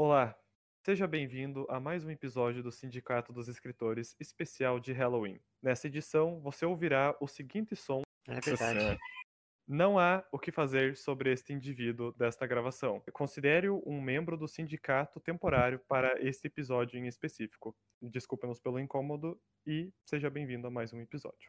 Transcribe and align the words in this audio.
Olá, 0.00 0.38
seja 0.86 1.08
bem-vindo 1.08 1.66
a 1.68 1.80
mais 1.80 2.04
um 2.04 2.10
episódio 2.12 2.62
do 2.62 2.70
Sindicato 2.70 3.32
dos 3.32 3.48
Escritores 3.48 4.14
especial 4.20 4.78
de 4.78 4.92
Halloween. 4.92 5.40
Nessa 5.60 5.88
edição, 5.88 6.40
você 6.40 6.64
ouvirá 6.64 7.16
o 7.20 7.26
seguinte 7.26 7.74
som. 7.74 8.02
É 8.28 8.40
verdade. 8.40 8.96
Não 9.66 9.98
há 9.98 10.24
o 10.30 10.38
que 10.38 10.52
fazer 10.52 10.96
sobre 10.96 11.32
este 11.32 11.52
indivíduo 11.52 12.12
desta 12.12 12.46
gravação. 12.46 13.02
Considere-o 13.12 13.82
um 13.84 14.00
membro 14.00 14.36
do 14.36 14.46
sindicato 14.46 15.18
temporário 15.18 15.80
para 15.88 16.14
este 16.24 16.46
episódio 16.46 16.96
em 16.96 17.08
específico. 17.08 17.76
Desculpa-nos 18.00 18.60
pelo 18.60 18.78
incômodo 18.78 19.36
e 19.66 19.92
seja 20.04 20.30
bem-vindo 20.30 20.68
a 20.68 20.70
mais 20.70 20.92
um 20.92 21.00
episódio. 21.00 21.48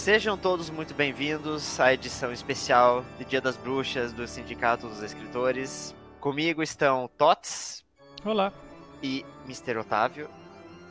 Sejam 0.00 0.34
todos 0.34 0.70
muito 0.70 0.94
bem-vindos 0.94 1.78
à 1.78 1.92
edição 1.92 2.32
especial 2.32 3.04
de 3.18 3.24
Dia 3.26 3.38
das 3.38 3.58
Bruxas 3.58 4.14
do 4.14 4.26
Sindicato 4.26 4.88
dos 4.88 5.02
Escritores. 5.02 5.94
Comigo 6.18 6.62
estão 6.62 7.06
Tots 7.18 7.84
Olá. 8.24 8.50
e 9.02 9.26
Mr. 9.44 9.76
Otávio. 9.76 10.30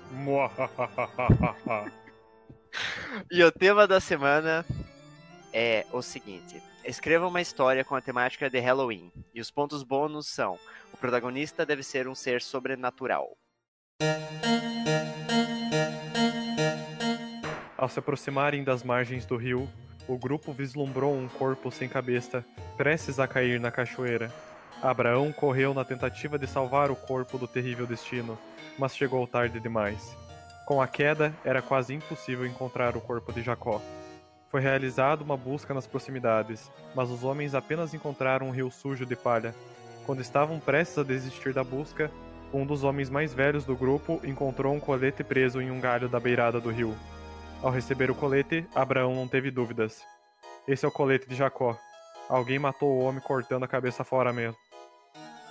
E 3.31 3.44
o 3.44 3.52
tema 3.52 3.88
da 3.88 4.00
semana 4.00 4.64
é 5.52 5.88
o 5.91 6.03
seguinte: 6.03 6.62
escreva 6.86 7.28
uma 7.28 7.41
história 7.41 7.84
com 7.84 7.95
a 7.95 8.02
temática 8.02 8.48
de 8.48 8.59
Halloween. 8.59 9.12
E 9.34 9.41
os 9.41 9.50
pontos 9.50 9.81
bônus 9.81 10.28
são: 10.28 10.59
o 10.94 10.98
protagonista 10.98 11.66
deve 11.66 11.81
ser 11.81 12.08
um 12.08 12.14
ser 12.14 12.44
sobrenatural. 12.44 13.36
Ao 17.80 17.88
se 17.88 17.98
aproximarem 17.98 18.62
das 18.62 18.84
margens 18.84 19.26
do 19.26 19.38
rio, 19.38 19.66
o 20.06 20.17
grupo 20.17 20.52
vislumbrou 20.52 21.16
um 21.16 21.30
corpo 21.30 21.72
sem 21.72 21.88
cabeça, 21.88 22.44
prestes 22.76 23.22
a 23.22 23.26
cair 23.26 23.58
na 23.58 23.72
cachoeira. 23.72 24.30
Abraão 24.81 25.31
correu 25.31 25.73
na 25.73 25.86
tentativa 25.86 26.38
de 26.38 26.45
salvar 26.45 26.92
o 26.92 26.95
corpo 26.95 27.38
do 27.38 27.48
terrível 27.48 27.88
destino, 27.88 28.38
mas 28.78 28.98
chegou 28.98 29.26
tarde 29.26 29.62
demais. 29.62 30.14
Com 30.66 30.81
a 30.81 30.88
queda, 30.88 31.34
era 31.42 31.62
quase 31.62 31.94
impossível 31.94 32.45
encontrar 32.45 32.98
o 32.98 33.02
corpo 33.02 33.31
de 33.31 33.42
Jacó. 33.42 33.81
Foi 34.50 34.59
realizada 34.59 35.23
uma 35.23 35.38
busca 35.38 35.73
nas 35.73 35.88
proximidades, 35.88 36.70
mas 36.94 37.09
os 37.09 37.23
homens 37.23 37.56
apenas 37.56 37.94
encontraram 37.94 38.48
um 38.48 38.52
rio 38.52 38.70
sujo 38.70 39.06
de 39.06 39.16
palha. 39.16 39.56
Quando 40.06 40.20
estavam 40.20 40.59
prestes 40.59 40.98
a 40.98 41.03
desistir 41.03 41.53
da 41.53 41.64
busca, 41.64 42.12
um 42.53 42.66
dos 42.66 42.84
homens 42.84 43.09
mais 43.09 43.34
velhos 43.34 43.64
do 43.64 43.78
grupo 43.78 44.20
encontrou 44.25 44.73
um 44.73 44.81
colete 44.81 45.23
preso 45.23 45.62
em 45.62 45.72
um 45.72 45.80
galho 45.80 46.09
da 46.09 46.20
beirada 46.20 46.59
do 46.59 46.72
rio. 46.72 46.94
Ao 47.62 47.70
receber 47.70 48.10
o 48.10 48.16
colete, 48.16 48.66
Abraão 48.74 49.14
não 49.14 49.28
teve 49.28 49.52
dúvidas. 49.52 50.02
Esse 50.66 50.86
é 50.86 50.88
o 50.88 50.92
colete 50.92 51.28
de 51.28 51.36
Jacó. 51.36 51.78
Alguém 52.30 52.58
matou 52.58 52.90
o 52.90 53.00
homem 53.00 53.22
cortando 53.22 53.64
a 53.64 53.68
cabeça 53.68 54.06
fora 54.06 54.32
mesmo. 54.32 54.58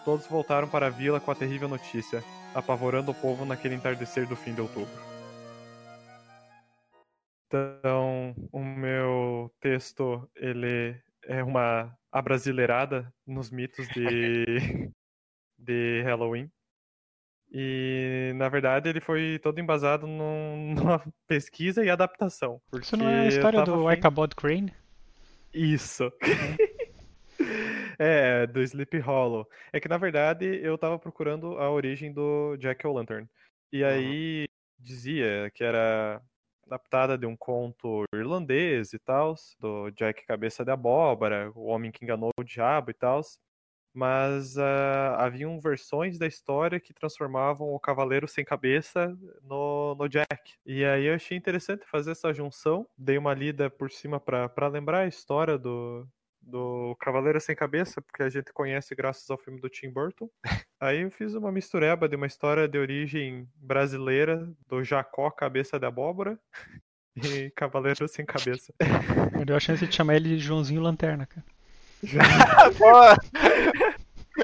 Todos 0.07 0.27
voltaram 0.27 0.67
para 0.67 0.87
a 0.87 0.91
vila 0.91 1.21
com 1.21 1.31
a 1.31 1.35
terrível 1.35 1.69
notícia, 1.69 2.25
apavorando 2.55 3.11
o 3.11 3.15
povo 3.15 3.45
naquele 3.45 3.75
entardecer 3.75 4.27
do 4.27 4.35
fim 4.35 4.55
de 4.55 4.63
outubro. 4.63 4.89
Então, 7.47 8.35
o 8.51 8.65
meu 8.65 9.53
texto, 9.61 10.27
ele 10.35 10.99
é 11.25 11.45
uma 11.45 11.95
abrasileirada 12.11 13.13
nos 13.27 13.51
mitos 13.51 13.87
de, 13.89 14.91
de 15.59 16.03
Halloween. 16.05 16.51
E, 17.51 18.33
na 18.37 18.49
verdade, 18.49 18.89
ele 18.89 19.01
foi 19.01 19.39
todo 19.43 19.59
embasado 19.59 20.07
num- 20.07 20.75
numa 20.77 21.03
pesquisa 21.27 21.85
e 21.85 21.91
adaptação. 21.91 22.61
Isso 22.81 22.97
não 22.97 23.09
é 23.09 23.21
a 23.21 23.27
história 23.29 23.63
do 23.63 23.89
afim- 23.89 23.99
Ichabod 23.99 24.35
Crane? 24.37 24.73
Isso. 25.53 26.13
É, 28.01 28.47
do 28.47 28.61
Sleep 28.63 28.97
Hollow. 29.01 29.49
É 29.73 29.81
que, 29.81 29.89
na 29.89 29.97
verdade, 29.99 30.45
eu 30.63 30.79
tava 30.79 30.99
procurando 30.99 31.59
a 31.59 31.69
origem 31.71 32.13
do 32.13 32.57
Jack 32.57 32.87
O'Lantern. 32.87 33.27
E 33.73 33.83
aí 33.83 34.47
dizia 34.79 35.51
que 35.53 35.65
era 35.65 36.23
adaptada 36.67 37.19
de 37.19 37.27
um 37.27 37.37
conto 37.37 38.05
irlandês 38.15 38.93
e 38.93 38.99
tal, 39.01 39.35
do 39.59 39.91
Jack 39.91 40.25
Cabeça 40.27 40.65
de 40.65 40.71
Abóbora, 40.71 41.51
o 41.57 41.65
homem 41.67 41.91
que 41.91 42.05
enganou 42.05 42.31
o 42.39 42.45
diabo 42.45 42.91
e 42.91 42.95
tal. 42.95 43.21
Mas 43.95 44.57
ah, 44.59 45.17
haviam 45.19 45.59
versões 45.61 46.19
da 46.19 46.27
história 46.27 46.79
que 46.79 46.93
transformavam 46.93 47.69
o 47.69 47.81
Cavaleiro 47.81 48.29
Sem 48.29 48.45
Cabeça 48.45 49.17
no, 49.43 49.95
no 49.95 50.09
Jack. 50.09 50.55
E 50.65 50.85
aí 50.85 51.07
eu 51.07 51.15
achei 51.15 51.37
interessante 51.37 51.87
fazer 51.87 52.13
essa 52.13 52.33
junção. 52.33 52.87
Dei 52.97 53.19
uma 53.19 53.35
lida 53.35 53.71
por 53.71 53.91
cima 53.91 54.21
pra 54.21 54.49
pra 54.49 54.69
lembrar 54.69 55.01
a 55.01 55.07
história 55.07 55.59
do, 55.59 56.07
do 56.41 56.97
Cavaleiro 56.99 57.41
Sem 57.41 57.55
Cabeça, 57.55 58.01
porque 58.01 58.23
a 58.23 58.29
gente 58.29 58.53
conhece 58.53 58.95
graças 58.95 59.29
ao 59.31 59.39
filme 59.39 59.61
do 59.61 59.69
Tim 59.69 59.91
Burton. 59.91 60.29
Aí 60.81 61.03
eu 61.03 61.11
fiz 61.11 61.35
uma 61.35 61.53
mistureba 61.53 62.09
de 62.09 62.17
uma 62.17 62.27
história 62.27 62.67
de 62.67 62.79
origem 62.79 63.49
brasileira 63.57 64.51
do 64.67 64.83
Jacó 64.83 65.31
Cabeça 65.31 65.79
de 65.79 65.87
Abóbora 65.87 66.39
e 67.17 67.51
Cavaleiro 67.51 68.09
Sem 68.09 68.25
Cabeça. 68.25 68.73
Me 69.37 69.45
deu 69.45 69.57
a 69.57 69.61
chance 69.61 69.87
de 69.87 69.95
chamar 69.95 70.17
ele 70.17 70.31
de 70.31 70.39
Joãozinho 70.39 70.81
Lanterna, 70.81 71.27
cara. 71.27 71.45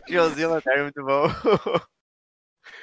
Joãozinho 0.09 0.51
Lanterna, 0.51 0.83
muito 0.83 1.05
bom. 1.05 1.27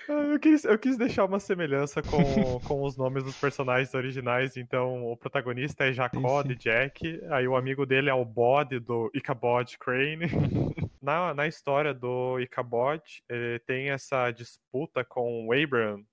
Ah, 0.10 0.14
Eu 0.32 0.40
quis, 0.40 0.66
eu 0.66 0.78
quis 0.78 0.98
deixar 0.98 1.26
uma 1.26 1.40
semelhança 1.40 2.02
com, 2.02 2.60
com 2.68 2.84
os 2.84 2.98
nomes 2.98 3.24
dos 3.24 3.38
personagens 3.38 3.94
originais. 3.94 4.58
Então, 4.58 5.06
o 5.06 5.16
protagonista 5.16 5.86
é 5.86 5.94
Jacó 5.94 6.44
de 6.44 6.56
Jack, 6.56 7.22
aí 7.30 7.48
o 7.48 7.56
amigo 7.56 7.86
dele 7.86 8.10
é 8.10 8.14
o 8.14 8.26
Bod 8.26 8.80
do 8.80 9.10
Ichabod 9.14 9.78
Crane. 9.78 10.26
na, 11.02 11.34
na 11.34 11.48
história 11.48 11.94
do 11.94 12.40
Ichabod, 12.40 13.02
ele 13.30 13.60
tem 13.60 13.90
essa 13.90 14.32
disputa 14.32 15.04
com 15.06 15.48
o 15.48 15.54
Abraham 15.54 16.04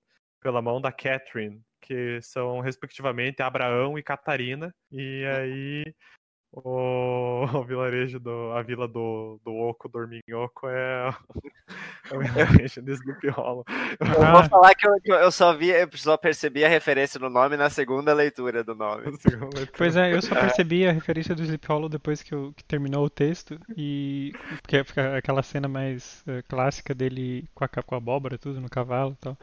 pela 0.41 0.61
mão 0.61 0.79
da 0.79 0.91
Catherine, 0.91 1.61
que 1.81 2.21
são 2.21 2.59
respectivamente 2.61 3.41
Abraão 3.41 3.97
e 3.97 4.03
Catarina. 4.03 4.73
E 4.91 5.25
aí 5.25 5.95
o, 6.51 7.45
o 7.53 7.63
vilarejo 7.63 8.19
do 8.19 8.51
a 8.53 8.61
vila 8.61 8.87
do, 8.87 9.39
do 9.43 9.53
Oco 9.53 9.87
Dorminhoco 9.87 10.67
é 10.67 11.13
o 12.11 12.19
vilarejo 12.19 12.81
de 12.81 12.91
Sleepy 12.93 13.29
Hollow. 13.29 13.65
Eu 13.99 14.31
vou 14.31 14.43
falar 14.49 14.73
que 14.75 14.87
eu, 14.87 15.15
eu 15.15 15.31
só 15.31 15.53
vi, 15.53 15.69
eu 15.69 15.89
só 15.93 16.17
percebi 16.17 16.65
a 16.65 16.69
referência 16.69 17.19
no 17.19 17.29
nome 17.29 17.55
na 17.55 17.69
segunda 17.69 18.13
leitura 18.13 18.63
do 18.63 18.75
nome. 18.75 19.03
Pois 19.77 19.95
é, 19.95 20.13
eu 20.13 20.21
só 20.21 20.35
percebi 20.35 20.87
a 20.87 20.91
referência 20.91 21.35
do 21.35 21.43
Sleep 21.43 21.65
Hollow 21.67 21.89
depois 21.89 22.23
que, 22.23 22.33
eu, 22.33 22.53
que 22.55 22.63
terminou 22.63 23.05
o 23.05 23.09
texto 23.09 23.59
e 23.77 24.33
porque 24.61 24.83
fica 24.83 25.17
aquela 25.17 25.43
cena 25.43 25.67
mais 25.67 26.23
eh, 26.27 26.43
clássica 26.47 26.93
dele 26.93 27.47
com 27.53 27.63
a, 27.63 27.67
com 27.67 27.95
a 27.95 27.97
abóbora 27.97 28.35
e 28.35 28.37
tudo 28.37 28.59
no 28.59 28.69
cavalo 28.69 29.13
e 29.13 29.23
tal. 29.23 29.37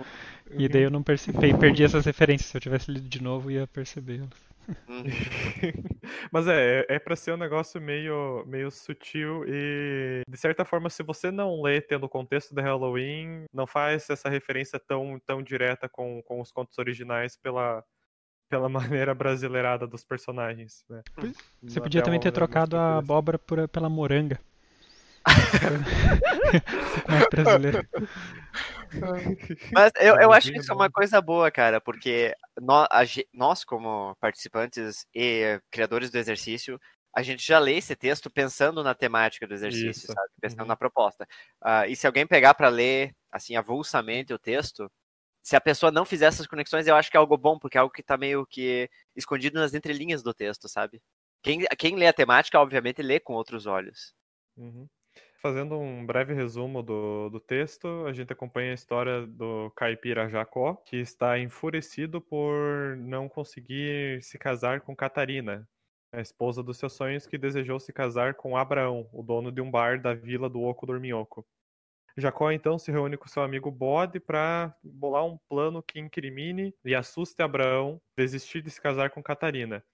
E 0.50 0.68
daí 0.68 0.82
eu 0.82 0.90
não 0.90 1.02
percebi, 1.02 1.56
perdi 1.56 1.84
essas 1.84 2.04
referências. 2.04 2.50
Se 2.50 2.56
eu 2.56 2.60
tivesse 2.60 2.90
lido 2.90 3.08
de 3.08 3.22
novo, 3.22 3.50
ia 3.50 3.66
percebê-las. 3.66 4.46
Mas 6.32 6.47
é, 6.49 6.84
é 6.88 6.99
pra 6.99 7.16
ser 7.16 7.32
um 7.32 7.37
negócio 7.37 7.81
meio, 7.81 8.44
meio 8.47 8.71
sutil 8.71 9.44
e, 9.47 10.22
de 10.28 10.37
certa 10.37 10.65
forma, 10.65 10.91
se 10.91 11.03
você 11.03 11.31
não 11.31 11.62
lê 11.62 11.81
tendo 11.81 12.04
o 12.04 12.09
contexto 12.09 12.54
de 12.54 12.62
Halloween, 12.62 13.44
não 13.53 13.66
faz 13.66 14.09
essa 14.10 14.28
referência 14.28 14.78
tão, 14.78 15.21
tão 15.25 15.43
direta 15.43 15.88
com, 15.88 16.22
com 16.22 16.41
os 16.41 16.50
contos 16.50 16.78
originais 16.78 17.37
pela, 17.37 17.84
pela 18.49 18.69
maneira 18.71 19.15
brasileirada 19.15 19.87
dos 19.87 20.04
personagens, 20.04 20.84
né? 20.88 21.03
Você 21.62 21.78
Até 21.78 21.81
podia 21.81 22.03
também 22.03 22.21
ter 22.21 22.33
trocado 22.33 22.77
a 22.77 22.98
abóbora 22.98 23.38
por, 23.38 23.69
pela 23.69 23.88
moranga. 23.88 24.38
Mais 27.09 27.28
brasileiro. 27.28 27.84
Mas 29.74 29.92
eu, 30.00 30.16
eu 30.20 30.32
acho 30.32 30.50
que 30.52 30.58
isso 30.58 30.72
é 30.72 30.74
uma 30.74 30.91
coisa 30.91 31.20
boa, 31.20 31.50
cara, 31.50 31.80
porque 31.80 32.34
nó- 32.60 32.86
a 32.91 33.04
ge- 33.04 33.27
nós, 33.33 33.65
como 33.65 34.15
participantes 34.21 35.06
e 35.15 35.60
criadores 35.71 36.10
do 36.10 36.18
exercício, 36.18 36.80
a 37.15 37.22
gente 37.22 37.47
já 37.47 37.59
lê 37.59 37.77
esse 37.77 37.97
texto 37.97 38.30
pensando 38.30 38.83
na 38.83 38.94
temática 38.94 39.47
do 39.47 39.54
exercício, 39.54 39.91
Isso. 39.91 40.12
sabe? 40.12 40.28
Pensando 40.41 40.60
Uhum. 40.62 40.66
na 40.68 40.77
proposta. 40.77 41.27
Ah, 41.62 41.86
e 41.86 41.97
se 41.97 42.06
alguém 42.06 42.27
pegar 42.27 42.54
para 42.54 42.68
ler, 42.68 43.15
assim, 43.33 43.56
avulsamente 43.56 44.33
o 44.33 44.38
texto, 44.38 44.91
se 45.42 45.56
a 45.56 45.60
pessoa 45.60 45.92
não 45.92 46.04
fizer 46.04 46.27
essas 46.27 46.47
conexões, 46.47 46.86
eu 46.86 46.97
acho 46.97 47.10
que 47.10 47.16
é 47.16 47.21
algo 47.21 47.36
bom, 47.38 47.59
porque 47.59 47.78
é 47.78 47.80
algo 47.80 47.92
que 47.94 48.03
tá 48.03 48.16
meio 48.18 48.47
que 48.47 48.91
escondido 49.16 49.59
nas 49.60 49.74
entrelinhas 49.74 50.22
do 50.22 50.34
texto, 50.34 50.68
sabe? 50.68 51.00
Quem, 51.42 51.60
quem 51.78 51.97
lê 51.97 52.06
a 52.09 52.12
temática, 52.12 52.60
obviamente, 52.60 53.03
lê 53.03 53.21
com 53.21 53.34
outros 53.34 53.66
olhos. 53.66 54.15
Uhum. 54.56 54.86
Fazendo 55.38 55.78
um 55.78 56.04
breve 56.04 56.33
resumo 56.33 56.83
do, 56.83 57.28
do 57.28 57.38
texto, 57.38 58.06
a 58.06 58.12
gente 58.12 58.33
acompanha 58.33 58.71
a 58.71 58.74
história 58.74 59.27
do 59.27 59.71
caipira 59.77 60.28
Jacó, 60.28 60.74
que 60.74 60.97
está 60.97 61.38
enfurecido 61.38 62.21
por 62.21 62.97
não 62.97 63.28
conseguir 63.28 64.22
se 64.22 64.38
casar 64.38 64.80
com 64.80 64.97
Catarina, 64.97 65.68
a 66.10 66.21
esposa 66.21 66.62
dos 66.62 66.78
seus 66.78 66.94
sonhos 66.94 67.27
que 67.27 67.36
desejou 67.36 67.78
se 67.78 67.92
casar 67.92 68.34
com 68.34 68.56
Abraão, 68.56 69.09
o 69.12 69.22
dono 69.22 69.53
de 69.53 69.60
um 69.60 69.71
bar 69.71 70.00
da 70.00 70.15
vila 70.15 70.48
do 70.48 70.62
Oco 70.62 70.86
Dorminhoco. 70.86 71.47
Jacó 72.16 72.50
então 72.50 72.78
se 72.78 72.91
reúne 72.91 73.18
com 73.18 73.28
seu 73.28 73.42
amigo 73.42 73.71
Bode 73.71 74.18
para 74.18 74.74
bolar 74.83 75.27
um 75.27 75.38
plano 75.50 75.83
que 75.83 76.00
incrimine 76.00 76.74
e 76.83 76.94
assuste 76.94 77.42
Abraão 77.42 78.00
desistir 78.16 78.62
de 78.62 78.71
se 78.71 78.80
casar 78.80 79.10
com 79.10 79.22
Catarina. 79.22 79.84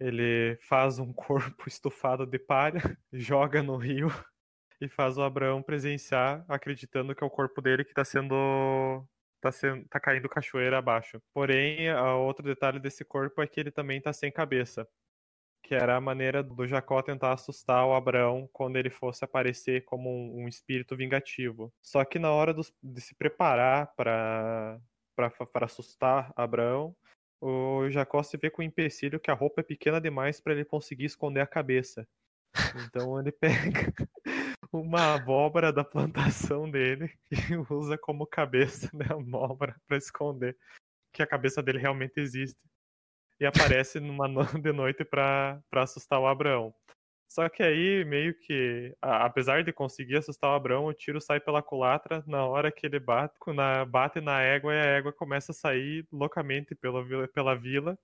Ele 0.00 0.56
faz 0.62 0.98
um 0.98 1.12
corpo 1.12 1.68
estufado 1.68 2.24
de 2.24 2.38
palha, 2.38 2.80
joga 3.12 3.62
no 3.62 3.76
rio 3.76 4.08
e 4.80 4.88
faz 4.88 5.18
o 5.18 5.22
Abraão 5.22 5.62
presenciar, 5.62 6.44
acreditando 6.48 7.14
que 7.14 7.22
é 7.22 7.26
o 7.26 7.30
corpo 7.30 7.60
dele 7.60 7.84
que 7.84 7.90
está 7.90 8.04
sendo 8.04 9.06
tá, 9.40 9.50
sendo, 9.50 9.86
tá 9.88 9.98
caindo 9.98 10.28
cachoeira 10.28 10.78
abaixo. 10.78 11.20
Porém, 11.32 11.92
outro 12.18 12.44
detalhe 12.44 12.78
desse 12.78 13.04
corpo 13.04 13.42
é 13.42 13.46
que 13.46 13.58
ele 13.58 13.70
também 13.70 14.00
tá 14.00 14.12
sem 14.12 14.30
cabeça. 14.30 14.86
Que 15.62 15.74
era 15.74 15.96
a 15.96 16.00
maneira 16.00 16.42
do 16.42 16.66
Jacó 16.66 17.02
tentar 17.02 17.32
assustar 17.32 17.86
o 17.86 17.94
Abraão 17.94 18.48
quando 18.52 18.76
ele 18.76 18.90
fosse 18.90 19.24
aparecer 19.24 19.84
como 19.84 20.10
um, 20.10 20.44
um 20.44 20.48
espírito 20.48 20.96
vingativo. 20.96 21.72
Só 21.82 22.04
que 22.04 22.18
na 22.18 22.30
hora 22.30 22.54
dos, 22.54 22.72
de 22.82 23.00
se 23.00 23.14
preparar 23.14 23.92
para 23.94 24.80
assustar 25.62 26.32
Abraão, 26.34 26.96
o 27.42 27.88
Jacó 27.90 28.22
se 28.22 28.36
vê 28.36 28.50
com 28.50 28.62
o 28.62 28.64
empecilho 28.64 29.20
que 29.20 29.30
a 29.30 29.34
roupa 29.34 29.60
é 29.60 29.64
pequena 29.64 30.00
demais 30.00 30.40
para 30.40 30.52
ele 30.52 30.64
conseguir 30.64 31.06
esconder 31.06 31.40
a 31.40 31.46
cabeça. 31.46 32.06
Então 32.84 33.18
ele 33.20 33.32
pega 33.32 33.92
uma 34.72 35.14
abóbora 35.14 35.72
da 35.72 35.84
plantação 35.84 36.70
dele 36.70 37.12
e 37.50 37.56
usa 37.72 37.98
como 37.98 38.26
cabeça 38.26 38.90
né, 38.94 39.06
abóbora 39.10 39.74
para 39.86 39.96
esconder 39.96 40.56
que 41.12 41.22
a 41.22 41.26
cabeça 41.26 41.62
dele 41.62 41.78
realmente 41.78 42.20
existe. 42.20 42.60
E 43.40 43.46
aparece 43.46 43.98
numa 43.98 44.28
de 44.62 44.72
noite 44.72 45.04
para 45.04 45.62
assustar 45.72 46.20
o 46.20 46.26
Abraão. 46.26 46.74
Só 47.28 47.48
que 47.48 47.62
aí, 47.62 48.04
meio 48.04 48.34
que, 48.40 48.94
a, 49.00 49.24
apesar 49.24 49.62
de 49.62 49.72
conseguir 49.72 50.16
assustar 50.16 50.50
o 50.50 50.54
Abraão, 50.54 50.86
o 50.86 50.92
tiro 50.92 51.20
sai 51.20 51.40
pela 51.40 51.62
culatra 51.62 52.24
na 52.26 52.44
hora 52.44 52.72
que 52.72 52.86
ele 52.86 52.98
bate 52.98 53.34
na, 53.54 53.84
bate 53.84 54.20
na 54.20 54.40
égua 54.42 54.74
e 54.74 54.80
a 54.80 54.84
égua 54.84 55.12
começa 55.12 55.52
a 55.52 55.54
sair 55.54 56.06
loucamente 56.12 56.74
pela, 56.74 57.04
pela 57.28 57.54
vila 57.54 57.96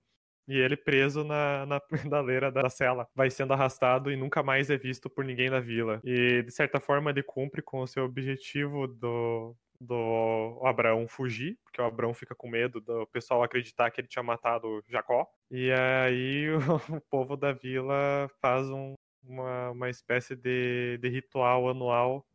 e 0.47 0.57
ele 0.57 0.77
preso 0.77 1.23
na, 1.23 1.65
na 1.65 1.79
pedaleira 2.11 2.51
da 2.51 2.69
cela. 2.69 3.07
Vai 3.13 3.29
sendo 3.29 3.53
arrastado 3.53 4.11
e 4.11 4.15
nunca 4.15 4.41
mais 4.41 4.69
é 4.69 4.77
visto 4.77 5.09
por 5.09 5.25
ninguém 5.25 5.49
na 5.49 5.59
vila. 5.59 5.99
E, 6.03 6.41
de 6.43 6.51
certa 6.51 6.79
forma, 6.79 7.09
ele 7.09 7.23
cumpre 7.23 7.61
com 7.61 7.81
o 7.81 7.87
seu 7.87 8.05
objetivo 8.05 8.87
do, 8.87 9.55
do 9.79 10.61
Abraão 10.63 11.07
fugir, 11.07 11.57
porque 11.63 11.81
o 11.81 11.85
Abraão 11.85 12.13
fica 12.13 12.33
com 12.33 12.49
medo 12.49 12.79
do 12.79 13.05
pessoal 13.07 13.43
acreditar 13.43 13.91
que 13.91 14.01
ele 14.01 14.07
tinha 14.07 14.23
matado 14.23 14.83
Jacó. 14.87 15.27
E 15.51 15.71
aí 15.71 16.47
o, 16.89 17.01
povo 17.09 17.35
da 17.35 17.51
vila 17.51 18.29
faz 18.41 18.69
um, 18.69 18.93
uma, 19.23 19.71
uma 19.71 19.89
espécie 19.89 20.35
de, 20.35 20.97
de 21.01 21.09
ritual 21.09 21.69
anual 21.69 22.25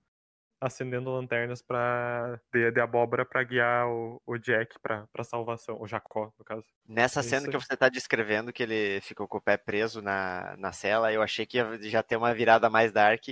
acendendo 0.63 1.11
lanternas 1.11 1.61
para 1.61 2.41
de, 2.53 2.71
de, 2.71 2.81
abóbora 2.81 3.25
para 3.25 3.43
guiar 3.43 3.89
o, 3.89 4.23
o 4.25 4.39
Jack 4.39 4.77
para 4.81 5.25
salvação, 5.25 5.77
o 5.81 5.89
Jacó, 5.89 6.33
no 6.39 6.45
caso. 6.45 6.65
Nessa 6.89 7.21
é 7.21 7.23
cena 7.23 7.49
que 7.49 7.59
você 7.59 7.75
está 7.75 7.89
descrevendo, 7.89 8.53
que 8.53 8.63
ele 8.63 9.01
ficou 9.01 9.27
com 9.27 9.39
o 9.39 9.41
pé 9.41 9.57
preso 9.57 10.01
na, 10.01 10.55
na 10.57 10.73
cela, 10.73 11.13
eu 11.13 11.21
achei 11.21 11.45
que 11.45 11.59
ia 11.59 11.79
já 11.83 12.03
ter 12.03 12.17
uma 12.17 12.33
virada 12.33 12.71
mais 12.71 12.93
dark. 12.93 13.25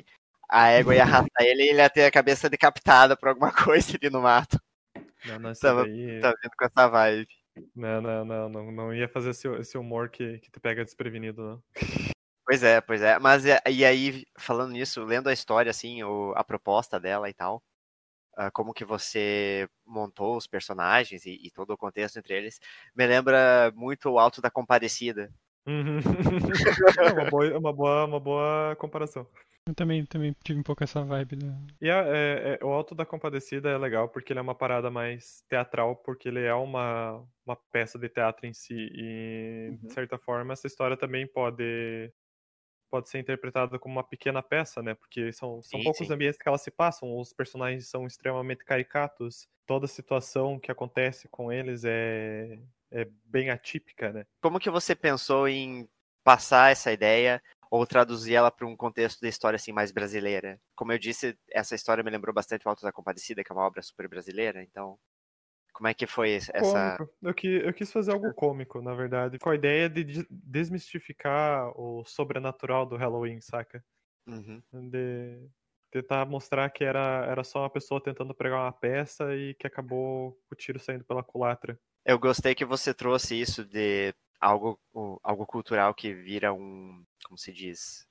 A 0.48 0.68
égua 0.68 0.94
ia 0.94 1.02
arrastar 1.04 1.46
ele 1.46 1.62
e 1.62 1.68
ele 1.68 1.78
ia 1.78 1.88
ter 1.88 2.04
a 2.04 2.10
cabeça 2.10 2.50
decapitada 2.50 3.16
por 3.16 3.28
alguma 3.28 3.52
coisa 3.64 3.96
ali 3.96 4.10
no 4.10 4.22
mato. 4.22 4.60
Não, 5.24 5.38
não, 5.38 5.52
Tava, 5.52 5.84
daí... 5.84 6.20
tá 6.20 6.34
vindo 6.42 6.52
com 6.56 6.64
essa 6.64 6.88
vibe. 6.88 7.28
Não, 7.76 8.00
não, 8.00 8.24
não, 8.24 8.48
não, 8.48 8.72
não 8.72 8.94
ia 8.94 9.08
fazer 9.08 9.30
esse, 9.30 9.46
esse 9.48 9.78
humor 9.78 10.08
que, 10.08 10.38
que 10.38 10.50
te 10.50 10.58
pega 10.60 10.84
desprevenido, 10.84 11.42
não. 11.42 11.62
Pois 12.50 12.64
é, 12.64 12.80
pois 12.80 13.00
é. 13.00 13.16
Mas 13.20 13.44
e 13.44 13.84
aí, 13.84 14.26
falando 14.36 14.72
nisso, 14.72 15.04
lendo 15.04 15.28
a 15.28 15.32
história, 15.32 15.70
assim, 15.70 16.02
o, 16.02 16.32
a 16.34 16.42
proposta 16.42 16.98
dela 16.98 17.30
e 17.30 17.32
tal, 17.32 17.62
uh, 18.36 18.50
como 18.52 18.74
que 18.74 18.84
você 18.84 19.68
montou 19.86 20.36
os 20.36 20.48
personagens 20.48 21.24
e, 21.26 21.38
e, 21.44 21.50
todo 21.52 21.70
o 21.70 21.76
contexto 21.76 22.18
entre 22.18 22.34
eles, 22.36 22.58
me 22.92 23.06
lembra 23.06 23.72
muito 23.76 24.10
o 24.10 24.18
Alto 24.18 24.42
da 24.42 24.50
Compadecida. 24.50 25.32
Uhum. 25.64 26.00
é 26.98 27.12
uma 27.12 27.30
boa, 27.30 27.58
uma, 27.58 27.72
boa, 27.72 28.04
uma 28.06 28.18
boa 28.18 28.76
comparação. 28.80 29.24
Eu 29.68 29.74
também, 29.76 30.04
também 30.04 30.34
tive 30.42 30.58
um 30.58 30.64
pouco 30.64 30.82
essa 30.82 31.04
vibe. 31.04 31.36
Né? 31.36 31.56
E 31.80 31.88
a, 31.88 32.02
é, 32.04 32.58
é, 32.60 32.64
o 32.64 32.70
Alto 32.70 32.96
da 32.96 33.06
Compadecida 33.06 33.70
é 33.70 33.78
legal 33.78 34.08
porque 34.08 34.32
ele 34.32 34.40
é 34.40 34.42
uma 34.42 34.56
parada 34.56 34.90
mais 34.90 35.44
teatral, 35.48 35.94
porque 35.94 36.26
ele 36.26 36.42
é 36.42 36.54
uma, 36.54 37.24
uma 37.46 37.56
peça 37.70 37.96
de 37.96 38.08
teatro 38.08 38.44
em 38.44 38.52
si. 38.52 38.90
E, 38.92 39.68
uhum. 39.70 39.86
de 39.86 39.92
certa 39.92 40.18
forma, 40.18 40.52
essa 40.52 40.66
história 40.66 40.96
também 40.96 41.28
pode 41.28 42.12
pode 42.90 43.08
ser 43.08 43.18
interpretada 43.18 43.78
como 43.78 43.94
uma 43.94 44.04
pequena 44.04 44.42
peça, 44.42 44.82
né? 44.82 44.94
Porque 44.94 45.32
são, 45.32 45.62
são 45.62 45.78
sim, 45.78 45.84
poucos 45.84 46.06
sim. 46.06 46.12
ambientes 46.12 46.38
que 46.38 46.48
elas 46.48 46.62
se 46.62 46.70
passam, 46.70 47.18
os 47.18 47.32
personagens 47.32 47.88
são 47.88 48.06
extremamente 48.06 48.64
caricatos, 48.64 49.48
toda 49.66 49.86
situação 49.86 50.58
que 50.58 50.70
acontece 50.70 51.28
com 51.28 51.52
eles 51.52 51.84
é, 51.84 52.58
é 52.90 53.06
bem 53.24 53.50
atípica, 53.50 54.12
né? 54.12 54.26
Como 54.42 54.58
que 54.58 54.68
você 54.68 54.94
pensou 54.94 55.48
em 55.48 55.88
passar 56.24 56.72
essa 56.72 56.92
ideia 56.92 57.42
ou 57.70 57.86
traduzir 57.86 58.34
ela 58.34 58.50
para 58.50 58.66
um 58.66 58.76
contexto 58.76 59.20
da 59.20 59.28
história 59.28 59.56
assim 59.56 59.72
mais 59.72 59.92
brasileira? 59.92 60.60
Como 60.74 60.92
eu 60.92 60.98
disse, 60.98 61.38
essa 61.50 61.74
história 61.74 62.02
me 62.02 62.10
lembrou 62.10 62.34
bastante 62.34 62.66
o 62.66 62.68
Alto 62.68 62.82
da 62.82 62.92
Compadecida, 62.92 63.44
que 63.44 63.52
é 63.52 63.54
uma 63.54 63.66
obra 63.66 63.80
super 63.80 64.08
brasileira, 64.08 64.62
então 64.62 64.98
como 65.72 65.88
é 65.88 65.94
que 65.94 66.06
foi 66.06 66.32
essa. 66.32 66.96
Cômico. 66.96 67.14
Eu, 67.22 67.34
que, 67.34 67.46
eu 67.46 67.72
quis 67.72 67.92
fazer 67.92 68.12
algo 68.12 68.32
cômico, 68.34 68.80
na 68.80 68.94
verdade, 68.94 69.38
com 69.38 69.50
a 69.50 69.54
ideia 69.54 69.88
de 69.88 70.26
desmistificar 70.30 71.70
o 71.78 72.04
sobrenatural 72.04 72.86
do 72.86 72.96
Halloween, 72.96 73.40
saca? 73.40 73.84
Uhum. 74.26 74.62
De 74.90 75.48
tentar 75.90 76.24
mostrar 76.24 76.70
que 76.70 76.84
era, 76.84 77.26
era 77.26 77.42
só 77.42 77.60
uma 77.60 77.70
pessoa 77.70 78.02
tentando 78.02 78.34
pregar 78.34 78.60
uma 78.60 78.72
peça 78.72 79.34
e 79.34 79.54
que 79.54 79.66
acabou 79.66 80.38
o 80.50 80.54
tiro 80.54 80.78
saindo 80.78 81.04
pela 81.04 81.22
culatra. 81.22 81.78
Eu 82.04 82.18
gostei 82.18 82.54
que 82.54 82.64
você 82.64 82.94
trouxe 82.94 83.38
isso 83.38 83.64
de 83.64 84.14
algo, 84.40 84.80
algo 85.22 85.46
cultural 85.46 85.94
que 85.94 86.14
vira 86.14 86.52
um, 86.52 87.04
como 87.24 87.36
se 87.36 87.52
diz, 87.52 88.06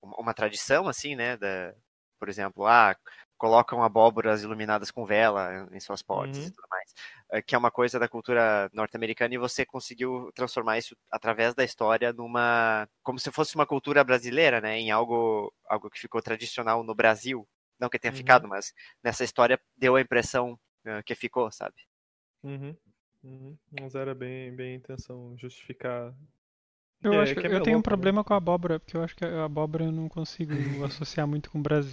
uma 0.00 0.32
tradição, 0.32 0.88
assim, 0.88 1.14
né? 1.14 1.36
Da, 1.36 1.74
por 2.18 2.28
exemplo, 2.28 2.66
ah, 2.66 2.96
colocam 3.36 3.82
abóboras 3.82 4.42
iluminadas 4.42 4.90
com 4.90 5.04
vela 5.04 5.68
em 5.72 5.80
suas 5.80 6.02
portas 6.02 6.38
uhum. 6.38 6.44
e 6.44 6.50
tudo 6.50 6.66
mais, 6.70 6.94
eh, 7.32 7.42
que 7.42 7.54
é 7.54 7.58
uma 7.58 7.70
coisa 7.70 7.98
da 7.98 8.08
cultura 8.08 8.70
norte-americana 8.72 9.34
e 9.34 9.38
você 9.38 9.64
conseguiu 9.64 10.30
transformar 10.34 10.78
isso 10.78 10.96
através 11.10 11.54
da 11.54 11.64
história 11.64 12.12
numa 12.12 12.88
como 13.02 13.18
se 13.18 13.30
fosse 13.30 13.54
uma 13.54 13.66
cultura 13.66 14.02
brasileira, 14.02 14.60
né, 14.60 14.78
em 14.78 14.90
algo 14.90 15.52
algo 15.68 15.90
que 15.90 16.00
ficou 16.00 16.22
tradicional 16.22 16.82
no 16.82 16.94
Brasil, 16.94 17.46
não 17.78 17.88
que 17.88 17.98
tenha 17.98 18.12
uhum. 18.12 18.16
ficado, 18.18 18.48
mas 18.48 18.72
nessa 19.02 19.24
história 19.24 19.60
deu 19.76 19.96
a 19.96 20.00
impressão 20.00 20.58
uh, 20.86 21.02
que 21.04 21.14
ficou, 21.14 21.50
sabe? 21.50 21.76
Uhum. 22.42 22.76
Uhum. 23.22 23.58
Mas 23.80 23.94
era 23.94 24.14
bem 24.14 24.54
bem 24.54 24.72
a 24.72 24.76
intenção 24.76 25.36
justificar 25.36 26.14
eu 27.02 27.12
é, 27.12 27.22
acho 27.22 27.34
que, 27.34 27.40
que 27.40 27.46
é 27.46 27.54
eu 27.54 27.62
tenho 27.62 27.76
um 27.76 27.80
né? 27.80 27.84
problema 27.84 28.24
com 28.24 28.34
a 28.34 28.36
abóbora, 28.36 28.80
porque 28.80 28.96
eu 28.96 29.02
acho 29.02 29.14
que 29.14 29.24
a 29.24 29.44
abóbora 29.44 29.84
eu 29.84 29.92
não 29.92 30.08
consigo 30.08 30.52
associar 30.84 31.26
muito 31.26 31.50
com 31.50 31.58
o 31.58 31.62
Brasil. 31.62 31.92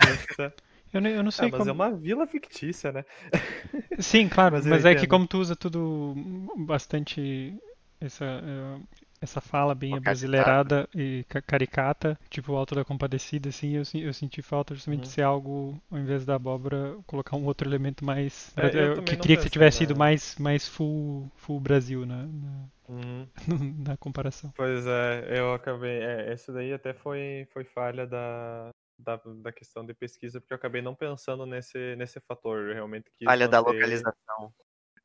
Eu 0.93 1.01
não, 1.01 1.09
eu 1.09 1.23
não 1.23 1.31
sei 1.31 1.47
ah, 1.47 1.51
mas 1.51 1.57
como... 1.59 1.69
é 1.69 1.73
uma 1.73 1.91
vila 1.91 2.27
fictícia, 2.27 2.91
né? 2.91 3.03
Sim, 3.99 4.29
claro, 4.29 4.55
mas, 4.55 4.65
mas 4.65 4.85
é 4.85 4.93
que 4.93 5.07
como 5.07 5.25
tu 5.25 5.39
usa 5.39 5.55
tudo 5.55 6.13
bastante 6.55 7.57
essa, 7.99 8.25
eh, 8.25 8.79
essa 9.21 9.41
fala 9.41 9.73
bem 9.73 9.99
brasileirada 9.99 10.87
e 10.93 11.25
caricata, 11.47 12.19
tipo 12.29 12.51
o 12.51 12.55
Alto 12.55 12.75
da 12.75 12.85
Compadecida, 12.85 13.49
assim, 13.49 13.71
eu, 13.71 13.83
eu 14.01 14.13
senti 14.13 14.41
falta 14.41 14.75
justamente 14.75 14.99
uhum. 14.99 15.07
de 15.07 15.09
ser 15.09 15.21
algo, 15.23 15.81
ao 15.89 15.97
invés 15.97 16.25
da 16.25 16.35
abóbora, 16.35 16.95
colocar 17.07 17.37
um 17.37 17.45
outro 17.45 17.67
elemento 17.67 18.03
mais... 18.03 18.53
É, 18.57 18.67
eu, 18.67 18.95
eu 18.95 19.03
que 19.03 19.15
queria 19.15 19.37
que 19.37 19.49
tivesse 19.49 19.79
sido 19.79 19.95
mais, 19.95 20.35
mais 20.37 20.67
full, 20.67 21.31
full 21.37 21.59
Brasil 21.59 22.05
na, 22.05 22.27
na, 22.27 22.65
uhum. 22.89 23.27
na 23.83 23.97
comparação. 23.97 24.53
Pois 24.55 24.85
é, 24.85 25.39
eu 25.39 25.53
acabei... 25.53 26.03
É, 26.03 26.33
esse 26.33 26.51
daí 26.51 26.73
até 26.73 26.93
foi, 26.93 27.47
foi 27.51 27.63
falha 27.63 28.05
da, 28.05 28.69
da, 29.03 29.19
da 29.41 29.51
questão 29.51 29.85
de 29.85 29.93
pesquisa, 29.93 30.39
porque 30.39 30.53
eu 30.53 30.57
acabei 30.57 30.81
não 30.81 30.95
pensando 30.95 31.45
nesse, 31.45 31.95
nesse 31.95 32.19
fator. 32.21 32.67
Eu 32.67 32.73
realmente 32.73 33.11
quis 33.17 33.25
Falha 33.25 33.45
manter... 33.45 33.51
da 33.51 33.59
localização. 33.59 34.53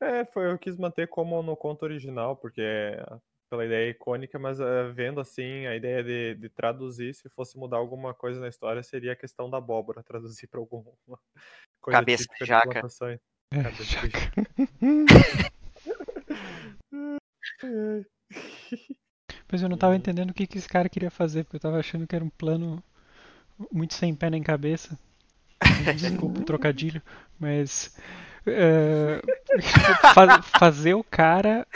É, 0.01 0.25
foi, 0.25 0.51
eu 0.51 0.57
quis 0.57 0.77
manter 0.77 1.07
como 1.07 1.43
no 1.43 1.57
conto 1.57 1.83
original, 1.83 2.35
porque 2.35 2.61
é 2.61 3.03
pela 3.49 3.65
ideia 3.65 3.89
icônica, 3.89 4.37
mas 4.37 4.59
uh, 4.59 4.93
vendo 4.93 5.19
assim, 5.19 5.65
a 5.65 5.75
ideia 5.75 6.03
de, 6.03 6.35
de, 6.35 6.49
traduzir, 6.49 7.15
se 7.15 7.27
fosse 7.29 7.57
mudar 7.57 7.77
alguma 7.77 8.13
coisa 8.13 8.39
na 8.39 8.47
história, 8.47 8.83
seria 8.83 9.13
a 9.13 9.15
questão 9.15 9.49
da 9.49 9.57
abóbora, 9.57 10.03
traduzir 10.05 10.47
para 10.47 10.59
alguma 10.59 10.93
coisa 11.81 11.99
Cabeça 11.99 12.25
de 12.39 12.45
jaca. 12.45 12.79
É, 13.51 13.63
Cabeça 13.63 13.83
jaca. 13.85 14.19
Mas 19.51 19.63
eu 19.63 19.69
não 19.69 19.77
tava 19.77 19.95
entendendo 19.95 20.29
o 20.29 20.33
que, 20.33 20.45
que 20.45 20.59
esse 20.59 20.69
cara 20.69 20.87
queria 20.87 21.09
fazer, 21.09 21.43
porque 21.43 21.55
eu 21.55 21.61
tava 21.61 21.79
achando 21.79 22.05
que 22.05 22.15
era 22.15 22.23
um 22.23 22.29
plano 22.29 22.83
muito 23.71 23.93
sem 23.93 24.15
pé 24.15 24.29
nem 24.29 24.43
cabeça. 24.43 24.97
Desculpa 25.95 26.39
o 26.39 26.45
trocadilho, 26.45 27.01
mas 27.39 27.95
é, 28.45 29.21
fazer 30.57 30.93
o 30.93 31.03
cara 31.03 31.67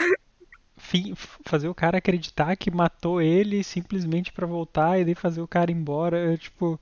fazer 1.44 1.68
o 1.68 1.74
cara 1.74 1.98
acreditar 1.98 2.54
que 2.56 2.70
matou 2.70 3.20
ele 3.20 3.64
simplesmente 3.64 4.32
para 4.32 4.46
voltar 4.46 4.98
e 4.98 5.04
daí 5.04 5.14
fazer 5.14 5.40
o 5.40 5.48
cara 5.48 5.72
embora, 5.72 6.34
é, 6.34 6.36
tipo, 6.36 6.78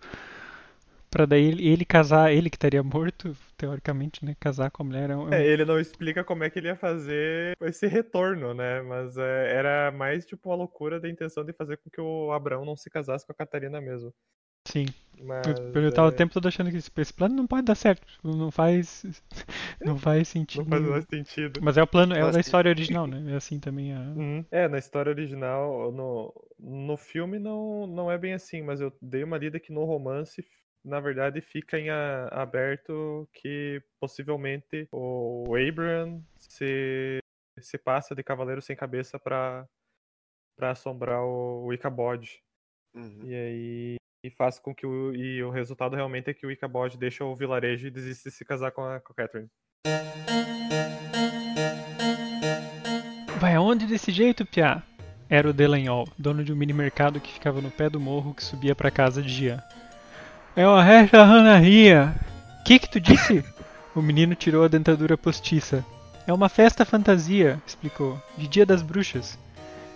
Pra 1.13 1.27
daí 1.27 1.45
ele, 1.45 1.69
ele 1.69 1.85
casar, 1.85 2.33
ele 2.33 2.49
que 2.49 2.57
estaria 2.57 2.83
morto, 2.83 3.37
teoricamente, 3.59 4.25
né? 4.25 4.35
Casar 4.41 4.71
com 4.71 4.83
a 4.83 4.87
mulher 4.87 5.11
é, 5.11 5.15
um... 5.15 5.31
É, 5.31 5.47
ele 5.47 5.63
não 5.63 5.79
explica 5.79 6.25
como 6.25 6.43
é 6.43 6.49
que 6.49 6.59
ele 6.59 6.69
ia 6.69 6.75
fazer 6.75 7.55
esse 7.61 7.87
retorno, 7.87 8.55
né? 8.55 8.81
Mas 8.81 9.19
é, 9.19 9.55
era 9.55 9.93
mais 9.93 10.25
tipo 10.25 10.49
uma 10.49 10.57
loucura 10.57 10.99
da 10.99 11.11
intenção 11.11 11.45
de 11.45 11.53
fazer 11.53 11.77
com 11.77 11.91
que 11.91 12.01
o 12.01 12.33
Abraão 12.33 12.65
não 12.65 12.75
se 12.75 12.89
casasse 12.89 13.27
com 13.27 13.33
a 13.33 13.35
Catarina 13.35 13.79
mesmo. 13.79 14.11
Sim. 14.67 14.87
Mas, 15.21 15.47
Eu, 15.75 15.83
eu 15.83 15.93
tava 15.93 16.09
o 16.09 16.13
é, 16.13 16.17
tempo 16.17 16.33
todo 16.33 16.47
achando 16.49 16.71
que 16.71 16.77
esse, 16.77 16.91
esse 16.97 17.13
plano 17.13 17.35
não 17.35 17.47
pode 17.47 17.65
dar 17.65 17.75
certo. 17.75 18.07
Não 18.23 18.51
faz. 18.51 19.05
Não 19.85 19.99
faz 19.99 20.29
sentido. 20.29 20.65
não 20.65 20.71
faz 20.71 20.83
mais 20.83 21.05
sentido. 21.07 21.61
Mas 21.63 21.77
é 21.77 21.83
o 21.83 21.87
plano, 21.87 22.15
é 22.15 22.31
da 22.31 22.39
história 22.41 22.69
original, 22.71 23.07
né? 23.07 23.33
É 23.33 23.37
assim 23.37 23.59
também 23.59 23.93
a. 23.93 23.99
Uhum. 24.01 24.45
É, 24.51 24.69
na 24.69 24.79
história 24.79 25.11
original, 25.11 25.91
no, 25.91 26.33
no 26.59 26.97
filme 26.97 27.39
não, 27.39 27.87
não 27.87 28.11
é 28.11 28.17
bem 28.17 28.35
assim, 28.35 28.63
mas 28.63 28.81
eu 28.81 28.93
dei 29.03 29.25
uma 29.25 29.39
lida 29.39 29.59
que 29.59 29.73
no 29.73 29.85
romance, 29.85 30.45
na 30.85 31.01
verdade, 31.01 31.41
fica 31.41 31.79
em 31.79 31.91
a- 31.91 32.29
aberto 32.29 33.29
que 33.33 33.83
possivelmente 34.01 34.89
o 34.93 35.45
Abraham 35.57 36.23
se, 36.39 37.19
se 37.61 37.77
passa 37.79 38.15
de 38.15 38.23
cavaleiro 38.23 38.63
sem 38.63 38.77
cabeça 38.77 39.19
pra, 39.19 39.67
pra 40.57 40.71
assombrar 40.73 41.23
o, 41.23 41.65
o 41.67 41.73
Ichabod. 41.73 42.41
Uhum. 42.95 43.25
E 43.25 43.35
aí 43.35 43.97
e 44.25 44.31
faz 44.31 44.59
com 44.59 44.73
que 44.73 44.87
o, 44.87 45.15
e 45.15 45.43
o 45.43 45.51
resultado 45.51 45.97
realmente 45.97 46.31
é 46.31 46.35
que 46.35 46.47
o 46.47 46.51
Ichabod 46.51 46.97
deixa 46.97 47.25
o 47.25 47.35
vilarejo 47.35 47.89
e 47.89 47.91
desiste 47.91 48.29
de 48.29 48.35
se 48.35 48.45
casar 48.45 48.71
com 48.71 48.83
a, 48.83 49.01
com 49.01 49.13
a 49.13 49.17
Catherine. 49.17 49.49
Vai 53.41 53.57
aonde 53.57 53.87
desse 53.87 54.13
jeito, 54.13 54.47
Piá? 54.47 54.83
Era 55.29 55.51
o 55.51 55.53
Delanhol, 55.53 56.07
dono 56.17 56.45
de 56.45 56.53
um 56.53 56.57
mini 56.57 56.73
mercado 56.73 57.19
que 57.19 57.33
ficava 57.33 57.61
no 57.61 57.71
pé 57.71 57.91
do 57.91 57.99
morro 57.99 58.35
que 58.35 58.45
subia 58.45 58.75
pra 58.77 58.91
casa 58.91 59.21
de 59.21 59.29
Jean. 59.29 59.63
É 60.55 60.67
uma 60.67 60.83
resta 60.83 61.25
ranaria. 61.25 62.15
Que 62.65 62.79
que 62.79 62.89
tu 62.89 63.01
disse? 63.01 63.45
o 63.95 64.01
menino 64.01 64.35
tirou 64.37 64.65
a 64.65 64.69
dentadura 64.69 65.19
postiça. 65.19 65.85
É 66.27 66.33
uma 66.33 66.49
festa 66.49 66.85
fantasia, 66.85 67.61
explicou, 67.67 68.23
de 68.39 68.47
dia 68.47 68.65
das 68.65 68.83
bruxas. 68.83 69.37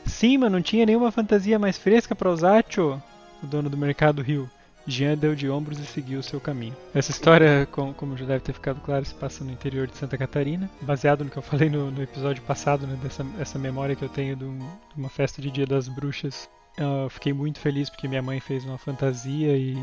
Sim, 0.05 0.39
mas 0.39 0.51
não 0.51 0.61
tinha 0.61 0.85
nenhuma 0.85 1.13
fantasia 1.13 1.59
mais 1.59 1.79
fresca 1.79 2.15
pra 2.17 2.31
usar, 2.31 2.65
tio. 2.65 3.01
O 3.43 3.47
dono 3.47 3.69
do 3.71 3.77
mercado 3.77 4.23
riu. 4.23 4.49
Jean 4.89 5.17
deu 5.19 5.35
de 5.35 5.51
ombros 5.51 5.81
e 5.81 5.85
seguiu 5.85 6.21
o 6.21 6.23
seu 6.23 6.41
caminho. 6.41 6.77
Essa 6.95 7.11
história, 7.11 7.67
com- 7.73 7.93
como 7.93 8.17
já 8.17 8.25
deve 8.25 8.45
ter 8.45 8.53
ficado 8.53 8.81
claro, 8.83 9.05
se 9.05 9.13
passa 9.15 9.43
no 9.43 9.51
interior 9.51 9.89
de 9.89 9.97
Santa 9.97 10.17
Catarina, 10.17 10.71
baseado 10.81 11.25
no 11.25 11.31
que 11.31 11.37
eu 11.37 11.43
falei 11.43 11.69
no, 11.69 11.91
no 11.91 12.01
episódio 12.03 12.41
passado, 12.45 12.87
né, 12.87 12.97
dessa 13.03 13.27
essa 13.41 13.59
memória 13.59 13.97
que 13.97 14.05
eu 14.05 14.09
tenho 14.09 14.37
de, 14.37 14.45
um- 14.45 14.59
de 14.61 14.97
uma 14.97 15.09
festa 15.09 15.43
de 15.43 15.51
Dia 15.51 15.67
das 15.67 15.89
Bruxas. 15.89 16.49
Eu 16.79 17.09
fiquei 17.11 17.33
muito 17.33 17.59
feliz 17.59 17.89
porque 17.91 18.07
minha 18.07 18.23
mãe 18.23 18.39
fez 18.39 18.65
uma 18.65 18.77
fantasia 18.79 19.57
e, 19.57 19.75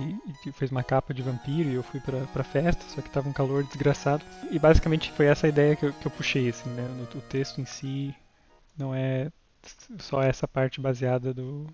e 0.46 0.52
fez 0.54 0.72
uma 0.72 0.84
capa 0.84 1.14
de 1.14 1.22
vampiro 1.24 1.68
e 1.70 1.74
eu 1.74 1.84
fui 1.84 2.00
pra, 2.00 2.20
pra 2.28 2.44
festa, 2.44 2.82
só 2.88 3.02
que 3.02 3.10
tava 3.10 3.28
um 3.28 3.34
calor 3.34 3.64
desgraçado. 3.64 4.24
E 4.52 4.58
basicamente 4.60 5.12
foi 5.12 5.26
essa 5.26 5.48
ideia 5.48 5.76
que 5.76 5.86
eu, 5.88 5.92
que 5.92 6.06
eu 6.06 6.12
puxei, 6.12 6.48
assim, 6.50 6.70
né? 6.70 6.84
No, 6.96 7.04
o 7.20 7.22
texto 7.24 7.60
em 7.60 7.66
si 7.66 8.14
não 8.78 8.94
é 8.96 9.30
só 10.00 10.22
essa 10.22 10.48
parte 10.48 10.80
baseada 10.80 11.34
do, 11.34 11.66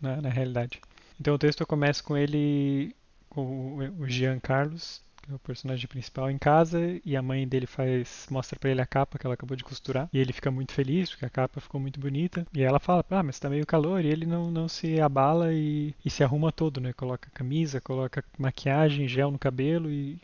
na, 0.00 0.22
na 0.22 0.28
realidade. 0.28 0.80
Então 1.20 1.34
o 1.34 1.38
texto 1.38 1.66
começa 1.66 2.02
com 2.02 2.16
ele, 2.16 2.94
com 3.28 3.76
o- 4.00 4.08
Jean 4.08 4.38
Carlos, 4.40 5.00
que 5.22 5.30
é 5.32 5.34
o 5.34 5.38
personagem 5.38 5.86
principal, 5.88 6.30
em 6.30 6.38
casa 6.38 6.80
e 7.04 7.16
a 7.16 7.22
mãe 7.22 7.46
dele 7.46 7.66
faz 7.66 8.26
mostra 8.30 8.58
pra 8.58 8.70
ele 8.70 8.80
a 8.80 8.86
capa 8.86 9.18
que 9.18 9.26
ela 9.26 9.34
acabou 9.34 9.56
de 9.56 9.64
costurar 9.64 10.08
e 10.12 10.18
ele 10.18 10.32
fica 10.32 10.50
muito 10.50 10.72
feliz 10.72 11.10
porque 11.10 11.24
a 11.26 11.30
capa 11.30 11.60
ficou 11.60 11.80
muito 11.80 12.00
bonita 12.00 12.46
e 12.54 12.62
ela 12.62 12.80
fala, 12.80 13.04
ah, 13.10 13.22
mas 13.22 13.38
tá 13.38 13.48
meio 13.50 13.66
calor 13.66 14.04
e 14.04 14.08
ele 14.08 14.26
não, 14.26 14.50
não 14.50 14.68
se 14.68 15.00
abala 15.00 15.52
e, 15.52 15.94
e 16.04 16.10
se 16.10 16.22
arruma 16.24 16.50
todo, 16.52 16.80
né? 16.80 16.92
Coloca 16.92 17.30
camisa, 17.34 17.80
coloca 17.80 18.24
maquiagem, 18.38 19.06
gel 19.08 19.30
no 19.30 19.38
cabelo 19.38 19.90
e, 19.90 20.20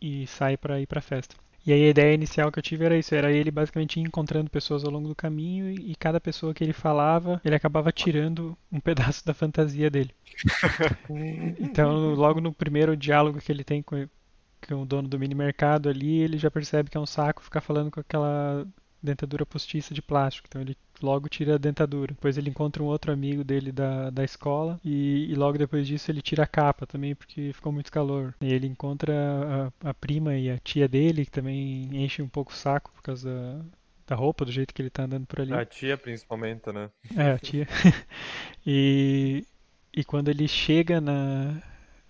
e 0.00 0.26
sai 0.28 0.56
pra 0.56 0.80
ir 0.80 0.86
pra 0.86 1.00
festa. 1.02 1.36
E 1.66 1.72
aí 1.72 1.84
a 1.84 1.90
ideia 1.90 2.14
inicial 2.14 2.50
que 2.50 2.58
eu 2.58 2.62
tive 2.62 2.84
era 2.84 2.96
isso, 2.96 3.14
era 3.14 3.30
ele 3.30 3.50
basicamente 3.50 4.00
ir 4.00 4.02
encontrando 4.02 4.50
pessoas 4.50 4.84
ao 4.84 4.90
longo 4.90 5.08
do 5.08 5.14
caminho 5.14 5.70
e, 5.70 5.92
e 5.92 5.94
cada 5.94 6.20
pessoa 6.20 6.54
que 6.54 6.64
ele 6.64 6.72
falava, 6.72 7.40
ele 7.44 7.54
acabava 7.54 7.92
tirando 7.92 8.56
um 8.72 8.80
pedaço 8.80 9.24
da 9.24 9.34
fantasia 9.34 9.90
dele. 9.90 10.14
Então, 11.58 12.14
logo 12.14 12.40
no 12.40 12.52
primeiro 12.52 12.96
diálogo 12.96 13.40
que 13.40 13.52
ele 13.52 13.64
tem 13.64 13.82
com, 13.82 14.08
com 14.66 14.82
o 14.82 14.86
dono 14.86 15.08
do 15.08 15.18
mini 15.18 15.34
mercado 15.34 15.88
ali, 15.88 16.18
ele 16.18 16.38
já 16.38 16.50
percebe 16.50 16.88
que 16.88 16.96
é 16.96 17.00
um 17.00 17.06
saco 17.06 17.42
ficar 17.42 17.60
falando 17.60 17.90
com 17.90 18.00
aquela 18.00 18.66
dentadura 19.02 19.44
postiça 19.44 19.92
de 19.92 20.00
plástico. 20.00 20.46
Então 20.48 20.62
ele 20.62 20.76
logo 21.02 21.28
tira 21.28 21.54
a 21.54 21.58
dentadura. 21.58 22.12
Depois 22.14 22.36
ele 22.36 22.50
encontra 22.50 22.82
um 22.82 22.86
outro 22.86 23.12
amigo 23.12 23.42
dele 23.44 23.72
da, 23.72 24.10
da 24.10 24.24
escola 24.24 24.80
e, 24.84 25.30
e 25.30 25.34
logo 25.34 25.58
depois 25.58 25.86
disso 25.86 26.10
ele 26.10 26.22
tira 26.22 26.44
a 26.44 26.46
capa 26.46 26.86
também 26.86 27.14
porque 27.14 27.52
ficou 27.52 27.72
muito 27.72 27.90
calor. 27.90 28.34
E 28.40 28.52
ele 28.52 28.66
encontra 28.66 29.72
a, 29.82 29.90
a 29.90 29.94
prima 29.94 30.36
e 30.36 30.50
a 30.50 30.58
tia 30.58 30.88
dele 30.88 31.24
que 31.24 31.30
também 31.30 31.88
enche 31.92 32.22
um 32.22 32.28
pouco 32.28 32.52
o 32.52 32.56
saco 32.56 32.92
por 32.92 33.02
causa 33.02 33.30
da, 33.30 33.64
da 34.08 34.16
roupa, 34.16 34.44
do 34.44 34.52
jeito 34.52 34.74
que 34.74 34.82
ele 34.82 34.90
tá 34.90 35.04
andando 35.04 35.26
por 35.26 35.40
ali. 35.40 35.52
A 35.52 35.64
tia, 35.64 35.96
principalmente, 35.96 36.72
né? 36.72 36.90
É, 37.16 37.32
a 37.32 37.38
tia. 37.38 37.66
e, 38.66 39.44
e 39.94 40.04
quando 40.04 40.28
ele 40.28 40.46
chega 40.48 41.00
na, 41.00 41.62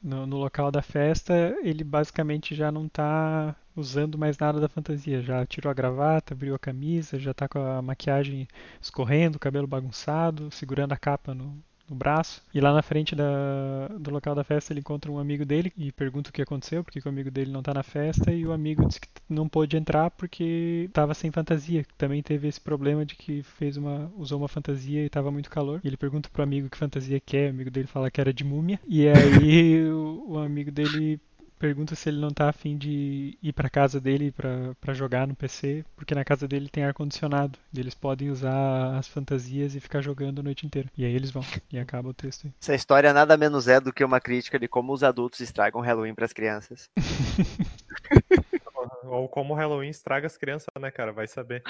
no, 0.02 0.26
no 0.26 0.36
local 0.36 0.70
da 0.70 0.82
festa, 0.82 1.56
ele 1.62 1.84
basicamente 1.84 2.54
já 2.54 2.70
não 2.72 2.88
tá 2.88 3.54
usando 3.76 4.18
mais 4.18 4.38
nada 4.38 4.60
da 4.60 4.68
fantasia. 4.68 5.22
Já 5.22 5.44
tirou 5.46 5.70
a 5.70 5.74
gravata, 5.74 6.34
abriu 6.34 6.54
a 6.54 6.58
camisa, 6.58 7.18
já 7.18 7.34
tá 7.34 7.48
com 7.48 7.58
a 7.58 7.82
maquiagem 7.82 8.48
escorrendo, 8.80 9.36
o 9.36 9.40
cabelo 9.40 9.66
bagunçado, 9.66 10.50
segurando 10.50 10.92
a 10.92 10.96
capa 10.96 11.34
no, 11.34 11.62
no 11.90 11.96
braço. 11.96 12.42
E 12.54 12.60
lá 12.60 12.72
na 12.72 12.82
frente 12.82 13.16
da, 13.16 13.88
do 13.98 14.10
local 14.10 14.34
da 14.34 14.44
festa 14.44 14.72
ele 14.72 14.80
encontra 14.80 15.10
um 15.10 15.18
amigo 15.18 15.44
dele 15.44 15.72
e 15.76 15.90
pergunta 15.90 16.30
o 16.30 16.32
que 16.32 16.40
aconteceu, 16.40 16.84
porque 16.84 17.00
o 17.04 17.08
amigo 17.08 17.30
dele 17.30 17.50
não 17.50 17.62
tá 17.62 17.74
na 17.74 17.82
festa, 17.82 18.32
e 18.32 18.46
o 18.46 18.52
amigo 18.52 18.86
diz 18.86 18.98
que 18.98 19.08
não 19.28 19.48
pôde 19.48 19.76
entrar 19.76 20.10
porque 20.12 20.86
estava 20.88 21.12
sem 21.12 21.30
fantasia. 21.30 21.84
Também 21.98 22.22
teve 22.22 22.46
esse 22.46 22.60
problema 22.60 23.04
de 23.04 23.16
que 23.16 23.42
fez 23.42 23.76
uma 23.76 24.10
usou 24.16 24.38
uma 24.38 24.48
fantasia 24.48 25.02
e 25.02 25.06
estava 25.06 25.30
muito 25.30 25.50
calor. 25.50 25.80
E 25.82 25.88
ele 25.88 25.96
pergunta 25.96 26.30
pro 26.32 26.42
amigo 26.42 26.70
que 26.70 26.78
fantasia 26.78 27.18
que 27.18 27.36
é, 27.36 27.46
o 27.48 27.50
amigo 27.50 27.70
dele 27.70 27.88
fala 27.88 28.10
que 28.10 28.20
era 28.20 28.32
de 28.32 28.44
múmia. 28.44 28.78
E 28.86 29.08
aí 29.08 29.82
o, 29.90 30.24
o 30.28 30.38
amigo 30.38 30.70
dele 30.70 31.20
pergunta 31.60 31.94
se 31.94 32.08
ele 32.08 32.18
não 32.18 32.30
tá 32.30 32.48
afim 32.48 32.76
de 32.76 33.38
ir 33.42 33.52
pra 33.52 33.68
casa 33.68 34.00
dele 34.00 34.32
pra 34.32 34.74
pra 34.80 34.94
jogar 34.94 35.28
no 35.28 35.34
PC, 35.36 35.84
porque 35.94 36.14
na 36.14 36.24
casa 36.24 36.48
dele 36.48 36.68
tem 36.68 36.82
ar 36.82 36.94
condicionado. 36.94 37.58
E 37.72 37.78
eles 37.78 37.94
podem 37.94 38.30
usar 38.30 38.96
as 38.96 39.06
fantasias 39.06 39.74
e 39.74 39.80
ficar 39.80 40.00
jogando 40.00 40.40
a 40.40 40.42
noite 40.42 40.66
inteira. 40.66 40.88
E 40.96 41.04
aí 41.04 41.14
eles 41.14 41.30
vão. 41.30 41.44
E 41.70 41.78
acaba 41.78 42.08
o 42.08 42.14
texto 42.14 42.46
aí. 42.46 42.52
Essa 42.60 42.74
história 42.74 43.12
nada 43.12 43.36
menos 43.36 43.68
é 43.68 43.78
do 43.78 43.92
que 43.92 44.02
uma 44.02 44.20
crítica 44.20 44.58
de 44.58 44.66
como 44.66 44.92
os 44.92 45.04
adultos 45.04 45.40
estragam 45.40 45.80
Halloween 45.80 46.14
pras 46.14 46.32
crianças. 46.32 46.88
Ou 49.04 49.28
como 49.28 49.54
o 49.54 49.56
Halloween 49.56 49.88
estraga 49.90 50.26
as 50.26 50.36
crianças, 50.36 50.68
né, 50.78 50.90
cara? 50.90 51.12
Vai 51.12 51.26
saber. 51.26 51.62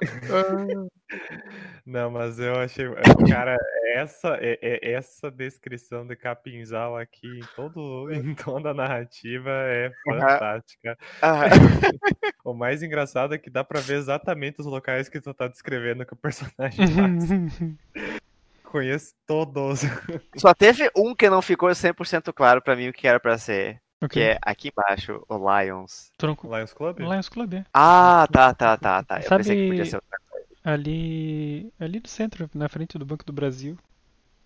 Não, 1.84 2.10
mas 2.10 2.38
eu 2.38 2.54
achei. 2.56 2.86
Cara, 3.28 3.56
essa, 3.94 4.36
é, 4.40 4.58
é- 4.60 4.92
essa 4.92 5.30
descrição 5.30 6.06
de 6.06 6.16
capinzal 6.16 6.96
aqui 6.96 7.26
em, 7.26 7.44
todo, 7.54 8.10
em 8.12 8.34
toda 8.34 8.70
a 8.70 8.74
narrativa 8.74 9.50
é 9.50 9.90
fantástica. 10.04 10.96
Ah, 11.22 11.44
O 12.44 12.54
mais 12.54 12.82
engraçado 12.82 13.34
é 13.34 13.38
que 13.38 13.50
dá 13.50 13.64
pra 13.64 13.80
ver 13.80 13.96
exatamente 13.96 14.60
os 14.60 14.66
locais 14.66 15.08
que 15.08 15.20
tu 15.20 15.34
tá 15.34 15.48
descrevendo 15.48 16.06
que 16.06 16.12
o 16.12 16.16
personagem 16.16 16.86
passa. 16.94 18.14
Conheço 18.62 19.14
todos. 19.26 19.80
Só 20.36 20.54
teve 20.54 20.88
um 20.96 21.14
que 21.14 21.28
não 21.28 21.42
ficou 21.42 21.68
100% 21.70 22.32
claro 22.32 22.62
pra 22.62 22.76
mim 22.76 22.88
o 22.88 22.92
que 22.92 23.08
era 23.08 23.18
pra 23.18 23.36
ser. 23.38 23.80
Ok. 24.02 24.08
Que 24.10 24.20
é 24.20 24.38
aqui 24.42 24.68
embaixo, 24.68 25.24
o 25.28 25.36
Lions. 25.60 26.10
Tronco. 26.18 26.54
Lions 26.54 26.72
Club? 26.74 26.98
Lions 27.00 27.28
Club, 27.28 27.54
é. 27.54 27.64
Ah, 27.72 28.26
tá, 28.30 28.52
tá, 28.54 28.76
tá, 28.76 29.02
tá. 29.02 29.18
Eu 29.18 29.22
Sabe- 29.22 29.42
pensei 29.44 29.56
que 29.56 29.68
podia 29.68 29.84
ser 29.86 29.96
outra. 29.96 30.18
Ali, 30.64 31.72
ali 31.78 32.00
no 32.00 32.08
centro, 32.08 32.50
na 32.54 32.68
frente 32.68 32.98
do 32.98 33.06
Banco 33.06 33.24
do 33.24 33.32
Brasil, 33.32 33.78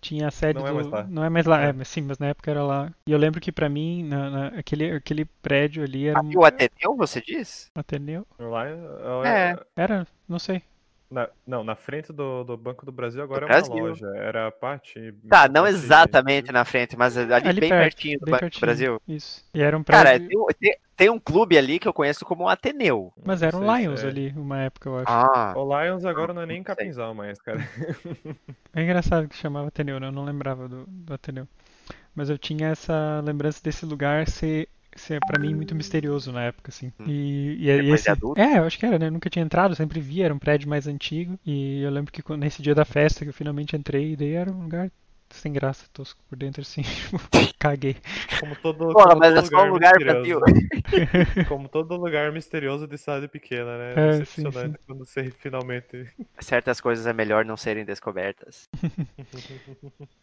tinha 0.02 0.28
a 0.28 0.30
sede 0.30 0.59
Não 0.59 0.66
é 0.66 0.71
do... 0.71 0.75
mais 0.75 0.87
lá. 0.87 1.02
Não 1.04 1.25
é 1.25 1.28
mais 1.30 1.47
lá, 1.47 1.62
É. 1.64 1.71
é, 1.71 1.85
sim, 1.85 2.02
mas 2.02 2.19
na 2.19 2.26
época 2.28 2.50
era 2.50 2.62
lá. 2.62 2.92
E 3.07 3.12
eu 3.12 3.19
lembro 3.19 3.40
que 3.40 3.50
pra 3.50 3.69
mim, 3.69 4.04
na, 4.04 4.30
na- 4.30 4.47
aquele, 4.59 4.92
aquele 4.92 5.25
prédio 5.25 5.83
ali 5.83 6.07
era 6.09 6.21
Aqui 6.21 6.37
um 6.37 6.40
o 6.40 6.45
Ateneu, 6.45 6.97
você 6.97 7.21
diz? 7.21 7.71
Ateneu. 7.75 8.26
Lion- 8.38 9.25
É. 9.25 9.59
Era, 9.75 10.07
não 10.28 10.38
sei. 10.38 10.62
Na- 11.11 11.29
não, 11.45 11.64
na 11.64 11.75
frente 11.75 12.12
do, 12.12 12.45
do 12.45 12.57
Banco 12.57 12.87
do 12.87 12.93
Brasil 12.93 13.21
agora 13.23 13.40
Do 13.47 13.52
é 13.52 13.57
uma 13.57 13.61
Brasil. 13.67 13.85
loja. 13.87 14.07
Era 14.17 14.47
a 14.47 14.52
parte. 14.52 15.12
Tá, 15.29 15.49
não 15.49 15.62
parte- 15.64 15.75
exatamente 15.75 16.52
na 16.52 16.64
frente, 16.64 16.97
mas 16.97 17.17
ali, 17.19 17.33
Ali 17.33 17.61
bem 17.61 17.69
perto, 17.69 17.83
pertinho 17.83 18.19
do 18.21 18.25
bem 18.26 18.31
Banco 18.33 18.40
pertinho. 18.43 18.61
do 18.61 18.64
Brasil. 18.67 19.02
Isso. 19.09 19.45
E 19.52 19.61
era 19.61 19.76
um 19.76 19.83
prédio, 19.83 20.05
Cara, 20.05 20.21
tem, 20.21 20.38
um- 20.38 20.47
tem- 20.61 20.76
tem 20.97 21.11
um 21.11 21.19
clube 21.19 21.59
ali 21.59 21.79
que 21.81 21.88
eu 21.88 21.93
conheço 21.93 22.25
como 22.25 22.49
Ateneu. 22.49 23.12
mas 23.25 23.43
era 23.43 23.57
um 23.57 23.76
Lions 23.76 24.05
é. 24.05 24.07
ali, 24.07 24.33
uma 24.37 24.59
época, 24.61 24.88
eu 24.88 24.97
acho. 24.99 25.07
Ah, 25.09 25.52
O 25.57 25.83
Lions 25.83 26.05
agora 26.05 26.33
não 26.33 26.43
é 26.43 26.47
nem 26.47 26.62
capinzal 26.62 27.12
mais, 27.12 27.40
cara. 27.40 27.59
É 28.73 28.83
engraçado 28.85 29.26
que 29.29 29.35
chamava 29.37 29.67
Ateneu, 29.69 29.99
né? 29.99 30.07
Eu 30.07 30.12
não 30.12 30.25
lembrava 30.25 30.69
do, 30.69 30.85
do 30.87 31.12
Ateneu. 31.14 31.49
Mas 32.14 32.31
eu 32.31 32.38
tinha 32.38 32.69
essa 32.69 33.21
lembrança 33.25 33.61
desse 33.62 33.85
lugar 33.85 34.29
ser, 34.29 34.69
ser 34.97 35.23
para 35.23 35.38
mim 35.38 35.54
muito 35.54 35.75
misterioso 35.75 36.32
na 36.32 36.44
época, 36.44 36.70
assim. 36.70 36.92
E, 37.04 37.56
e, 37.61 37.68
e 37.70 37.70
Depois 37.75 38.02
de 38.02 38.09
esse, 38.09 38.11
adulto? 38.11 38.40
é, 38.40 38.59
eu 38.59 38.64
acho 38.64 38.78
que 38.78 38.87
era, 38.87 38.99
né? 38.99 39.06
Eu 39.09 39.12
nunca 39.12 39.30
tinha 39.30 39.44
entrado, 39.44 39.75
sempre 39.75 40.00
via, 40.00 40.26
era 40.26 40.35
um 40.35 40.38
prédio 40.38 40.68
mais 40.68 40.87
antigo. 40.87 41.38
E 41.44 41.80
eu 41.82 41.90
lembro 41.90 42.12
que 42.12 42.23
nesse 42.37 42.62
dia 42.62 42.75
da 42.75 42.85
festa 42.85 43.25
que 43.25 43.30
eu 43.30 43.35
finalmente 43.35 43.76
entrei, 43.76 44.16
daí 44.16 44.32
era 44.32 44.50
um 44.52 44.62
lugar 44.62 44.90
sem 45.37 45.52
graça, 45.52 45.87
tosco 45.92 46.20
por 46.28 46.37
dentro 46.37 46.62
assim. 46.62 46.82
Caguei. 47.58 47.96
Como 48.40 48.56
todo, 48.56 48.92
Porra, 48.92 49.10
como 49.10 49.20
mas 49.20 49.34
todo 49.34 49.44
é 49.44 49.49
só 49.49 49.64
um 49.64 49.72
lugar 49.72 49.92
misterioso. 49.96 50.44
Como 51.49 51.68
todo 51.68 51.96
lugar 51.96 52.32
misterioso 52.32 52.87
de 52.87 52.99
cidade 52.99 53.28
pequena, 53.28 53.78
né? 53.78 53.92
É, 53.92 54.18
Decepcionante 54.18 54.78
quando 54.87 55.04
você 55.04 55.30
finalmente. 55.30 56.06
Certas 56.38 56.80
coisas 56.80 57.06
é 57.06 57.12
melhor 57.12 57.44
não 57.44 57.56
serem 57.56 57.84
descobertas. 57.84 58.68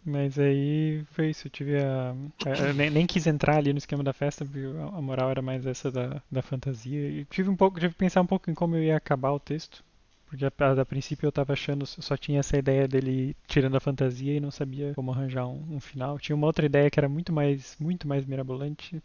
Mas 0.03 0.37
aí 0.37 1.03
foi 1.11 1.29
isso, 1.29 1.47
eu 1.47 1.51
tive 1.51 1.77
a. 1.77 2.15
eu 2.45 2.73
nem, 2.73 2.89
nem 2.89 3.05
quis 3.05 3.27
entrar 3.27 3.57
ali 3.57 3.71
no 3.71 3.77
esquema 3.77 4.03
da 4.03 4.13
festa, 4.13 4.43
porque 4.43 4.65
a 4.79 4.97
a 4.97 5.01
moral 5.01 5.29
era 5.29 5.41
mais 5.41 5.65
essa 5.65 5.91
da, 5.91 6.21
da 6.29 6.41
fantasia. 6.41 7.07
E 7.07 7.25
tive 7.25 7.49
um 7.49 7.55
pouco, 7.55 7.79
tive 7.79 7.93
que 7.93 7.99
pensar 7.99 8.21
um 8.21 8.25
pouco 8.25 8.49
em 8.49 8.55
como 8.55 8.75
eu 8.75 8.83
ia 8.83 8.97
acabar 8.97 9.31
o 9.31 9.39
texto. 9.39 9.83
Porque 10.29 10.46
a, 10.46 10.51
a, 10.60 10.81
a 10.81 10.86
princípio 10.86 11.25
eu 11.27 11.31
tava 11.31 11.53
achando, 11.53 11.86
só 11.86 12.17
tinha 12.17 12.39
essa 12.41 12.57
ideia 12.57 12.88
dele 12.88 13.36
tirando 13.48 13.77
a 13.77 13.79
fantasia 13.79 14.34
e 14.36 14.39
não 14.39 14.51
sabia 14.51 14.93
como 14.93 15.12
arranjar 15.12 15.48
um, 15.48 15.75
um 15.75 15.79
final. 15.79 16.19
Tinha 16.19 16.36
uma 16.36 16.48
outra 16.48 16.65
ideia 16.65 16.89
que 16.89 17.00
era 17.00 17.07
muito 17.07 17.31
mais, 17.31 17.75
muito 17.79 18.07
mais 18.07 18.25
mirabolante 18.25 19.01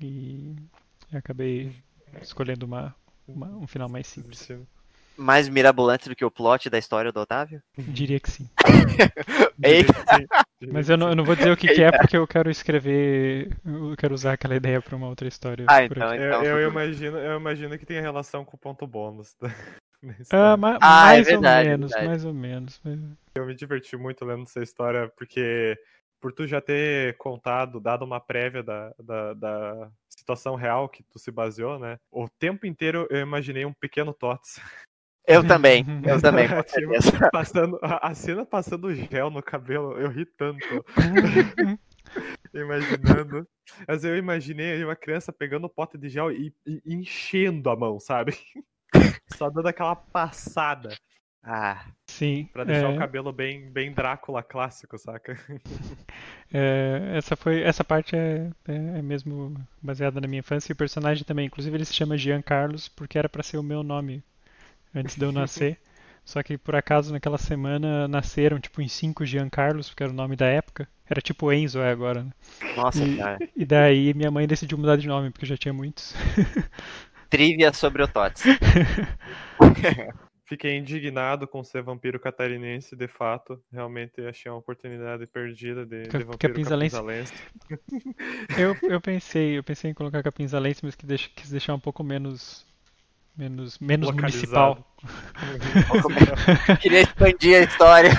e 0.00 0.54
eu 1.12 1.18
acabei 1.18 1.72
escolhendo 2.22 2.66
uma, 2.66 2.94
uma- 3.26 3.48
um 3.48 3.66
final 3.66 3.88
mais 3.88 4.06
simples. 4.06 4.48
Mais 5.16 5.48
mirabolante 5.48 6.08
do 6.08 6.16
que 6.16 6.24
o 6.24 6.30
plot 6.30 6.70
da 6.70 6.78
história 6.78 7.12
do 7.12 7.20
Otávio? 7.20 7.60
Diria 7.76 8.20
que 8.20 8.30
sim. 8.30 8.48
Ei. 9.62 9.84
Mas 10.72 10.88
eu 10.88 10.96
não, 10.96 11.08
eu 11.10 11.16
não 11.16 11.24
vou 11.24 11.34
dizer 11.34 11.50
o 11.50 11.56
que, 11.56 11.66
que 11.68 11.82
é 11.82 11.90
porque 11.92 12.16
eu 12.16 12.26
quero 12.26 12.50
escrever, 12.50 13.50
eu 13.64 13.94
quero 13.98 14.14
usar 14.14 14.34
aquela 14.34 14.54
ideia 14.54 14.80
pra 14.80 14.96
uma 14.96 15.08
outra 15.08 15.26
história. 15.26 15.66
Ah, 15.68 15.84
então, 15.84 16.08
aqui. 16.08 16.22
Eu, 16.22 16.28
então. 16.28 16.44
eu 16.58 16.70
imagino, 16.70 17.18
eu 17.18 17.36
imagino 17.38 17.78
que 17.78 17.84
tenha 17.84 18.00
relação 18.00 18.44
com 18.44 18.56
o 18.56 18.58
ponto 18.60 18.86
bônus. 18.86 19.34
Ah, 20.32 20.56
ma- 20.56 20.78
Ah, 20.80 21.12
é 21.12 21.16
mais 21.16 21.26
verdade, 21.26 21.68
ou 21.68 21.70
menos, 21.72 21.90
verdade. 21.92 22.06
mais 22.08 22.24
ou 22.24 22.34
menos. 22.34 22.80
mas- 22.84 23.00
Eu 23.34 23.46
me 23.46 23.54
diverti 23.54 23.96
muito 23.96 24.24
lendo 24.24 24.42
essa 24.42 24.62
história, 24.62 25.08
porque 25.16 25.78
por 26.20 26.32
tu 26.32 26.46
já 26.46 26.60
ter 26.60 27.16
contado, 27.16 27.80
dado 27.80 28.04
uma 28.04 28.20
prévia 28.20 28.62
da, 28.62 28.92
da, 28.98 29.34
da 29.34 29.90
situação 30.08 30.54
real 30.54 30.88
que 30.88 31.02
tu 31.02 31.18
se 31.18 31.30
baseou, 31.30 31.78
né? 31.78 31.98
O 32.10 32.28
tempo 32.28 32.66
inteiro 32.66 33.06
eu 33.10 33.20
imaginei 33.20 33.64
um 33.64 33.72
pequeno 33.72 34.12
Tots. 34.12 34.60
Eu 35.26 35.46
também, 35.46 35.84
eu 36.04 36.20
também, 36.20 36.48
com 36.48 36.62
Tipo, 36.62 36.70
certeza. 36.70 37.30
passando, 37.32 37.78
a, 37.82 38.08
a 38.08 38.14
cena 38.14 38.44
passando 38.44 38.92
gel 38.94 39.30
no 39.30 39.42
cabelo, 39.42 39.92
eu 39.98 40.08
ri 40.08 40.26
tanto. 40.26 40.84
imaginando. 42.52 43.46
Mas 43.86 44.04
eu 44.04 44.16
imaginei 44.16 44.82
uma 44.84 44.96
criança 44.96 45.32
pegando 45.32 45.64
o 45.66 45.70
pote 45.70 45.96
de 45.96 46.08
gel 46.08 46.32
e, 46.32 46.52
e 46.66 46.82
enchendo 46.86 47.70
a 47.70 47.76
mão, 47.76 48.00
sabe? 48.00 48.32
Só 49.40 49.48
dando 49.48 49.68
aquela 49.68 49.96
passada 49.96 50.90
Ah, 51.42 51.86
Sim. 52.06 52.48
pra 52.52 52.64
deixar 52.64 52.88
é, 52.88 52.90
o 52.90 52.98
cabelo 52.98 53.32
bem, 53.32 53.70
bem 53.72 53.92
Drácula 53.92 54.42
clássico, 54.42 54.98
saca? 54.98 55.34
é, 56.52 57.14
essa 57.16 57.36
foi, 57.36 57.62
essa 57.62 57.84
parte 57.84 58.16
é, 58.16 58.50
é, 58.68 58.74
é 58.98 59.02
mesmo 59.02 59.54
baseada 59.80 60.20
na 60.20 60.26
minha 60.28 60.40
infância 60.40 60.70
e 60.72 60.74
o 60.74 60.76
personagem 60.76 61.24
também. 61.24 61.46
Inclusive 61.46 61.76
ele 61.76 61.84
se 61.84 61.94
chama 61.94 62.18
Jean 62.18 62.42
Carlos 62.42 62.88
porque 62.88 63.18
era 63.18 63.28
pra 63.28 63.42
ser 63.42 63.56
o 63.58 63.62
meu 63.62 63.82
nome 63.82 64.22
antes 64.94 65.16
de 65.16 65.24
eu 65.24 65.32
nascer. 65.32 65.78
Só 66.24 66.42
que 66.42 66.58
por 66.58 66.76
acaso 66.76 67.12
naquela 67.12 67.38
semana 67.38 68.08
nasceram 68.08 68.60
tipo 68.60 68.82
em 68.82 68.88
cinco 68.88 69.26
Jean 69.26 69.50
Carlos, 69.50 69.88
porque 69.90 70.04
era 70.04 70.12
o 70.12 70.16
nome 70.16 70.36
da 70.36 70.46
época. 70.46 70.88
Era 71.08 71.20
tipo 71.22 71.52
Enzo 71.52 71.80
é 71.80 71.90
agora. 71.90 72.24
né? 72.24 72.32
nossa, 72.76 73.00
E- 73.00 73.16
cara. 73.16 73.38
E 73.56 73.64
daí 73.66 74.14
minha 74.14 74.30
mãe 74.30 74.46
decidiu 74.48 74.78
mudar 74.78 74.96
de 74.96 75.06
nome 75.08 75.30
porque 75.30 75.46
já 75.46 75.56
tinha 75.56 75.72
muitos. 75.74 76.14
Trivia 77.30 77.72
sobre 77.72 78.02
o 78.02 78.08
Tots. 78.08 78.42
Fiquei 80.44 80.76
indignado 80.76 81.46
com 81.46 81.62
ser 81.62 81.80
vampiro 81.80 82.18
catarinense, 82.18 82.96
de 82.96 83.06
fato. 83.06 83.62
Realmente 83.72 84.20
achei 84.22 84.50
uma 84.50 84.58
oportunidade 84.58 85.24
perdida 85.28 85.86
de, 85.86 86.08
Ca- 86.08 86.18
de 86.18 86.24
vampiro 86.24 86.52
capinzalense. 86.54 86.96
capinzalense. 86.96 87.32
Eu, 88.58 88.76
eu 88.90 89.00
pensei, 89.00 89.58
eu 89.58 89.62
pensei 89.62 89.92
em 89.92 89.94
colocar 89.94 90.24
Capinzalense, 90.24 90.80
mas 90.84 90.96
que 90.96 91.06
deixa, 91.06 91.30
quis 91.36 91.50
deixar 91.50 91.72
um 91.74 91.78
pouco 91.78 92.02
menos 92.02 92.66
menos 93.38 93.78
menos 93.78 94.08
Localizado. 94.08 94.84
municipal. 95.00 96.76
Queria 96.82 97.02
expandir 97.02 97.56
a 97.56 97.60
história. 97.60 98.10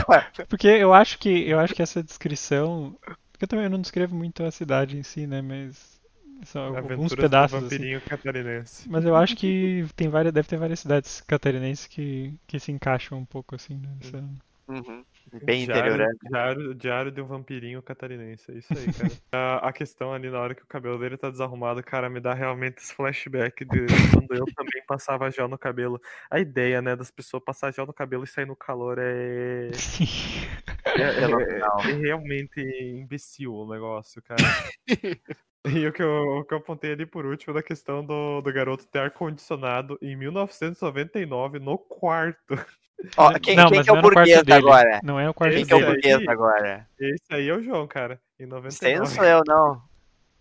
Porque 0.48 0.68
eu 0.68 0.94
acho 0.94 1.20
que 1.20 1.50
eu 1.50 1.60
acho 1.60 1.75
que 1.75 1.82
essa 1.82 2.01
descrição, 2.01 2.97
porque 3.34 3.43
eu 3.43 3.47
também 3.50 3.67
não 3.67 3.82
descrevo 3.82 4.15
muito 4.15 4.41
a 4.43 4.52
cidade 4.52 4.97
em 4.97 5.04
si, 5.04 5.28
né, 5.28 5.41
mas 5.41 5.90
são 6.43 6.63
alguns 6.63 6.77
Aventuras 6.86 7.10
do 7.12 7.17
pedaços 7.17 7.58
assim. 7.58 7.65
vampirinho 7.69 8.01
catarinense. 8.01 8.89
Mas 8.89 9.06
eu 9.06 9.15
acho 9.15 9.36
que 9.36 9.86
tem 9.95 10.10
várias, 10.10 10.34
deve 10.34 10.47
ter 10.47 10.58
várias 10.58 10.80
cidades 10.80 11.21
catarinenses 11.21 11.88
que, 11.88 12.34
que 12.47 12.60
se 12.60 12.71
encaixam 12.71 13.17
um 13.17 13.25
pouco 13.25 13.56
assim, 13.56 13.75
né? 13.77 13.89
nessa- 14.01 14.23
Uhum. 14.67 15.04
Bem 15.43 15.65
Diário, 15.65 15.91
interiorano. 15.93 16.17
diário, 16.30 16.75
diário 16.75 17.12
de 17.12 17.21
um 17.21 17.25
vampirinho 17.25 17.82
catarinense, 17.82 18.51
é 18.51 18.58
isso 18.58 18.73
aí, 18.77 18.86
cara. 18.93 19.12
a, 19.34 19.67
a 19.67 19.73
questão 19.73 20.13
ali 20.13 20.30
na 20.30 20.39
hora 20.39 20.56
que 20.56 20.63
o 20.63 20.67
cabelo 20.67 20.97
dele 20.97 21.17
tá 21.17 21.30
desarrumado, 21.30 21.84
cara, 21.84 22.10
me 22.10 22.21
dá 22.21 22.34
realmente 22.34 22.77
esse 22.77 22.93
flashback 22.93 23.65
de 23.65 23.86
quando 24.13 24.34
eu 24.34 24.45
também 24.56 24.82
passava 24.88 25.30
gel 25.30 25.49
no 25.49 25.58
cabelo. 25.58 25.99
A 26.30 26.39
ideia, 26.39 26.82
né, 26.82 26.95
das 26.95 27.12
pessoas 27.12 27.43
passar 27.43 27.73
gel 27.73 27.86
no 27.86 27.93
cabelo 27.93 28.23
e 28.23 28.27
sair 28.27 28.45
no 28.45 28.56
calor 28.56 28.97
é. 28.99 29.71
Sim. 29.73 30.06
É, 30.84 31.13
Fenomenal. 31.13 31.82
é- 31.86 31.91
é 31.91 31.95
realmente 31.95 32.60
imbecil 32.95 33.54
o 33.54 33.71
negócio, 33.71 34.21
cara. 34.21 34.41
E 35.65 35.86
o 35.88 35.93
que, 35.93 36.02
eu, 36.02 36.39
o 36.39 36.43
que 36.43 36.54
eu 36.54 36.58
apontei 36.58 36.91
ali 36.93 37.06
por 37.06 37.26
último 37.26 37.54
da 37.54 37.62
questão 37.62 38.04
do, 38.04 38.41
do 38.41 38.52
garoto 38.54 38.86
ter 38.88 39.00
ar-condicionado 39.00 39.97
em 40.02 40.15
1999 40.15 41.60
no 41.60 41.78
quarto. 41.78 42.58
Ó, 43.15 43.32
quem, 43.39 43.56
não, 43.56 43.67
quem 43.67 43.78
mas 43.78 43.86
que 43.86 43.91
é 43.91 43.93
não 43.93 43.95
o 43.95 44.00
é 44.00 44.02
burguês 44.02 44.43
dele. 44.43 44.54
agora? 44.54 45.00
Não 45.04 45.19
é 45.19 45.30
o 45.30 45.34
quarto 45.34 45.54
Quem 45.56 45.65
que 45.65 45.74
é 45.74 45.76
o 45.76 45.80
dele. 45.80 45.91
burguês 45.93 46.28
agora? 46.28 46.88
Esse 47.00 47.24
aí 47.34 47.47
é 47.47 47.54
o 47.56 47.62
João, 47.62 47.88
cara, 47.88 48.19
em 48.39 48.45
99. 48.47 48.67
Esse 48.69 48.86
aí 48.88 48.97
não 48.97 49.06
sou 49.06 49.24
eu, 49.24 49.41
não. 49.45 49.82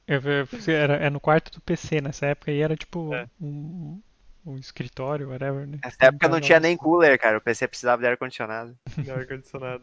Eu- 0.09 0.21
eu- 0.23 0.75
Era, 0.75 0.95
é 0.97 1.11
no 1.11 1.21
quarto 1.21 1.53
do 1.53 1.61
PC 1.61 2.01
nessa 2.01 2.27
época 2.27 2.51
e 2.51 2.61
era 2.61 2.75
tipo 2.75 3.15
É. 3.15 3.27
um, 3.41 4.01
um 4.47 4.57
escritório, 4.57 5.29
whatever, 5.29 5.67
né? 5.67 5.79
Nessa 5.85 6.07
época 6.07 6.27
não 6.29 6.37
Tava- 6.37 6.41
tinha 6.41 6.59
nem 6.61 6.77
cooler, 6.79 7.19
cara. 7.21 7.37
O 7.39 7.41
PC 7.43 7.69
precisava 7.69 8.01
de 8.03 8.09
ar-condicionado. 8.09 8.75
No 8.97 9.13
ar-condicionado. 9.15 9.83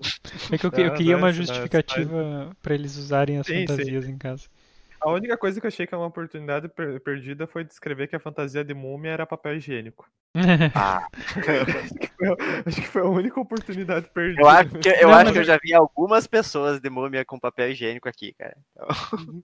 É 0.52 0.58
que 0.58 0.66
eu, 0.66 0.72
que- 0.72 0.82
eu 0.82 0.94
queria 0.96 1.14
não, 1.14 1.20
uma 1.20 1.32
justificativa 1.32 2.50
pra 2.62 2.74
eles 2.74 2.98
usarem 2.98 3.38
as 3.38 3.46
Sim, 3.46 3.60
sim. 3.62 3.68
fantasias 3.68 4.10
em 4.10 4.18
casa. 4.18 4.48
A 5.02 5.12
única 5.12 5.38
coisa 5.38 5.60
que 5.60 5.66
eu 5.66 5.70
achei 5.70 5.86
que 5.86 5.94
era 5.94 6.02
uma 6.02 6.08
oportunidade 6.08 6.68
per- 6.70 7.00
perdida 7.02 7.48
foi 7.48 7.64
descrever 7.64 8.08
que 8.08 8.16
a 8.16 8.20
fantasia 8.20 8.64
de 8.64 8.74
múmia 8.74 9.12
era 9.12 9.26
papel 9.26 9.56
higiênico. 9.58 10.06
Ah, 10.76 11.08
Acho 12.66 12.82
que 12.82 12.88
foi 12.88 13.02
a 13.02 13.06
única 13.06 13.40
oportunidade 13.40 14.08
perdida. 14.14 14.42
eu 14.42 14.50
acho 14.50 14.70
que, 14.70 14.90
eu, 14.90 15.08
Não, 15.08 15.14
acho 15.16 15.24
mas 15.26 15.32
que 15.34 15.38
eu 15.38 15.42
eu- 15.42 15.46
já 15.46 15.58
vi 15.62 15.74
algumas 15.74 16.28
pessoas 16.28 16.80
de 16.80 16.90
múmia 16.90 17.24
com 17.26 17.40
papel 17.40 17.72
higiênico 17.72 18.08
aqui, 18.10 18.34
cara. 18.34 18.56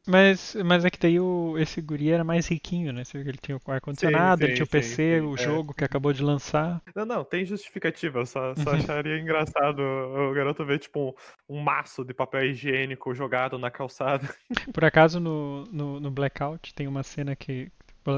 Mas, 0.08 0.56
mas 0.64 0.86
é 0.86 0.90
que 0.90 1.00
daí 1.00 1.20
o, 1.20 1.58
esse 1.58 1.82
guri 1.82 2.12
era 2.12 2.24
mais 2.24 2.48
riquinho, 2.48 2.92
né? 2.94 3.04
Você 3.04 3.18
viu 3.18 3.24
que 3.26 3.30
Ele 3.32 3.38
tinha 3.38 3.58
o 3.58 3.72
ar-condicionado, 3.72 4.44
ele 4.44 4.54
tinha 4.54 4.64
o 4.64 4.68
sim, 4.68 4.72
PC, 4.72 5.20
sim, 5.20 5.26
o 5.26 5.34
é. 5.34 5.38
jogo 5.38 5.74
que 5.74 5.84
acabou 5.84 6.14
de 6.14 6.24
lançar. 6.24 6.82
Não, 6.96 7.06
não, 7.06 7.24
tem 7.24 7.46
justificativa. 7.46 8.20
Eu 8.20 8.26
só, 8.26 8.56
só 8.56 8.72
acharia 8.72 9.18
engraçado 9.20 9.80
o 9.82 10.34
garoto 10.34 10.66
ver, 10.66 10.80
tipo, 10.80 11.16
um, 11.50 11.58
um 11.58 11.62
maço 11.62 12.04
de 12.04 12.14
papel 12.14 12.46
higiênico 12.46 13.14
jogado 13.14 13.58
na 13.58 13.72
calçada. 13.72 14.28
Por 14.74 14.84
acaso 14.86 15.20
no, 15.20 15.53
no, 15.72 16.00
no 16.00 16.12
Blackout 16.12 16.74
tem 16.74 16.88
uma 16.88 17.04
cena 17.04 17.36
que. 17.36 17.72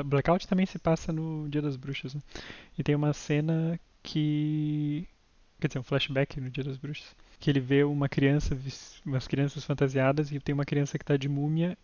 Blackout 0.05 0.47
também 0.47 0.65
se 0.65 0.79
passa 0.79 1.13
no 1.13 1.47
Dia 1.47 1.61
das 1.61 1.75
Bruxas, 1.75 2.15
né? 2.15 2.21
E 2.77 2.83
tem 2.83 2.95
uma 2.95 3.13
cena 3.13 3.79
que. 4.01 5.07
Quer 5.59 5.67
dizer, 5.67 5.79
um 5.79 5.83
flashback 5.83 6.39
no 6.41 6.49
Dia 6.49 6.63
das 6.63 6.77
Bruxas. 6.77 7.15
Que 7.39 7.49
ele 7.49 7.59
vê 7.59 7.83
uma 7.83 8.09
criança, 8.09 8.57
umas 9.05 9.27
crianças 9.27 9.63
fantasiadas 9.63 10.31
e 10.31 10.39
tem 10.39 10.53
uma 10.53 10.65
criança 10.65 10.97
que 10.97 11.05
tá 11.05 11.15
de 11.17 11.29
múmia. 11.29 11.77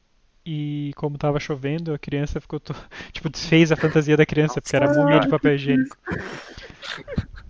E 0.44 0.92
como 0.96 1.20
tava 1.20 1.40
chovendo, 1.40 1.94
a 1.94 2.00
criança 2.00 2.42
ficou. 2.42 2.60
To... 2.60 2.74
Tipo, 3.14 3.30
desfez 3.30 3.72
a 3.72 3.76
fantasia 3.76 4.18
da 4.18 4.26
criança, 4.26 4.60
porque 4.62 4.76
era 4.76 4.92
múmia 4.94 5.20
de 5.20 5.30
papel 5.30 5.56
higiênico. 5.56 5.96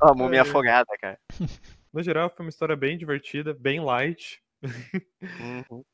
Ó, 0.00 0.14
múmia 0.14 0.38
É. 0.38 0.40
afogada, 0.40 0.86
cara. 1.00 1.18
No 1.92 2.02
geral, 2.02 2.30
foi 2.30 2.44
uma 2.44 2.50
história 2.50 2.76
bem 2.76 2.96
divertida, 2.96 3.54
bem 3.54 3.80
light. 3.80 4.40
Uhum. 4.62 5.84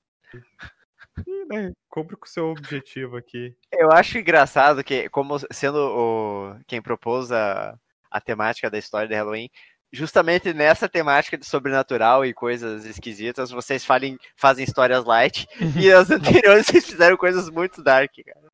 E, 1.27 1.45
né, 1.47 1.73
cumpre 1.89 2.17
com 2.17 2.27
o 2.27 2.29
seu 2.29 2.49
objetivo 2.51 3.17
aqui. 3.17 3.57
Eu 3.73 3.91
acho 3.91 4.19
engraçado 4.19 4.85
que, 4.85 5.09
como 5.09 5.39
sendo 5.51 5.77
o, 5.79 6.59
quem 6.67 6.83
propôs 6.83 7.33
a, 7.33 7.79
a 8.11 8.21
temática 8.21 8.71
da 8.71 8.77
história 8.79 9.09
de 9.09 9.15
Halloween, 9.15 9.49
justamente 9.91 10.53
nessa 10.53 10.89
temática 10.89 11.39
de 11.39 11.47
sobrenatural 11.47 12.25
e 12.27 12.35
coisas 12.35 12.85
esquisitas, 12.85 13.51
vocês 13.51 13.83
falem, 13.85 14.19
fazem 14.37 14.65
histórias 14.65 15.05
light, 15.07 15.47
e 15.81 15.91
as 15.93 16.11
anteriores 16.11 16.67
vocês 16.67 16.85
fizeram 16.87 17.17
coisas 17.17 17.49
muito 17.49 17.83
dark, 17.83 18.13
cara. 18.25 18.51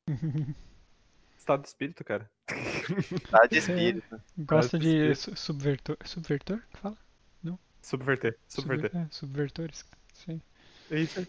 Estado 1.36 1.62
de 1.62 1.68
espírito, 1.68 2.04
cara. 2.04 2.30
Tá 3.30 3.46
de 3.46 3.58
espírito. 3.58 4.20
Gosta 4.38 4.78
de 4.78 4.86
Espírito. 4.88 5.16
su- 5.18 5.36
subvertor. 5.36 5.96
Subvertor? 6.04 6.60
Fala? 6.74 6.96
Subverter. 7.80 8.38
Subverter. 8.46 8.90
Subver- 8.90 8.96
é, 8.96 9.08
subvertores. 9.10 9.84
Sim. 10.12 10.40
É 10.92 11.00
isso 11.00 11.20
aí. 11.20 11.26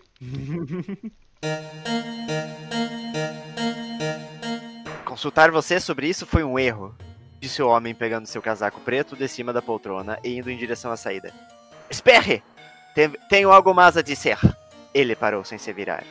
Consultar 5.06 5.52
você 5.52 5.80
sobre 5.80 6.08
isso 6.08 6.26
foi 6.26 6.44
um 6.44 6.58
erro, 6.58 6.96
disse 7.40 7.62
o 7.62 7.68
homem 7.70 7.94
pegando 7.94 8.26
seu 8.26 8.42
casaco 8.42 8.80
preto 8.82 9.16
de 9.16 9.28
cima 9.28 9.54
da 9.54 9.62
poltrona 9.62 10.20
e 10.24 10.38
indo 10.38 10.50
em 10.50 10.58
direção 10.58 10.92
à 10.92 10.98
saída. 10.98 11.34
Esperre! 11.90 12.44
Tem- 12.96 13.10
tenho 13.30 13.52
algo 13.52 13.74
mais 13.74 13.98
a 13.98 14.02
dizer. 14.02 14.38
Ele 14.94 15.16
parou 15.16 15.44
sem 15.44 15.58
se 15.58 15.72
virar. 15.74 16.04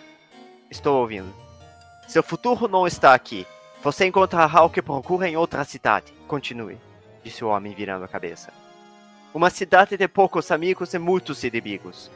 Estou 0.70 1.00
ouvindo. 1.00 1.32
Seu 2.08 2.22
futuro 2.22 2.66
não 2.66 2.86
está 2.86 3.14
aqui. 3.14 3.46
Você 3.82 4.06
encontrará 4.06 4.62
o 4.62 4.70
que 4.70 4.82
procura 4.82 5.28
em 5.28 5.36
outra 5.36 5.64
cidade. 5.64 6.12
Continue, 6.26 6.78
disse 7.22 7.44
o 7.44 7.48
homem 7.48 7.74
virando 7.74 8.04
a 8.04 8.08
cabeça. 8.08 8.52
Uma 9.34 9.50
cidade 9.50 9.96
de 9.96 10.08
poucos 10.08 10.50
amigos 10.50 10.92
e 10.94 10.98
muitos 10.98 11.42
inimigos. 11.44 12.10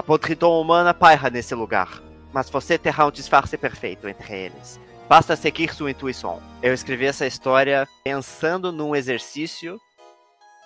A 0.00 0.02
podridão 0.02 0.58
humana 0.58 0.94
paira 0.94 1.28
nesse 1.28 1.54
lugar, 1.54 2.02
mas 2.32 2.48
você 2.48 2.78
terá 2.78 3.04
um 3.04 3.10
disfarce 3.10 3.58
perfeito 3.58 4.08
entre 4.08 4.34
eles. 4.34 4.80
Basta 5.06 5.36
seguir 5.36 5.74
sua 5.74 5.90
intuição. 5.90 6.42
Eu 6.62 6.72
escrevi 6.72 7.04
essa 7.04 7.26
história 7.26 7.86
pensando 8.02 8.72
num 8.72 8.96
exercício 8.96 9.78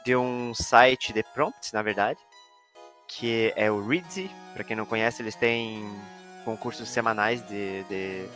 de 0.04 0.14
um 0.14 0.54
site 0.54 1.12
de 1.12 1.24
prompts, 1.34 1.72
na 1.72 1.82
verdade, 1.82 2.20
que 3.08 3.52
é 3.56 3.68
o 3.68 3.84
Readsy. 3.84 4.30
Para 4.52 4.62
quem 4.62 4.76
não 4.76 4.86
conhece, 4.86 5.20
eles 5.20 5.34
têm 5.34 5.82
concursos 6.44 6.88
semanais 6.88 7.42
de, 7.48 7.82
de, 7.88 8.28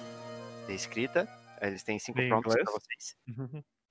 de 0.67 0.75
escrita. 0.75 1.29
Eles 1.63 1.85
têm 1.85 2.01
cinco 2.01 2.21
Em 2.21 2.29
prompts 2.29 2.55
para 2.55 2.73
vocês. 2.73 3.17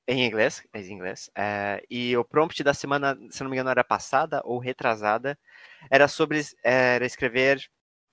Em 0.10 0.26
inglês, 0.26 0.62
em 0.74 0.92
inglês. 0.92 1.30
É, 1.36 1.82
e 1.90 2.16
o 2.16 2.24
prompt 2.26 2.62
da 2.64 2.74
semana, 2.74 3.18
se 3.30 3.44
não 3.44 3.50
me 3.50 3.56
engano, 3.56 3.70
era 3.70 3.84
passada 3.84 4.42
ou 4.46 4.58
retrasada, 4.58 5.38
era 5.90 6.08
sobre 6.08 6.42
era 6.64 7.06
escrever 7.06 7.62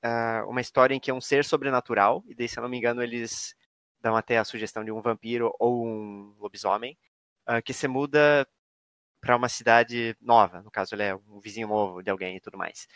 ah, 0.03 0.45
uma 0.49 0.61
história 0.61 0.95
em 0.95 1.01
que 1.01 1.11
é 1.11 1.15
um 1.15 1.21
ser 1.21 1.45
sobrenatural, 1.45 2.23
e 2.29 2.35
daí, 2.35 2.49
se 2.49 2.59
eu 2.59 2.63
não 2.63 2.69
me 2.71 2.79
engano, 2.79 3.03
eles 3.03 3.55
dão 4.01 4.17
até 4.17 4.39
a 4.39 4.45
sugestão 4.45 4.85
de 4.85 4.93
um 4.93 5.01
vampiro 5.01 5.55
ou 5.59 5.87
um 5.87 6.35
lobisomem, 6.39 6.97
ah, 7.47 7.63
que 7.63 7.73
se 7.73 7.89
muda 7.89 8.47
para 9.21 9.37
uma 9.37 9.49
cidade 9.49 10.17
nova, 10.21 10.63
no 10.63 10.71
caso 10.71 10.95
ele 10.95 11.03
é 11.05 11.15
um 11.15 11.41
vizinho 11.41 11.69
novo 11.69 12.03
de 12.03 12.11
alguém 12.11 12.37
e 12.37 12.41
tudo 12.41 12.59
mais. 12.59 12.87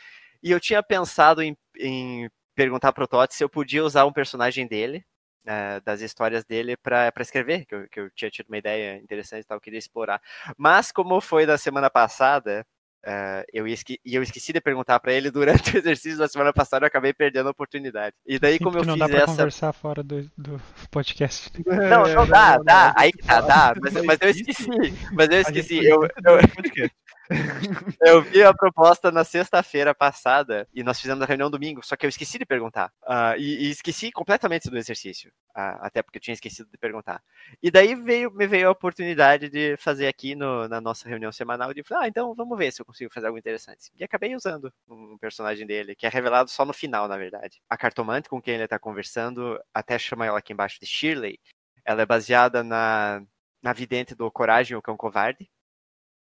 E 0.43 0.51
eu 0.51 0.61
tinha 0.61 0.83
pensado 0.83 1.43
em, 1.43 1.57
em 1.79 2.31
perguntar 2.55 2.93
pro 2.93 3.09
Totti 3.09 3.35
se 3.35 3.43
eu 3.45 3.49
podia 3.49 3.85
usar 3.85 4.05
um 4.07 4.13
personagem 4.13 4.67
dele, 4.67 5.05
eh, 5.47 5.81
das 5.81 6.01
histórias 6.03 6.45
dele 6.45 6.77
para 6.77 7.13
escrever, 7.21 7.65
que 7.67 7.75
eu, 7.75 7.89
que 7.89 8.01
eu 8.01 8.11
tinha 8.11 8.31
tido 8.31 8.49
uma 8.49 8.59
ideia 8.59 8.99
interessante 8.99 9.43
e 9.45 9.47
tal, 9.47 9.61
queria 9.61 9.79
explorar. 9.79 10.21
Mas 10.57 10.93
como 10.93 11.21
foi 11.21 11.47
da 11.47 11.57
semana 11.59 11.89
passada, 11.91 12.67
eh, 13.05 13.45
eu 13.53 13.67
esque 13.67 14.01
e 14.05 14.15
eu 14.15 14.23
esqueci 14.23 14.53
de 14.53 14.61
perguntar 14.61 14.99
para 15.01 15.13
ele 15.13 15.31
durante 15.31 15.73
o 15.75 15.79
exercício 15.79 16.19
da 16.19 16.29
semana 16.29 16.53
passada, 16.53 16.85
eu 16.85 16.89
acabei 16.89 17.13
perdendo 17.13 17.49
a 17.49 17.53
oportunidade. 17.53 18.15
E 18.27 18.39
daí 18.39 18.59
Sim, 18.59 18.65
como 18.65 18.79
eu 18.79 18.85
não 18.85 18.95
fiz 18.95 19.01
dá 19.01 19.09
pra 19.09 19.19
essa 19.19 19.27
conversar 19.27 19.73
fora 19.73 20.03
do, 20.03 20.31
do 20.37 20.61
podcast. 20.91 21.51
não, 21.65 22.15
não 22.15 22.27
dá, 22.27 22.59
dá, 22.59 22.95
aí 22.97 23.13
que 23.13 23.25
tá, 23.25 23.41
dá, 23.41 23.75
mas, 23.81 23.95
mas 24.05 24.19
eu 24.21 24.31
esqueci, 24.31 24.69
mas 25.13 25.29
eu 25.31 25.41
esqueci, 25.41 25.85
eu, 25.85 26.01
muito 26.01 26.79
eu. 26.79 26.91
eu 28.01 28.23
vi 28.23 28.43
a 28.43 28.55
proposta 28.55 29.11
na 29.11 29.25
sexta-feira 29.25 29.95
passada 29.95 30.67
e 30.75 30.83
nós 30.83 31.01
fizemos 31.01 31.23
a 31.23 31.27
reunião 31.27 31.51
domingo, 31.51 31.85
só 31.85 31.97
que 31.97 32.07
eu 32.07 32.09
esqueci 32.09 32.39
de 32.39 32.47
perguntar. 32.47 32.93
Ah, 33.07 33.37
e, 33.37 33.67
e 33.67 33.71
esqueci 33.71 34.11
completamente 34.11 34.71
do 34.71 34.79
exercício, 34.79 35.31
ah, 35.55 35.79
até 35.87 36.03
porque 36.03 36.19
eu 36.19 36.23
tinha 36.23 36.35
esquecido 36.35 36.71
de 36.71 36.79
perguntar. 36.79 37.23
E 37.63 37.71
daí 37.71 37.95
veio, 37.95 38.31
me 38.31 38.47
veio 38.47 38.69
a 38.69 38.71
oportunidade 38.71 39.49
de 39.51 39.77
fazer 39.77 40.07
aqui 40.07 40.35
no- 40.35 40.69
na 40.69 40.81
nossa 40.81 41.09
reunião 41.09 41.31
semanal 41.33 41.75
de 41.75 41.83
falar, 41.83 42.03
ah, 42.05 42.09
então 42.09 42.35
vamos 42.35 42.57
ver 42.57 42.73
se 42.73 42.81
eu 42.81 42.87
consigo 42.87 43.13
fazer 43.13 43.27
algo 43.27 43.39
interessante. 43.39 43.91
E 43.99 44.05
acabei 44.05 44.35
usando 44.35 44.73
um 44.89 45.19
personagem 45.19 45.67
dele, 45.67 45.95
que 45.95 46.07
é 46.07 46.09
revelado 46.09 46.51
só 46.51 46.65
no 46.65 46.73
final, 46.73 47.09
na 47.09 47.17
verdade. 47.19 47.61
A 47.69 47.77
cartomante 47.77 48.29
com 48.29 48.41
quem 48.41 48.55
ele 48.55 48.65
está 48.65 48.79
conversando, 48.79 49.59
até 49.75 49.99
chama 49.99 50.25
ela 50.27 50.39
aqui 50.39 50.53
embaixo 50.53 50.79
de 50.81 50.87
Shirley, 50.87 51.39
ela 51.85 52.03
é 52.03 52.07
baseada 52.07 52.63
na, 52.63 53.23
na 53.63 53.73
vidente 53.73 54.15
do 54.15 54.31
Coragem, 54.31 54.77
o 54.77 54.83
Cão 54.83 54.97
Covarde, 54.97 55.49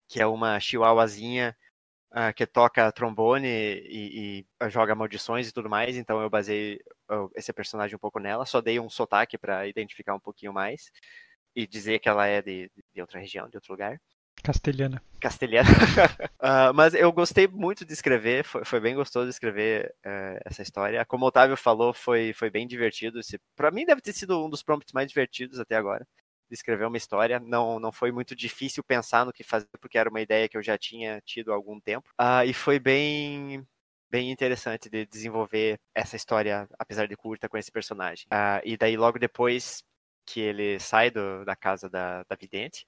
que 0.09 0.21
é 0.21 0.27
uma 0.27 0.59
chihuahuazinha 0.61 1.57
ah, 2.13 2.33
que 2.33 2.47
toca 2.47 2.91
trombone 2.93 3.49
e, 3.49 4.47
e 4.61 4.71
joga 4.71 4.95
maldições 4.95 5.49
e 5.49 5.53
tudo 5.53 5.69
mais, 5.69 5.97
então 5.97 6.21
eu 6.21 6.31
basei 6.31 6.81
esse 7.35 7.53
personagem 7.53 7.97
um 7.97 7.99
pouco 8.01 8.19
nela, 8.19 8.47
só 8.47 8.61
dei 8.61 8.81
um 8.81 8.89
sotaque 8.89 9.39
para 9.39 9.67
identificar 9.67 10.15
um 10.15 10.21
pouquinho 10.21 10.53
mais 10.53 10.91
e 11.55 11.67
dizer 11.67 11.99
que 11.99 12.09
ela 12.09 12.27
é 12.27 12.43
de, 12.43 12.71
de 12.95 13.01
outra 13.01 13.21
região, 13.21 13.49
de 13.49 13.57
outro 13.57 13.73
lugar 13.73 14.01
Castelhana. 14.43 15.03
castelhano. 15.21 15.69
Ah, 16.39 16.73
mas 16.73 16.95
eu 16.95 17.11
gostei 17.13 17.49
muito 17.49 17.85
de 17.85 17.93
escrever, 17.93 18.45
foi, 18.45 18.65
foi 18.65 18.79
bem 18.79 18.95
gostoso 18.95 19.25
de 19.25 19.31
escrever 19.33 19.93
eh, 20.05 20.41
essa 20.45 20.63
história. 20.63 21.05
Como 21.05 21.25
o 21.25 21.29
Otávio 21.29 21.57
falou, 21.57 21.93
foi, 21.93 22.33
foi 22.33 22.51
bem 22.51 22.69
divertido. 22.69 23.19
Para 23.57 23.73
mim 23.73 23.85
deve 23.85 24.01
ter 24.01 24.13
sido 24.13 24.45
um 24.45 24.49
dos 24.49 24.63
prompts 24.63 24.93
mais 24.93 25.09
divertidos 25.09 25.59
até 25.59 25.75
agora, 25.75 26.07
de 26.49 26.55
escrever 26.55 26.87
uma 26.87 26.97
história. 26.97 27.41
Não, 27.41 27.79
não 27.81 27.93
foi 27.93 28.13
muito 28.13 28.35
difícil 28.37 28.83
pensar 28.85 29.25
no 29.27 29.33
que 29.33 29.43
fazer, 29.45 29.69
porque 29.81 29.99
era 29.99 30.09
uma 30.11 30.21
ideia 30.21 30.49
que 30.49 30.57
eu 30.57 30.63
já 30.63 30.79
tinha 30.79 31.21
tido 31.25 31.53
há 31.53 31.55
algum 31.55 31.81
tempo. 31.81 32.11
Ah, 32.19 32.45
e 32.45 32.53
foi 32.55 32.79
bem 32.79 33.67
bem 34.11 34.31
interessante 34.31 34.89
de 34.89 35.05
desenvolver 35.07 35.81
essa 35.95 36.15
história, 36.17 36.69
apesar 36.79 37.09
de 37.09 37.17
curta, 37.17 37.49
com 37.49 37.59
esse 37.59 37.71
personagem. 37.73 38.27
Ah, 38.31 38.61
e 38.65 38.77
daí 38.77 38.97
logo 38.97 39.19
depois 39.19 39.85
que 40.25 40.41
ele 40.41 40.79
sai 40.81 41.11
do- 41.11 41.45
da 41.45 41.57
casa 41.57 41.89
da, 41.89 42.23
da 42.25 42.37
vidente, 42.37 42.87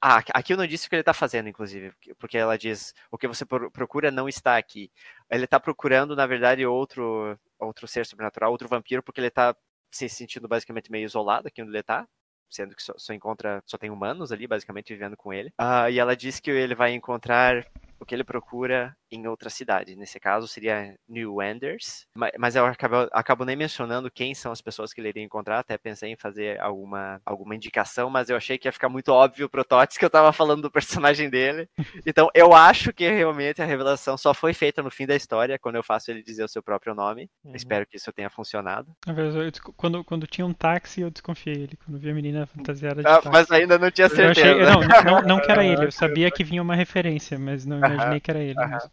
ah, 0.00 0.18
aqui- 0.34 0.52
eu 0.52 0.56
não 0.56 0.66
disse 0.66 0.86
o 0.86 0.90
que 0.90 0.96
ele 0.96 1.02
tá 1.02 1.14
fazendo, 1.14 1.48
inclusive, 1.48 1.92
porque- 2.18 2.36
ela 2.38 2.58
diz 2.58 2.94
o 3.10 3.16
que 3.18 3.26
você 3.28 3.44
pro- 3.46 3.70
procura 3.70 4.10
não 4.10 4.28
está 4.28 4.56
aqui. 4.58 4.90
Ele 5.30 5.46
tá 5.46 5.58
procurando, 5.60 6.14
na 6.16 6.26
verdade, 6.26 6.66
outro 6.66 7.38
outro 7.58 7.88
ser 7.88 8.04
sobrenatural, 8.06 8.50
outro 8.52 8.68
vampiro, 8.68 9.02
porque 9.02 9.20
ele 9.20 9.30
tá 9.30 9.56
se 9.90 10.08
sentindo 10.08 10.46
basicamente 10.48 10.90
meio 10.90 11.04
isolado 11.06 11.48
aqui 11.48 11.62
onde 11.62 11.70
ele 11.72 11.82
tá, 11.82 12.06
sendo 12.50 12.74
que 12.74 12.82
só, 12.82 12.94
só 12.96 13.12
encontra, 13.12 13.62
só 13.66 13.76
tem 13.76 13.90
humanos 13.90 14.32
ali, 14.32 14.46
basicamente, 14.46 14.92
vivendo 14.92 15.16
com 15.16 15.32
ele. 15.32 15.52
Ah, 15.58 15.90
e 15.90 15.98
ela 15.98 16.16
diz 16.16 16.40
que 16.40 16.50
ele 16.50 16.74
vai 16.74 16.92
encontrar 16.92 17.66
o 17.98 18.04
que 18.04 18.14
ele 18.14 18.24
procura 18.24 18.96
em 19.14 19.26
outra 19.26 19.48
cidade. 19.50 19.96
Nesse 19.96 20.18
caso 20.20 20.46
seria 20.48 20.94
New 21.08 21.40
Enders. 21.42 22.06
Ma- 22.14 22.30
Mas 22.38 22.56
eu 22.56 22.64
acabo, 22.66 23.08
acabo 23.12 23.44
nem 23.44 23.56
mencionando 23.56 24.10
quem 24.10 24.34
são 24.34 24.52
as 24.52 24.60
pessoas 24.60 24.92
que 24.92 25.00
ele 25.00 25.08
iria 25.08 25.22
encontrar. 25.22 25.58
Até 25.60 25.78
pensei 25.78 26.10
em 26.10 26.16
fazer 26.16 26.60
alguma, 26.60 27.20
alguma 27.24 27.54
indicação, 27.54 28.10
mas 28.10 28.28
eu 28.28 28.36
achei 28.36 28.58
que 28.58 28.68
ia 28.68 28.72
ficar 28.72 28.88
muito 28.88 29.08
óbvio 29.10 29.48
pro 29.48 29.64
Tots 29.64 29.96
que 29.96 30.04
eu 30.04 30.10
tava 30.10 30.32
falando 30.32 30.62
do 30.62 30.70
personagem 30.70 31.28
dele. 31.30 31.68
Então 32.06 32.28
eu 32.34 32.52
acho 32.52 32.92
que 32.92 33.08
realmente 33.08 33.62
a 33.62 33.64
revelação 33.64 34.16
só 34.16 34.34
foi 34.34 34.52
feita 34.52 34.82
no 34.82 34.90
fim 34.90 35.06
da 35.06 35.16
história, 35.16 35.58
quando 35.58 35.76
eu 35.76 35.82
faço 35.82 36.10
ele 36.10 36.22
dizer 36.22 36.44
o 36.44 36.48
seu 36.48 36.62
próprio 36.62 36.94
nome. 36.94 37.30
Uhum. 37.44 37.54
Espero 37.54 37.86
que 37.86 37.96
isso 37.96 38.12
tenha 38.12 38.28
funcionado. 38.30 38.94
Na 39.06 39.12
verdade, 39.12 39.60
quando, 39.76 40.04
quando 40.04 40.26
tinha 40.26 40.46
um 40.46 40.52
táxi, 40.52 41.00
eu 41.00 41.10
desconfiei 41.10 41.54
ele. 41.56 41.78
Quando 41.84 41.98
vi 41.98 42.10
a 42.10 42.14
menina 42.14 42.46
fantasiada 42.46 43.02
de 43.02 43.08
Ah, 43.08 43.14
táxi. 43.14 43.28
mas 43.30 43.50
ainda 43.50 43.78
não 43.78 43.90
tinha 43.90 44.08
certeza. 44.08 44.52
achei, 44.52 44.64
não, 44.64 44.80
não, 45.04 45.22
não 45.22 45.40
que 45.40 45.50
era 45.50 45.64
ele, 45.64 45.86
eu 45.86 45.92
sabia 45.92 46.30
que 46.30 46.44
vinha 46.44 46.62
uma 46.62 46.74
referência, 46.74 47.38
mas 47.38 47.64
não 47.64 47.78
imaginei 47.78 48.20
que 48.20 48.30
era 48.30 48.40
ele 48.40 48.58
aham. 48.58 48.68
mesmo. 48.70 48.90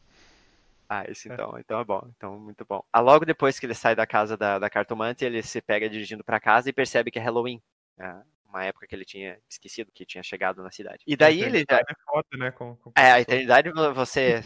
Ah, 0.94 1.06
esse 1.08 1.30
então, 1.30 1.58
então 1.58 1.80
é 1.80 1.86
bom, 1.86 2.02
então 2.18 2.38
muito 2.38 2.66
bom. 2.66 2.84
Ah, 2.92 3.00
logo 3.00 3.24
depois 3.24 3.58
que 3.58 3.66
ele 3.66 3.74
sai 3.74 3.96
da 3.96 4.06
casa 4.06 4.36
da, 4.36 4.60
da 4.60 4.70
cartomante, 4.70 5.24
ele 5.24 5.42
se 5.42 5.62
pega 5.62 5.90
dirigindo 5.90 6.22
pra 6.22 6.38
casa 6.38 6.70
e 6.70 6.74
percebe 6.74 7.10
que 7.10 7.18
é 7.18 7.22
Halloween. 7.22 7.62
Ah, 7.98 8.22
uma 8.46 8.66
época 8.66 8.86
que 8.86 8.94
ele 8.94 9.06
tinha 9.06 9.40
esquecido 9.50 9.90
que 9.94 10.06
tinha 10.06 10.22
chegado 10.22 10.62
na 10.62 10.70
cidade. 10.70 11.02
E 11.08 11.16
daí 11.16 11.42
ele 11.42 11.60
já. 11.70 11.78
É 11.78 11.94
foda, 12.04 12.28
né? 12.38 12.52
Com, 12.52 12.76
com 12.76 12.92
É, 12.98 13.14
a 13.14 13.22
eternidade 13.22 13.72
vo- 13.72 13.94
você. 13.94 14.42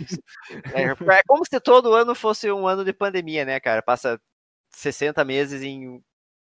É, 0.76 0.84
é 0.84 1.24
como 1.26 1.44
se 1.46 1.60
todo 1.60 1.94
ano 1.96 2.14
fosse 2.14 2.52
um 2.52 2.68
ano 2.68 2.86
de 2.86 2.94
pandemia, 2.94 3.44
né, 3.44 3.60
cara? 3.60 3.82
Passa 3.82 4.22
60 4.70 5.26
meses 5.26 5.64
em 5.64 6.00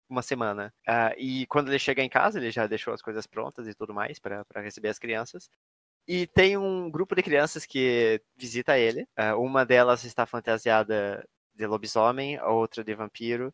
uma 0.10 0.24
semana. 0.24 0.74
Ah, 0.88 1.14
e 1.16 1.46
quando 1.46 1.70
ele 1.70 1.78
chega 1.78 2.02
em 2.02 2.10
casa, 2.10 2.40
ele 2.40 2.50
já 2.50 2.66
deixou 2.66 2.92
as 2.94 3.04
coisas 3.04 3.28
prontas 3.28 3.68
e 3.68 3.76
tudo 3.76 3.94
mais 3.94 4.18
para 4.18 4.44
receber 4.56 4.90
as 4.90 4.98
crianças. 4.98 5.48
E 6.08 6.28
tem 6.28 6.58
um 6.58 6.90
grupo 6.90 7.16
de 7.16 7.24
crianças 7.24 7.66
que 7.66 8.22
visita 8.36 8.78
ele. 8.78 9.08
Ah, 9.16 9.36
uma 9.36 9.66
delas 9.66 10.04
está 10.04 10.26
fantasiada 10.26 11.26
de 11.54 11.66
lobisomem, 11.66 12.38
a 12.38 12.50
outra 12.50 12.84
de 12.84 12.94
vampiro. 12.96 13.54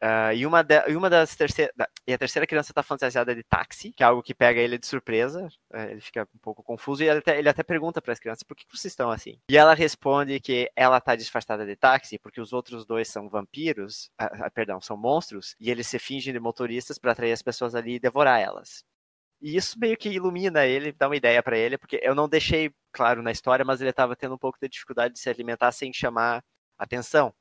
Ah, 0.00 0.32
e, 0.32 0.46
uma 0.46 0.62
de- 0.62 0.88
e 0.88 0.94
uma 0.96 1.10
das 1.10 1.34
terceiras. 1.34 1.74
E 2.06 2.12
a 2.12 2.18
terceira 2.18 2.46
criança 2.46 2.70
está 2.70 2.82
fantasiada 2.84 3.34
de 3.34 3.42
táxi, 3.42 3.92
que 3.92 4.02
é 4.02 4.06
algo 4.06 4.22
que 4.22 4.34
pega 4.34 4.60
ele 4.60 4.78
de 4.78 4.86
surpresa. 4.86 5.48
Ah, 5.72 5.86
ele 5.86 6.00
fica 6.00 6.28
um 6.34 6.38
pouco 6.38 6.62
confuso 6.62 7.02
e 7.02 7.08
ele 7.08 7.18
até, 7.18 7.38
ele 7.38 7.48
até 7.48 7.62
pergunta 7.64 8.00
para 8.00 8.12
as 8.12 8.20
crianças 8.20 8.44
por 8.44 8.56
que, 8.56 8.64
que 8.64 8.76
vocês 8.76 8.92
estão 8.92 9.10
assim. 9.10 9.40
E 9.50 9.56
ela 9.56 9.74
responde 9.74 10.38
que 10.40 10.70
ela 10.76 11.00
tá 11.00 11.16
disfarçada 11.16 11.66
de 11.66 11.74
táxi 11.74 12.18
porque 12.18 12.40
os 12.40 12.52
outros 12.52 12.86
dois 12.86 13.08
são 13.08 13.28
vampiros, 13.28 14.10
ah, 14.18 14.46
ah, 14.46 14.50
perdão, 14.50 14.80
são 14.80 14.96
monstros, 14.96 15.56
e 15.58 15.70
eles 15.70 15.86
se 15.88 15.98
fingem 15.98 16.32
de 16.32 16.38
motoristas 16.40 16.98
para 16.98 17.12
atrair 17.12 17.32
as 17.32 17.42
pessoas 17.42 17.74
ali 17.74 17.94
e 17.94 18.00
devorar 18.00 18.40
elas. 18.40 18.84
E 19.40 19.56
isso 19.56 19.78
meio 19.78 19.96
que 19.96 20.08
ilumina 20.08 20.66
ele, 20.66 20.92
dá 20.92 21.08
uma 21.08 21.16
ideia 21.16 21.42
para 21.42 21.56
ele, 21.56 21.78
porque 21.78 22.00
eu 22.02 22.14
não 22.14 22.28
deixei 22.28 22.72
claro 22.92 23.22
na 23.22 23.30
história, 23.30 23.64
mas 23.64 23.80
ele 23.80 23.90
estava 23.90 24.16
tendo 24.16 24.34
um 24.34 24.38
pouco 24.38 24.58
de 24.60 24.68
dificuldade 24.68 25.14
de 25.14 25.20
se 25.20 25.30
alimentar 25.30 25.70
sem 25.72 25.92
chamar 25.92 26.42
atenção. 26.76 27.32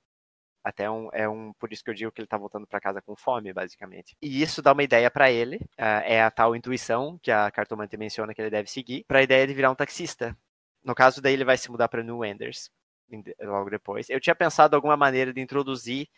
Até 0.63 0.89
um, 0.91 1.09
é 1.13 1.27
um, 1.29 1.53
por 1.53 1.71
isso 1.71 1.83
que 1.83 1.89
eu 1.89 1.93
digo 1.93 2.11
que 2.11 2.19
ele 2.19 2.27
tá 2.27 2.37
voltando 2.37 2.67
para 2.67 2.81
casa 2.81 3.01
com 3.01 3.15
fome, 3.15 3.53
basicamente. 3.53 4.15
E 4.21 4.41
isso 4.41 4.61
dá 4.61 4.73
uma 4.73 4.83
ideia 4.83 5.09
para 5.09 5.31
ele, 5.31 5.59
ah, 5.77 6.01
é 6.05 6.21
a 6.21 6.29
tal 6.29 6.55
intuição 6.55 7.17
que 7.23 7.31
a 7.31 7.49
cartomante 7.49 7.95
menciona 7.95 8.33
que 8.33 8.41
ele 8.41 8.49
deve 8.49 8.69
seguir, 8.69 9.05
para 9.07 9.19
a 9.19 9.23
ideia 9.23 9.47
de 9.47 9.53
virar 9.53 9.71
um 9.71 9.75
taxista. 9.75 10.37
No 10.83 10.93
caso 10.93 11.21
daí 11.21 11.33
ele 11.33 11.45
vai 11.45 11.57
se 11.57 11.71
mudar 11.71 11.87
para 11.87 12.03
New 12.03 12.23
Enders 12.23 12.69
logo 13.41 13.69
depois. 13.69 14.09
Eu 14.09 14.19
tinha 14.19 14.35
pensado 14.35 14.75
alguma 14.75 14.97
maneira 14.97 15.33
de 15.33 15.39
introduzir 15.41 16.09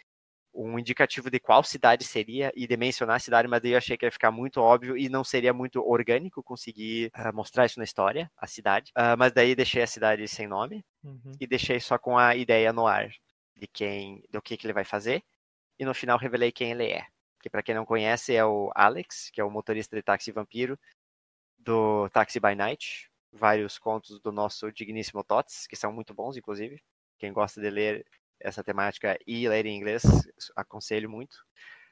um 0.53 0.77
indicativo 0.79 1.29
de 1.29 1.39
qual 1.39 1.63
cidade 1.63 2.03
seria 2.03 2.51
e 2.55 2.67
de 2.67 2.75
mencionar 2.75 3.17
a 3.17 3.19
cidade, 3.19 3.47
mas 3.47 3.61
daí 3.61 3.71
eu 3.71 3.77
achei 3.77 3.97
que 3.97 4.05
ia 4.05 4.11
ficar 4.11 4.31
muito 4.31 4.59
óbvio 4.59 4.97
e 4.97 5.07
não 5.07 5.23
seria 5.23 5.53
muito 5.53 5.81
orgânico 5.81 6.43
conseguir 6.43 7.11
ah, 7.13 7.31
mostrar 7.31 7.65
isso 7.65 7.79
na 7.79 7.85
história, 7.85 8.31
a 8.37 8.47
cidade. 8.47 8.91
Ah, 8.95 9.15
mas 9.15 9.31
daí 9.31 9.55
deixei 9.55 9.83
a 9.83 9.87
cidade 9.87 10.27
sem 10.27 10.47
nome. 10.47 10.83
Uhum. 11.01 11.31
e 11.39 11.47
deixei 11.47 11.79
só 11.79 11.97
com 11.97 12.17
a 12.17 12.35
ideia 12.35 12.73
no 12.73 12.85
ar 12.85 13.09
de 13.55 13.67
quem, 13.67 14.21
do 14.29 14.41
que, 14.41 14.57
que 14.57 14.65
ele 14.65 14.73
vai 14.73 14.83
fazer. 14.83 15.23
E 15.77 15.85
no 15.85 15.93
final 15.93 16.17
revelei 16.17 16.51
quem 16.51 16.71
ele 16.71 16.87
é. 16.87 17.05
Que 17.41 17.49
para 17.49 17.63
quem 17.63 17.73
não 17.73 17.85
conhece 17.85 18.35
é 18.35 18.45
o 18.45 18.69
Alex, 18.75 19.29
que 19.31 19.39
é 19.39 19.43
o 19.43 19.49
motorista 19.49 19.95
de 19.95 20.01
táxi 20.03 20.31
vampiro 20.31 20.77
do 21.57 22.09
Taxi 22.09 22.39
by 22.39 22.55
Night. 22.55 23.09
Vários 23.31 23.77
contos 23.77 24.19
do 24.19 24.31
nosso 24.31 24.71
digníssimo 24.71 25.23
Tots, 25.23 25.67
que 25.67 25.75
são 25.75 25.93
muito 25.93 26.13
bons, 26.13 26.35
inclusive. 26.35 26.81
Quem 27.17 27.31
gosta 27.31 27.61
de 27.61 27.69
ler 27.69 28.05
essa 28.41 28.63
temática 28.63 29.17
e 29.27 29.47
ler 29.47 29.65
em 29.65 29.77
inglês, 29.77 30.03
aconselho 30.55 31.09
muito. 31.09 31.35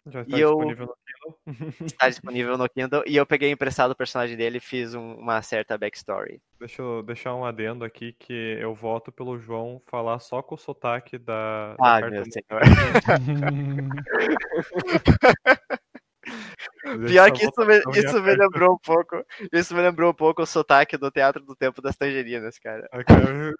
Já 0.09 0.21
está 0.21 0.37
E 0.37 0.39
eu- 0.39 0.51
disponível 0.55 0.85
no 0.85 0.95
Kindle. 0.95 1.37
Está 1.85 2.07
disponível 2.09 2.57
no 2.57 2.69
Kindle. 2.69 3.03
E 3.05 3.17
eu 3.17 3.25
peguei 3.25 3.51
emprestado 3.51 3.91
o 3.91 3.95
personagem 3.95 4.37
dele 4.37 4.57
e 4.57 4.61
fiz 4.61 4.93
um- 4.93 5.15
uma 5.15 5.41
certa 5.41 5.77
backstory. 5.77 6.41
Deixa 6.59 6.81
eu 6.81 7.03
deixar 7.03 7.35
um 7.35 7.43
adendo 7.43 7.83
aqui 7.83 8.13
que 8.13 8.57
eu 8.61 8.73
voto 8.73 9.11
pelo 9.11 9.37
João 9.37 9.81
falar 9.85 10.19
só 10.19 10.41
com 10.41 10.55
o 10.55 10.57
sotaque 10.57 11.17
da, 11.17 11.75
da 11.75 11.97
Ah, 11.97 12.01
carta 12.01 12.09
meu 12.09 12.23
senhor. 12.31 12.61
Pior 17.07 17.31
que 17.31 17.43
isso 17.43 17.65
me, 17.65 17.77
isso 17.99 18.21
me 18.21 18.35
lembrou 18.35 18.73
um 18.73 18.77
pouco. 18.77 19.23
Isso 19.51 19.75
me 19.75 19.81
lembrou 19.81 20.11
um 20.11 20.13
pouco 20.13 20.41
o 20.41 20.45
sotaque 20.45 20.97
do 20.97 21.11
Teatro 21.11 21.43
do 21.43 21.55
Tempo 21.55 21.81
das 21.81 21.95
Tangerinas, 21.95 22.57
cara. 22.59 22.87
É, 22.91 23.03
cara, 23.03 23.53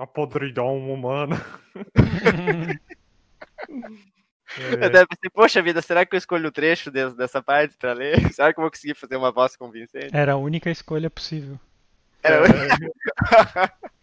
A 0.00 0.06
podridão 0.06 0.76
humana. 0.78 1.36
Eu 4.58 4.74
É, 4.84 5.06
pensei, 5.06 5.30
poxa 5.32 5.62
vida, 5.62 5.80
será 5.80 6.04
que 6.04 6.14
eu 6.14 6.18
escolho 6.18 6.48
o 6.48 6.52
trecho 6.52 6.90
des- 6.90 7.14
dessa 7.14 7.42
parte 7.42 7.74
pra 7.78 7.94
ler? 7.94 8.16
Será 8.36 8.52
que 8.52 8.60
eu 8.60 8.62
vou 8.62 8.70
conseguir 8.70 8.94
fazer 8.94 9.16
uma 9.16 9.32
voz 9.32 9.56
convincente? 9.56 10.10
Era 10.14 10.32
a 10.32 10.36
única 10.36 10.70
escolha 10.70 11.08
possível. 11.08 11.58
Era 12.22 12.44
isso 12.46 12.76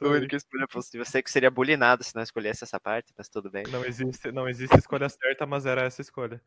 a 0.00 0.04
aí. 0.06 0.10
única 0.18 0.36
escolha 0.36 0.66
possível. 0.68 1.00
Eu 1.02 1.06
sei 1.10 1.22
que 1.22 1.30
seria 1.30 1.50
bulinado 1.50 2.02
se 2.04 2.14
não 2.14 2.22
escolhesse 2.22 2.64
essa 2.64 2.78
parte, 2.80 3.12
mas 3.16 3.28
tudo 3.28 3.50
bem. 3.50 3.64
Não 3.70 3.84
existe, 3.84 4.30
não 4.32 4.48
existe 4.48 4.76
escolha 4.76 5.08
certa, 5.08 5.46
mas 5.46 5.66
era 5.66 5.82
essa 5.82 6.00
escolha. 6.02 6.40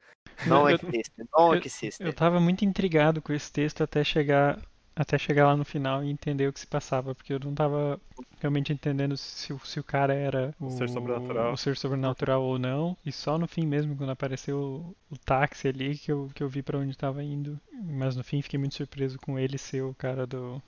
Não 0.45 0.67
Eu- 0.69 0.75
existe, 0.75 1.11
não 1.35 1.53
eu- 1.55 1.61
existe. 1.63 2.03
Eu 2.03 2.13
tava 2.13 2.39
muito 2.39 2.63
intrigado 2.65 3.21
com 3.21 3.33
esse 3.33 3.51
texto 3.51 3.83
até 3.83 4.03
chegar, 4.03 4.59
até 4.95 5.17
chegar 5.17 5.47
lá 5.47 5.55
no 5.57 5.65
final 5.65 6.03
e 6.03 6.09
entender 6.09 6.47
o 6.47 6.53
que 6.53 6.59
se 6.59 6.67
passava, 6.67 7.13
porque 7.15 7.33
eu 7.33 7.39
não 7.39 7.53
tava 7.53 7.99
realmente 8.39 8.71
entendendo 8.71 9.17
se, 9.17 9.51
o- 9.53 9.59
se 9.65 9.79
o 9.79 9.83
cara 9.83 10.13
era 10.13 10.53
o, 10.59 10.69
ser 10.71 10.89
sobrenatural. 10.89 11.53
o 11.53 11.57
ser 11.57 11.75
sobrenatural 11.75 12.43
ou 12.43 12.59
não. 12.59 12.95
E 13.05 13.11
só 13.11 13.37
no 13.37 13.47
fim 13.47 13.65
mesmo, 13.65 13.95
quando 13.95 14.11
apareceu 14.11 14.57
o, 14.59 14.95
o 15.15 15.17
táxi 15.17 15.67
ali, 15.67 15.97
que 15.97 16.11
eu, 16.11 16.29
que 16.35 16.43
eu 16.43 16.49
vi 16.49 16.61
pra 16.61 16.77
onde 16.77 16.95
tava 16.97 17.23
indo. 17.23 17.59
Mas 17.73 18.15
no 18.15 18.23
fim 18.23 18.41
fiquei 18.41 18.59
muito 18.59 18.75
surpreso 18.75 19.17
com 19.19 19.37
ele 19.39 19.57
ser 19.57 19.81
o 19.83 19.93
cara 19.95 20.25
do. 20.27 20.61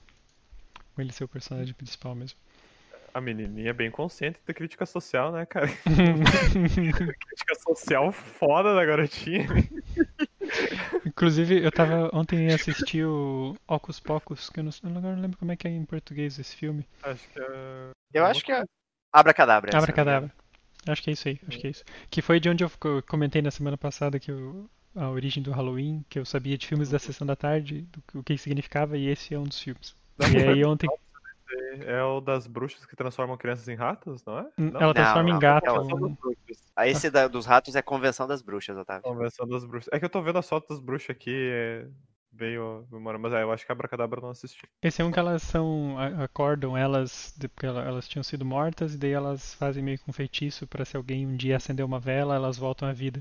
Com 1.00 1.04
ele 1.04 1.12
ser 1.12 1.24
o 1.24 1.28
personagem 1.28 1.72
principal 1.72 2.14
mesmo. 2.14 2.38
A 3.14 3.22
menininha 3.22 3.70
é 3.70 3.72
bem 3.72 3.90
consciente 3.90 4.38
da 4.46 4.52
crítica 4.52 4.84
social, 4.84 5.32
né, 5.32 5.46
cara? 5.46 5.66
crítica 7.16 7.54
social 7.66 8.12
foda 8.12 8.74
da 8.74 8.84
garotinha. 8.84 9.46
Inclusive, 11.06 11.64
eu 11.64 11.72
tava 11.72 12.10
ontem 12.12 12.48
assisti 12.52 13.02
o 13.02 13.56
Ocus 13.66 13.98
Pocus, 13.98 14.50
que 14.50 14.60
eu 14.60 14.64
não, 14.64 14.70
agora 14.98 15.14
não 15.16 15.22
lembro 15.22 15.38
como 15.38 15.50
é 15.52 15.56
que 15.56 15.66
é 15.66 15.70
em 15.70 15.84
português 15.86 16.38
esse 16.38 16.54
filme. 16.54 16.86
Acho 17.02 17.26
que 17.30 17.40
é. 17.40 17.90
Eu 18.12 18.26
acho 18.26 18.44
que 18.44 18.52
é. 18.52 18.62
Abracadabra. 19.10 19.76
Abracadabra. 19.76 20.30
Acho 20.86 21.02
que 21.02 21.10
é 21.10 21.12
isso 21.14 21.28
aí, 21.28 21.40
acho 21.48 21.58
que 21.58 21.66
é 21.66 21.70
isso. 21.70 21.84
Que 22.10 22.20
foi 22.20 22.38
de 22.38 22.48
onde 22.50 22.62
eu 22.62 22.70
co- 22.78 23.02
comentei 23.08 23.40
na 23.40 23.50
semana 23.50 23.76
passada 23.78 24.20
que 24.20 24.30
eu, 24.30 24.68
a 24.94 25.08
origem 25.08 25.42
do 25.42 25.50
Halloween, 25.50 26.04
que 26.10 26.18
eu 26.18 26.26
sabia 26.26 26.58
de 26.58 26.66
filmes 26.66 26.90
da 26.90 26.98
sessão 26.98 27.26
da 27.26 27.34
tarde, 27.36 27.86
do 28.12 28.20
o 28.20 28.22
que 28.22 28.36
significava, 28.36 28.98
e 28.98 29.06
esse 29.08 29.34
é 29.34 29.38
um 29.38 29.44
dos 29.44 29.60
filmes. 29.60 29.98
E 30.28 30.36
aí 30.42 30.64
ontem 30.64 30.88
É 31.86 32.02
o 32.02 32.20
das 32.20 32.46
bruxas 32.46 32.84
que 32.86 32.94
transformam 32.96 33.36
crianças 33.36 33.68
em 33.68 33.74
ratos, 33.74 34.24
não 34.24 34.38
é? 34.38 34.46
Não? 34.56 34.80
ela 34.80 34.94
transforma 34.94 35.30
não, 35.30 35.36
em 35.36 35.40
gato. 35.40 35.64
bruxas. 36.20 36.72
Ah, 36.76 36.86
Esse 36.88 37.10
da- 37.10 37.28
dos 37.28 37.46
ratos 37.46 37.74
é 37.74 37.82
Convenção 37.82 38.26
das 38.26 38.40
Bruxas, 38.42 38.76
Otávio. 38.76 39.02
Convenção 39.02 39.46
das 39.46 39.64
bruxas. 39.64 39.92
É 39.92 39.98
que 39.98 40.04
eu 40.04 40.10
tô 40.10 40.22
vendo 40.22 40.38
as 40.38 40.48
fotos 40.48 40.68
das 40.76 40.80
bruxas 40.84 41.10
aqui, 41.10 41.34
é... 41.52 41.86
veio 42.32 42.86
memória, 42.90 43.18
mas 43.18 43.32
é, 43.32 43.42
eu 43.42 43.50
acho 43.52 43.66
que 43.66 43.72
a 43.72 43.74
Abracadabra 43.74 44.18
eu 44.20 44.22
não 44.22 44.30
assisti. 44.30 44.62
Esse 44.82 45.02
é 45.02 45.04
um 45.04 45.10
que 45.10 45.18
elas 45.18 45.42
são. 45.42 45.96
acordam 46.22 46.76
elas, 46.76 47.34
porque 47.54 47.66
ela- 47.66 47.82
elas 47.84 48.08
tinham 48.08 48.22
sido 48.22 48.44
mortas, 48.44 48.94
e 48.94 48.98
daí 48.98 49.12
elas 49.12 49.54
fazem 49.54 49.82
meio 49.82 49.98
que 49.98 50.08
um 50.08 50.12
feitiço 50.12 50.66
pra 50.66 50.84
se 50.84 50.96
alguém 50.96 51.26
um 51.26 51.36
dia 51.36 51.56
acender 51.56 51.84
uma 51.84 51.98
vela, 51.98 52.34
elas 52.36 52.56
voltam 52.56 52.88
à 52.88 52.92
vida. 52.92 53.20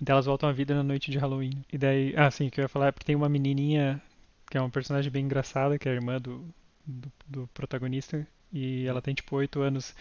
Daí 0.00 0.12
elas 0.12 0.26
voltam 0.26 0.48
à 0.48 0.52
vida 0.52 0.74
na 0.74 0.82
noite 0.82 1.10
de 1.10 1.18
Halloween. 1.18 1.64
E 1.72 1.78
daí. 1.78 2.14
Ah, 2.16 2.30
sim, 2.30 2.48
o 2.48 2.50
que 2.50 2.60
eu 2.60 2.64
ia 2.64 2.68
falar 2.68 2.88
é 2.88 2.92
porque 2.92 3.06
tem 3.06 3.16
uma 3.16 3.28
menininha 3.28 4.00
que 4.50 4.56
é 4.56 4.60
uma 4.60 4.70
personagem 4.70 5.10
bem 5.10 5.24
engraçada, 5.24 5.78
que 5.78 5.88
é 5.88 5.92
a 5.92 5.94
irmã 5.94 6.20
do, 6.20 6.44
do, 6.86 7.12
do 7.26 7.46
protagonista, 7.48 8.26
e 8.52 8.86
ela 8.86 9.02
tem 9.02 9.14
tipo 9.14 9.36
8 9.36 9.60
anos. 9.60 9.94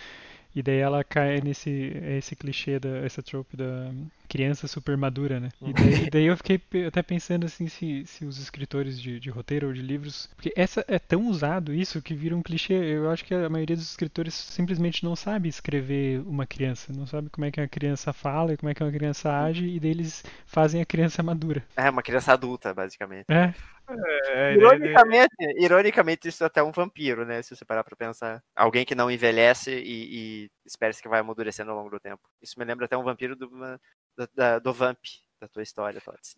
E 0.55 0.61
daí 0.61 0.77
ela 0.77 1.03
cai 1.03 1.41
nesse 1.41 1.69
esse 2.17 2.35
clichê 2.35 2.79
da 2.79 2.97
essa 2.99 3.23
trope 3.23 3.57
da 3.57 3.91
criança 4.29 4.67
super 4.67 4.95
madura, 4.95 5.39
né? 5.39 5.49
E 5.61 5.73
daí, 5.73 6.09
daí 6.11 6.25
eu 6.25 6.37
fiquei 6.37 6.61
até 6.87 7.01
pensando 7.01 7.45
assim 7.45 7.67
se, 7.67 8.05
se 8.05 8.23
os 8.23 8.37
escritores 8.37 9.01
de, 9.01 9.19
de 9.19 9.29
roteiro 9.29 9.67
ou 9.67 9.73
de 9.73 9.81
livros, 9.81 10.29
porque 10.35 10.53
essa 10.55 10.85
é 10.87 10.99
tão 10.99 11.27
usado 11.27 11.73
isso 11.73 12.01
que 12.01 12.13
vira 12.13 12.35
um 12.35 12.43
clichê. 12.43 12.73
Eu 12.73 13.09
acho 13.09 13.25
que 13.25 13.33
a 13.33 13.49
maioria 13.49 13.75
dos 13.75 13.89
escritores 13.89 14.33
simplesmente 14.33 15.03
não 15.03 15.15
sabe 15.15 15.49
escrever 15.49 16.21
uma 16.21 16.45
criança, 16.45 16.93
não 16.93 17.07
sabe 17.07 17.29
como 17.29 17.45
é 17.45 17.51
que 17.51 17.59
uma 17.59 17.67
criança 17.67 18.13
fala, 18.13 18.53
e 18.53 18.57
como 18.57 18.69
é 18.69 18.75
que 18.75 18.83
uma 18.83 18.91
criança 18.91 19.31
age 19.31 19.65
e 19.65 19.79
daí 19.79 19.91
eles 19.91 20.23
fazem 20.45 20.81
a 20.81 20.85
criança 20.85 21.23
madura. 21.23 21.63
É 21.75 21.89
uma 21.89 22.03
criança 22.03 22.33
adulta, 22.33 22.73
basicamente. 22.73 23.25
É, 23.27 23.53
É, 23.95 24.53
ele- 24.53 24.65
ele- 24.65 24.65
Ironicamente, 24.65 25.35
ironicamente, 25.57 26.27
isso 26.27 26.43
é 26.43 26.47
até 26.47 26.61
um 26.63 26.71
vampiro, 26.71 27.25
né? 27.25 27.41
Se 27.41 27.55
você 27.55 27.63
parar 27.65 27.83
pra 27.83 27.95
pensar. 27.95 28.43
Alguém 28.55 28.85
que 28.85 28.95
não 28.95 29.09
envelhece 29.11 29.71
e, 29.71 30.43
e 30.45 30.51
espera-se 30.65 31.01
que 31.01 31.09
vai 31.09 31.19
amadurecendo 31.19 31.71
ao 31.71 31.77
longo 31.77 31.89
do 31.89 31.99
tempo. 31.99 32.21
Isso 32.41 32.57
me 32.59 32.65
lembra 32.65 32.85
até 32.85 32.97
um 32.97 33.03
vampiro 33.03 33.35
do, 33.35 33.47
uma- 33.47 33.79
da- 34.17 34.27
da- 34.35 34.59
do 34.59 34.73
Vamp, 34.73 34.99
da 35.41 35.47
tua 35.47 35.63
história, 35.63 35.99
Tots. 36.01 36.35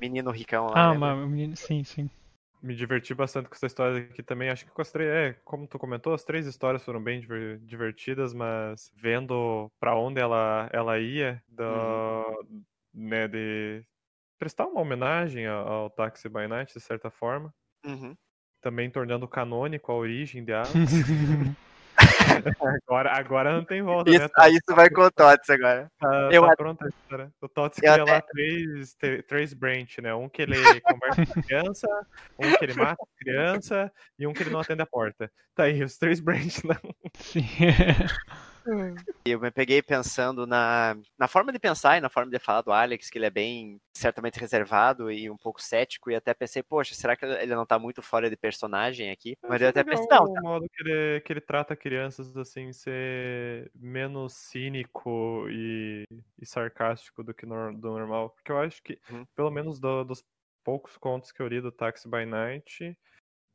Menino 0.00 0.30
ricão 0.30 0.66
lá. 0.66 0.88
ah, 0.88 0.92
lembra? 0.92 1.14
uma 1.14 1.26
menina, 1.26 1.56
sim, 1.56 1.84
sim. 1.84 2.08
Me 2.62 2.74
diverti 2.74 3.14
bastante 3.14 3.48
com 3.48 3.54
essa 3.54 3.66
história 3.66 4.02
aqui 4.02 4.22
também. 4.22 4.50
Acho 4.50 4.66
que 4.66 4.70
com 4.70 4.82
as 4.82 4.92
três, 4.92 5.08
é, 5.10 5.32
como 5.44 5.66
tu 5.66 5.78
comentou, 5.78 6.12
as 6.12 6.24
três 6.24 6.46
histórias 6.46 6.84
foram 6.84 7.02
bem 7.02 7.18
diver- 7.20 7.58
divertidas, 7.60 8.34
mas 8.34 8.92
vendo 8.94 9.70
pra 9.80 9.96
onde 9.96 10.20
ela, 10.20 10.68
ela 10.70 10.98
ia, 10.98 11.42
do, 11.48 12.44
né, 12.92 13.26
de 13.28 13.82
prestar 14.40 14.66
uma 14.66 14.80
homenagem 14.80 15.46
ao, 15.46 15.90
Taxi 15.90 16.28
by 16.28 16.48
Night, 16.48 16.72
de 16.72 16.80
certa 16.80 17.10
forma. 17.10 17.52
Uhum. 17.84 18.16
Também 18.62 18.90
tornando 18.90 19.28
canônico 19.28 19.92
a 19.92 19.94
origem 19.94 20.42
de 20.42 20.52
Alex. 20.52 20.72
agora, 22.86 23.10
agora 23.12 23.52
não 23.52 23.62
tem 23.62 23.82
volta, 23.82 24.08
Isso, 24.10 24.22
né? 24.22 24.28
aí 24.38 24.54
isso 24.54 24.74
vai 24.74 24.88
com 24.88 25.02
o 25.02 25.10
Tots 25.10 25.50
agora. 25.50 25.90
Tá, 25.98 26.30
Eu 26.32 26.46
tá 26.46 26.56
pronta 26.56 26.86
a 26.86 26.88
história. 26.88 27.32
O 27.42 27.48
Tots 27.48 27.78
Eu 27.82 27.92
cria 27.92 28.04
lá 28.04 28.16
até- 28.16 28.26
três, 28.32 28.94
te- 28.94 29.22
três 29.24 29.52
branch, 29.52 30.00
né? 30.00 30.14
Um 30.14 30.26
que 30.26 30.40
ele 30.40 30.54
conversa 30.80 31.26
com 31.26 31.38
a 31.38 31.42
criança, 31.42 32.06
um 32.38 32.56
que 32.56 32.64
ele 32.64 32.74
mata 32.74 33.02
a 33.02 33.18
criança 33.22 33.92
e 34.18 34.26
um 34.26 34.32
que 34.32 34.42
ele 34.42 34.50
não 34.50 34.60
atende 34.60 34.80
a 34.80 34.86
porta. 34.86 35.30
Tá 35.54 35.64
aí, 35.64 35.82
os 35.84 35.98
três 35.98 36.20
branch 36.20 36.64
não. 36.64 36.94
Sim. 37.18 37.44
E 39.24 39.30
eu 39.32 39.40
me 39.40 39.50
peguei 39.50 39.82
pensando 39.82 40.46
na, 40.46 40.96
na 41.18 41.28
forma 41.28 41.52
de 41.52 41.58
pensar 41.58 41.98
e 41.98 42.00
na 42.00 42.08
forma 42.08 42.30
de 42.30 42.38
falar 42.38 42.62
do 42.62 42.72
Alex, 42.72 43.10
que 43.10 43.18
ele 43.18 43.26
é 43.26 43.30
bem, 43.30 43.78
certamente 43.94 44.38
reservado 44.40 45.10
e 45.10 45.30
um 45.30 45.36
pouco 45.36 45.60
cético, 45.60 46.10
e 46.10 46.14
até 46.14 46.32
pensei, 46.32 46.62
poxa, 46.62 46.94
será 46.94 47.14
que 47.14 47.24
ele 47.24 47.54
não 47.54 47.66
tá 47.66 47.78
muito 47.78 48.00
fora 48.00 48.30
de 48.30 48.36
personagem 48.36 49.10
aqui? 49.10 49.36
Mas 49.46 49.60
eu 49.60 49.68
até 49.68 49.84
pensei, 49.84 50.06
não, 50.10 50.24
o 50.24 50.40
modo 50.42 50.66
que 50.72 50.82
ele, 50.82 51.20
que 51.20 51.32
ele 51.32 51.40
trata 51.40 51.76
crianças 51.76 52.34
assim, 52.36 52.72
ser 52.72 53.70
menos 53.74 54.32
cínico 54.34 55.46
e, 55.50 56.04
e 56.40 56.46
sarcástico 56.46 57.22
do 57.22 57.34
que 57.34 57.44
nor- 57.44 57.74
do 57.74 57.88
normal. 57.90 58.30
Porque 58.30 58.50
eu 58.50 58.58
acho 58.58 58.82
que, 58.82 58.98
Uhum. 59.10 59.26
pelo 59.36 59.50
menos 59.50 59.78
do- 59.78 60.04
dos 60.04 60.24
poucos 60.64 60.96
contos 60.96 61.32
que 61.32 61.40
eu 61.42 61.48
li 61.48 61.60
do 61.60 61.72
Taxi 61.72 62.08
by 62.08 62.24
Night, 62.24 62.96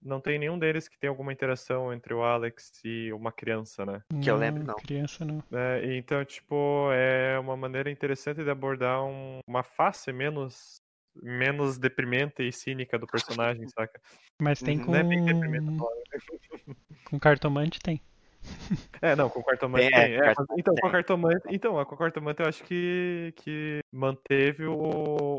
não 0.01 0.19
tem 0.21 0.37
nenhum 0.39 0.57
deles 0.59 0.87
que 0.87 0.97
tem 0.97 1.09
alguma 1.09 1.33
interação 1.33 1.91
entre 1.93 2.13
o 2.13 2.23
Alex 2.23 2.71
e 2.83 3.11
uma 3.13 3.31
criança, 3.31 3.85
né? 3.85 4.01
Que 4.21 4.29
eu 4.29 4.37
lembro, 4.37 4.63
não. 4.63 4.75
Criança 4.75 5.25
não. 5.25 5.43
É, 5.51 5.95
então, 5.95 6.23
tipo, 6.25 6.89
é 6.93 7.37
uma 7.39 7.55
maneira 7.57 7.89
interessante 7.89 8.43
de 8.43 8.49
abordar 8.49 9.03
um- 9.03 9.39
uma 9.47 9.63
face 9.63 10.11
menos 10.13 10.75
menos 11.23 11.77
deprimente 11.77 12.43
e 12.43 12.51
cínica 12.51 12.99
do 12.99 13.07
personagem, 13.07 13.65
saca? 13.73 14.01
Mas 14.41 14.59
tem 14.61 14.77
Uhum. 14.79 14.85
com. 14.85 14.91
Não 14.91 14.99
é 14.99 15.03
bem 15.03 15.23
deprimente. 15.23 15.65
Com 17.05 17.17
cartomante 17.19 17.79
tem. 17.79 18.01
É, 19.01 19.15
não, 19.15 19.29
com 19.29 19.39
o 19.39 19.43
cartomante 19.43 19.89
Tem, 19.89 19.97
é, 19.99 20.07
tem. 20.07 20.15
É, 20.15 20.19
cartomante 20.21 20.53
então, 20.59 20.73
com 20.73 20.81
tem. 20.81 20.89
o 20.89 20.91
cartomante, 20.91 21.47
então, 21.49 21.85
com 21.85 21.97
cartomante 21.97 22.41
eu 22.41 22.47
acho 22.47 22.63
que, 22.63 23.33
que 23.37 23.79
manteve 23.93 24.65
o, 24.65 24.73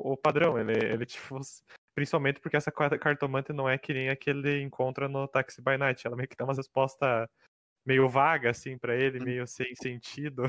o 0.04 0.16
padrão. 0.16 0.58
Ele, 0.58 0.72
ele, 0.72 1.04
tipo, 1.06 1.38
principalmente 1.96 2.38
porque 2.40 2.58
essa 2.58 2.70
cartomante 2.70 3.54
não 3.54 3.66
é 3.68 3.78
que 3.78 3.94
nem 3.94 4.10
a 4.10 4.14
que 4.14 4.28
ele 4.28 4.60
encontra 4.60 5.08
no 5.08 5.26
Taxi 5.26 5.62
by 5.62 5.78
Night. 5.78 6.06
Ela 6.06 6.14
meio 6.14 6.28
que 6.28 6.36
dá 6.36 6.44
umas 6.44 6.58
respostas 6.58 7.26
meio 7.86 8.06
vaga, 8.08 8.50
assim, 8.50 8.76
pra 8.76 8.94
ele, 8.94 9.18
Hum. 9.18 9.24
meio 9.24 9.46
sem 9.46 9.74
sentido. 9.74 10.42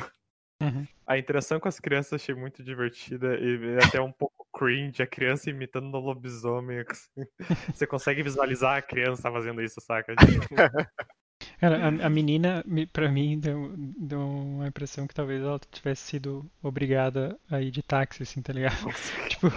Uhum. 0.62 0.86
A 1.06 1.18
interação 1.18 1.60
com 1.60 1.68
as 1.70 1.80
crianças 1.80 2.12
eu 2.12 2.16
achei 2.18 2.36
muito 2.36 2.64
divertida 2.64 3.40
e 3.40 3.78
até 3.78 4.02
um 4.02 4.12
pouco 4.12 4.46
cringe, 4.54 5.02
a 5.02 5.08
criança 5.08 5.50
imitando 5.50 5.88
no 5.88 6.00
lobisomem. 6.00 6.80
assim. 6.80 7.26
Você 7.78 7.88
consegue 7.88 8.24
visualizar 8.24 8.76
a 8.76 8.82
criança 8.82 9.32
fazendo 9.32 9.62
isso, 9.62 9.80
saca? 9.80 10.16
Cara, 11.60 11.86
a, 11.86 12.06
a 12.06 12.10
menina, 12.10 12.64
me- 12.68 12.86
pra 12.86 13.10
mim, 13.10 13.40
deu, 13.40 13.74
deu 13.76 14.20
uma 14.20 14.68
impressão 14.68 15.08
que 15.08 15.14
talvez 15.16 15.42
ela 15.42 15.60
tivesse 15.72 16.04
sido 16.04 16.46
obrigada 16.62 17.36
a 17.50 17.60
ir 17.62 17.72
de 17.72 17.82
táxi, 17.82 18.22
assim, 18.24 18.42
tá 18.44 18.54
ligado? 18.54 18.78
Tipo, 19.28 19.52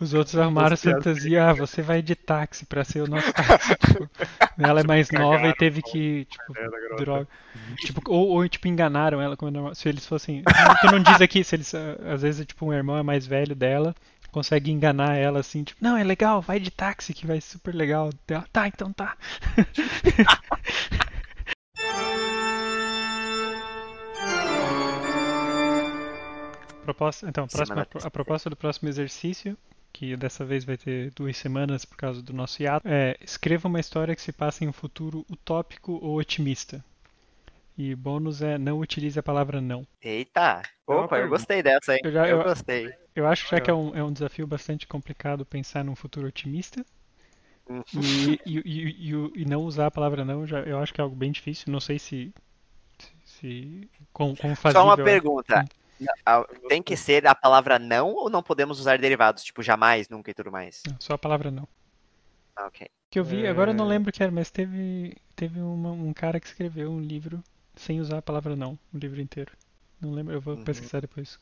os 0.00 0.14
outros 0.14 0.36
arrumaram 0.36 0.74
a 0.74 0.76
fantasia, 0.76 1.48
ah, 1.48 1.52
você 1.52 1.82
vai 1.82 2.02
de 2.02 2.14
táxi 2.14 2.66
pra 2.66 2.84
ser 2.84 3.02
o 3.02 3.06
nosso 3.08 3.32
táxi. 3.32 3.70
Tipo, 3.80 4.10
ela 4.58 4.80
é 4.80 4.84
mais 4.84 5.10
nova 5.10 5.36
e 5.36 5.38
Cagaram, 5.38 5.56
teve 5.58 5.82
que, 5.82 6.24
tipo, 6.26 6.58
É, 6.58 6.64
da 6.68 6.70
garota. 6.80 6.96
droga. 7.04 7.28
Tipo, 7.78 8.00
ou, 8.12 8.28
ou, 8.30 8.48
tipo, 8.48 8.68
enganaram 8.68 9.20
ela 9.20 9.36
como 9.36 9.48
é 9.48 9.52
normal. 9.52 9.74
Se 9.74 9.88
eles 9.88 10.06
fossem. 10.06 10.42
Que 10.80 10.86
não 10.92 11.00
diz 11.02 11.20
aqui, 11.20 11.42
se 11.42 11.56
eles. 11.56 11.74
ah, 11.74 11.96
Às 12.14 12.22
vezes, 12.22 12.44
tipo, 12.46 12.66
um 12.66 12.72
irmão 12.72 12.96
é 12.96 13.02
mais 13.02 13.26
velho 13.26 13.54
dela, 13.54 13.94
consegue 14.30 14.70
enganar 14.70 15.16
ela 15.16 15.40
assim, 15.40 15.62
tipo, 15.64 15.82
não, 15.82 15.96
é 15.96 16.04
legal, 16.04 16.40
vai 16.40 16.58
de 16.60 16.70
táxi 16.70 17.12
que 17.14 17.26
vai 17.26 17.40
ser 17.40 17.52
super 17.52 17.74
legal. 17.74 18.10
Ela, 18.28 18.46
Tá, 18.52 18.66
então 18.68 18.92
tá. 18.92 19.16
Proposta, 26.84 27.28
então, 27.28 27.44
a, 27.44 27.46
próxima- 27.46 27.86
a 28.02 28.10
proposta 28.10 28.50
do 28.50 28.56
próximo 28.56 28.88
exercício, 28.88 29.56
que 29.92 30.16
dessa 30.16 30.44
vez 30.44 30.64
vai 30.64 30.76
ter 30.76 31.10
duas 31.12 31.36
semanas 31.36 31.84
por 31.84 31.96
causa 31.96 32.22
do 32.22 32.32
nosso 32.32 32.62
hiato, 32.62 32.86
é 32.88 33.16
escreva 33.20 33.68
uma 33.68 33.78
história 33.80 34.14
que 34.14 34.22
se 34.22 34.32
passa 34.32 34.64
em 34.64 34.68
um 34.68 34.72
futuro 34.72 35.24
utópico 35.30 35.92
ou 36.02 36.18
otimista. 36.18 36.84
E 37.80 37.94
bônus 37.94 38.42
é 38.42 38.58
não 38.58 38.78
utilize 38.78 39.18
a 39.18 39.22
palavra 39.22 39.58
não. 39.58 39.86
Eita! 40.02 40.60
É 40.86 40.92
Opa, 40.92 41.18
eu 41.18 41.30
gostei 41.30 41.62
dessa, 41.62 41.94
hein? 41.94 42.00
Eu 42.04 42.10
Eu, 42.10 42.12
já- 42.12 42.28
eu- 42.28 42.42
gostei. 42.44 42.92
Eu 43.16 43.26
acho 43.26 43.48
já 43.48 43.58
que 43.58 43.70
é 43.70 43.74
um, 43.74 43.96
é 43.96 44.04
um 44.04 44.12
desafio 44.12 44.46
bastante 44.46 44.86
complicado 44.86 45.46
pensar 45.46 45.82
num 45.82 45.96
futuro 45.96 46.26
otimista. 46.26 46.84
Hum. 47.70 47.80
E, 47.94 48.38
e, 48.44 48.58
e, 48.58 49.10
e 49.14 49.32
e 49.42 49.44
não 49.46 49.62
usar 49.62 49.86
a 49.86 49.90
palavra 49.90 50.26
não, 50.26 50.46
já, 50.46 50.60
eu 50.60 50.78
acho 50.78 50.92
que 50.92 51.00
é 51.00 51.04
algo 51.04 51.16
bem 51.16 51.32
difícil. 51.32 51.72
Não 51.72 51.80
sei 51.80 51.98
se. 51.98 52.34
se, 52.98 53.10
se 53.24 53.90
com, 54.12 54.36
com 54.36 54.54
Só 54.54 54.84
uma 54.84 54.96
pergunta. 54.96 55.64
Tem 56.68 56.82
que 56.82 56.98
ser 56.98 57.26
a 57.26 57.34
palavra 57.34 57.78
não 57.78 58.12
ou 58.12 58.28
não 58.28 58.42
podemos 58.42 58.78
usar 58.78 58.98
derivados? 58.98 59.42
Tipo, 59.42 59.62
jamais, 59.62 60.06
nunca 60.10 60.30
e 60.30 60.34
tudo 60.34 60.52
mais. 60.52 60.82
Não, 60.86 60.96
só 61.00 61.14
a 61.14 61.18
palavra 61.18 61.50
não. 61.50 61.66
Ah, 62.54 62.66
ok. 62.66 62.86
Que 63.10 63.18
eu 63.18 63.24
vi, 63.24 63.46
agora 63.46 63.70
eu 63.70 63.74
não 63.74 63.86
É. 63.86 63.88
lembro 63.88 64.10
o 64.10 64.12
que 64.12 64.22
era, 64.22 64.30
mas 64.30 64.50
teve, 64.50 65.16
teve 65.34 65.60
uma- 65.60 65.92
um 65.92 66.12
cara 66.12 66.38
que 66.38 66.46
escreveu 66.46 66.90
um 66.90 67.00
livro 67.00 67.42
sem 67.80 68.00
usar 68.00 68.18
a 68.18 68.22
palavra 68.22 68.54
não, 68.56 68.78
o 68.92 68.98
livro 68.98 69.20
inteiro. 69.20 69.52
Não 70.00 70.12
lembro, 70.12 70.32
eu 70.34 70.40
vou 70.40 70.54
Uhum. 70.54 70.64
pesquisar 70.64 71.00
depois 71.00 71.38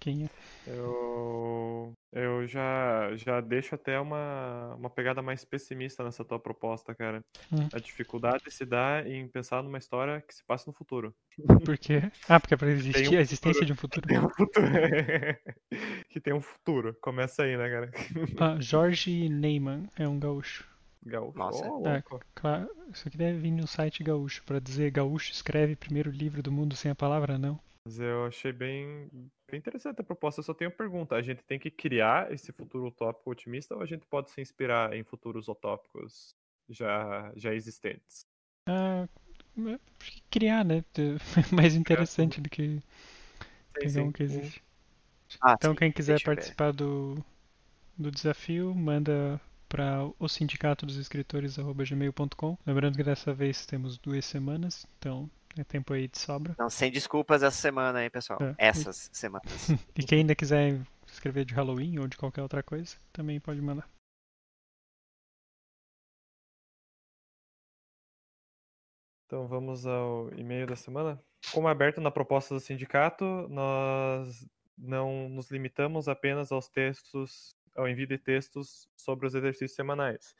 quem 0.00 0.24
é. 0.24 0.28
Eu, 0.66 1.92
eu 2.12 2.46
já, 2.46 3.14
já 3.16 3.40
deixo 3.40 3.74
até 3.74 4.00
uma, 4.00 4.74
uma 4.76 4.88
pegada 4.90 5.20
mais 5.22 5.44
pessimista 5.44 6.02
nessa 6.02 6.24
tua 6.24 6.38
proposta, 6.38 6.94
cara. 6.94 7.20
Hum. 7.52 7.68
A 7.72 7.78
dificuldade 7.78 8.50
se 8.50 8.64
dá 8.64 9.02
em 9.06 9.28
pensar 9.28 9.62
numa 9.62 9.78
história 9.78 10.22
que 10.22 10.34
se 10.34 10.42
passa 10.44 10.64
no 10.70 10.74
futuro. 10.74 11.14
Por 11.66 11.76
quê? 11.78 12.02
Ah, 12.28 12.40
porque 12.40 12.54
é 12.54 12.56
pra 12.56 12.70
existir 12.70 13.08
um 13.10 13.18
a 13.18 13.20
existência 13.20 13.66
futuro. 13.66 13.66
de 13.66 13.72
um 13.72 13.76
futuro. 13.76 14.06
Tem 14.06 14.18
um 14.18 14.30
futuro. 14.30 14.66
que 16.10 16.20
tem 16.20 16.32
um 16.34 16.40
futuro. 16.40 16.96
Começa 17.00 17.42
aí, 17.42 17.56
né, 17.56 17.68
cara? 17.68 17.90
Ah, 18.38 18.60
Jorge 18.60 19.28
Neyman 19.28 19.86
é 19.96 20.08
um 20.08 20.18
gaúcho. 20.18 20.64
Gaúcho. 21.06 21.38
Nossa. 21.38 21.68
Ô, 21.70 21.88
É, 21.88 21.92
louco. 21.92 22.20
claro, 22.34 22.70
isso 22.92 23.08
aqui 23.08 23.16
deve 23.16 23.38
vir 23.38 23.50
no 23.50 23.66
site 23.66 24.02
gaúcho 24.02 24.42
pra 24.44 24.58
dizer 24.58 24.90
gaúcho 24.90 25.32
escreve 25.32 25.76
primeiro 25.76 26.10
livro 26.10 26.42
do 26.42 26.50
mundo 26.52 26.74
sem 26.74 26.90
a 26.90 26.94
palavra 26.94 27.38
não. 27.38 27.58
Mas 27.86 28.00
eu 28.00 28.24
achei 28.24 28.50
bem, 28.52 29.08
bem 29.50 29.58
interessante 29.58 30.00
a 30.00 30.04
proposta. 30.04 30.40
Eu 30.40 30.44
só 30.44 30.54
tenho 30.54 30.70
uma 30.70 30.76
pergunta. 30.76 31.14
A 31.14 31.22
gente 31.22 31.42
tem 31.42 31.58
que 31.58 31.70
criar 31.70 32.32
esse 32.32 32.50
futuro 32.52 32.86
utópico 32.86 33.30
otimista 33.30 33.74
ou 33.74 33.82
a 33.82 33.86
gente 33.86 34.06
pode 34.06 34.30
se 34.30 34.40
inspirar 34.40 34.94
em 34.94 35.04
futuros 35.04 35.48
utópicos 35.48 36.34
já, 36.68 37.30
já 37.36 37.52
existentes? 37.54 38.24
Ah, 38.66 39.06
é, 39.58 39.78
acho 40.00 40.12
que 40.12 40.22
criar, 40.30 40.64
né? 40.64 40.78
É 40.78 40.84
mais 41.54 41.74
interessante 41.74 42.40
do 42.40 42.48
que 42.48 42.80
pegar 43.74 44.02
um 44.02 44.12
que 44.12 44.22
existe. 44.22 44.62
Ah, 45.40 45.54
Então 45.58 45.72
sim, 45.72 45.78
quem 45.78 45.92
quiser 45.92 46.18
ver. 46.18 46.24
participar 46.24 46.72
do, 46.72 47.22
do 47.98 48.10
desafio, 48.10 48.74
manda 48.74 49.40
para 49.74 50.08
o 50.20 50.28
sindicato 50.28 50.86
dos 50.86 50.96
escritores@gmail.com. 50.96 52.56
Lembrando 52.64 52.96
que 52.96 53.02
dessa 53.02 53.34
vez 53.34 53.66
temos 53.66 53.98
duas 53.98 54.24
semanas, 54.24 54.86
então 54.96 55.28
é 55.58 55.64
tempo 55.64 55.92
aí 55.92 56.06
de 56.06 56.16
sobra. 56.16 56.54
Não, 56.56 56.70
sem 56.70 56.92
desculpas 56.92 57.42
essa 57.42 57.56
semana 57.60 57.98
aí, 57.98 58.08
pessoal. 58.08 58.38
É. 58.40 58.54
Essas 58.56 59.10
semanas. 59.12 59.50
E 59.98 60.04
quem 60.04 60.20
ainda 60.20 60.36
quiser 60.36 60.80
escrever 61.08 61.44
de 61.44 61.54
Halloween 61.54 61.98
ou 61.98 62.06
de 62.06 62.16
qualquer 62.16 62.42
outra 62.42 62.62
coisa, 62.62 62.96
também 63.12 63.40
pode 63.40 63.60
mandar. 63.60 63.90
Então 69.26 69.48
vamos 69.48 69.84
ao 69.86 70.32
e-mail 70.38 70.68
da 70.68 70.76
semana. 70.76 71.20
Como 71.52 71.66
aberto 71.66 72.00
na 72.00 72.12
proposta 72.12 72.54
do 72.54 72.60
sindicato, 72.60 73.24
nós 73.48 74.46
não 74.78 75.28
nos 75.28 75.50
limitamos 75.50 76.06
apenas 76.06 76.52
aos 76.52 76.68
textos, 76.68 77.56
ao 77.74 77.88
envio 77.88 78.06
de 78.06 78.18
textos 78.18 78.88
sobre 78.96 79.26
os 79.26 79.34
exercícios 79.34 79.74
semanais. 79.74 80.34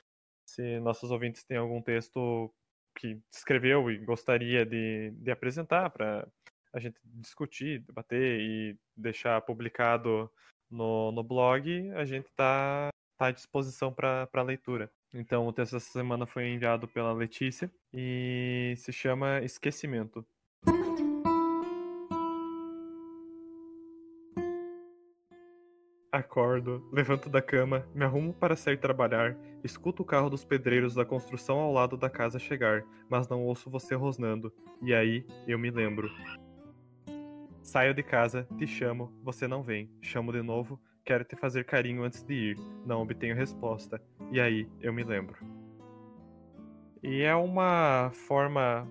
Se 0.47 0.79
nossos 0.81 1.11
ouvintes 1.11 1.45
têm 1.45 1.57
algum 1.57 1.81
texto 1.81 2.53
que 2.95 3.21
escreveu 3.33 3.91
e 3.91 3.99
gostaria 3.99 4.65
de, 4.65 5.11
de 5.11 5.31
apresentar 5.31 5.91
para 5.91 6.27
a 6.73 6.79
gente 6.79 6.99
discutir, 7.05 7.81
debater 7.81 8.41
e 8.41 8.77
deixar 8.97 9.41
publicado 9.43 10.31
no, 10.71 11.13
no 11.13 11.23
blog, 11.23 11.91
a 11.93 12.05
gente 12.05 12.27
está 12.27 12.89
tá 13.17 13.27
à 13.27 13.31
disposição 13.31 13.93
para 13.93 14.43
leitura. 14.43 14.91
Então, 15.13 15.47
o 15.47 15.53
texto 15.53 15.75
dessa 15.75 15.93
semana 15.93 16.27
foi 16.27 16.49
enviado 16.49 16.89
pela 16.89 17.13
Letícia 17.13 17.71
e 17.93 18.75
se 18.77 18.93
chama 18.93 19.41
Esquecimento. 19.43 20.27
Acordo, 26.25 26.83
levanto 26.91 27.29
da 27.29 27.43
cama, 27.43 27.87
me 27.95 28.03
arrumo 28.03 28.33
para 28.33 28.57
sair 28.57 28.79
trabalhar, 28.79 29.37
escuto 29.63 30.03
o 30.03 30.07
carro 30.07 30.31
dos 30.31 30.43
pedreiros 30.43 30.95
da 30.95 31.05
construção 31.05 31.59
ao 31.59 31.71
lado 31.71 31.99
da 31.99 32.09
casa 32.09 32.39
chegar, 32.39 32.83
mas 33.11 33.29
não 33.29 33.45
ouço 33.45 33.69
você 33.69 33.95
rosnando. 33.95 34.51
E 34.83 34.95
aí 34.95 35.25
eu 35.47 35.59
me 35.59 35.71
lembro. 35.71 36.11
Saio 37.63 37.93
de 37.93 38.03
casa, 38.03 38.49
te 38.57 38.67
chamo, 38.67 39.13
você 39.23 39.47
não 39.47 39.63
vem. 39.63 39.91
Chamo 40.01 40.33
de 40.33 40.43
novo, 40.43 40.81
quero 41.05 41.25
te 41.25 41.37
fazer 41.37 41.65
carinho 41.67 42.03
antes 42.03 42.23
de 42.23 42.33
ir. 42.35 42.59
Não 42.87 43.03
obtenho 43.03 43.37
resposta. 43.37 44.03
E 44.33 44.41
aí 44.41 44.67
eu 44.81 44.95
me 44.95 45.05
lembro. 45.05 45.37
E 47.03 47.21
é 47.21 47.35
uma 47.35 48.11
forma 48.13 48.89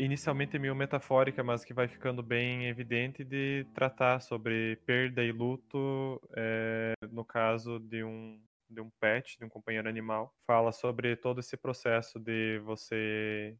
inicialmente 0.00 0.58
meio 0.58 0.74
metafórica, 0.74 1.44
mas 1.44 1.64
que 1.64 1.74
vai 1.74 1.86
ficando 1.86 2.22
bem 2.22 2.66
evidente 2.66 3.22
de 3.22 3.66
tratar 3.74 4.20
sobre 4.20 4.76
perda 4.86 5.22
e 5.22 5.30
luto, 5.30 6.20
é, 6.34 6.94
no 7.10 7.24
caso 7.24 7.78
de 7.78 8.02
um 8.02 8.40
de 8.68 8.80
um 8.80 8.88
pet, 9.00 9.36
de 9.36 9.44
um 9.44 9.48
companheiro 9.48 9.88
animal. 9.88 10.32
Fala 10.46 10.70
sobre 10.70 11.16
todo 11.16 11.40
esse 11.40 11.56
processo 11.56 12.20
de 12.20 12.60
você 12.60 13.56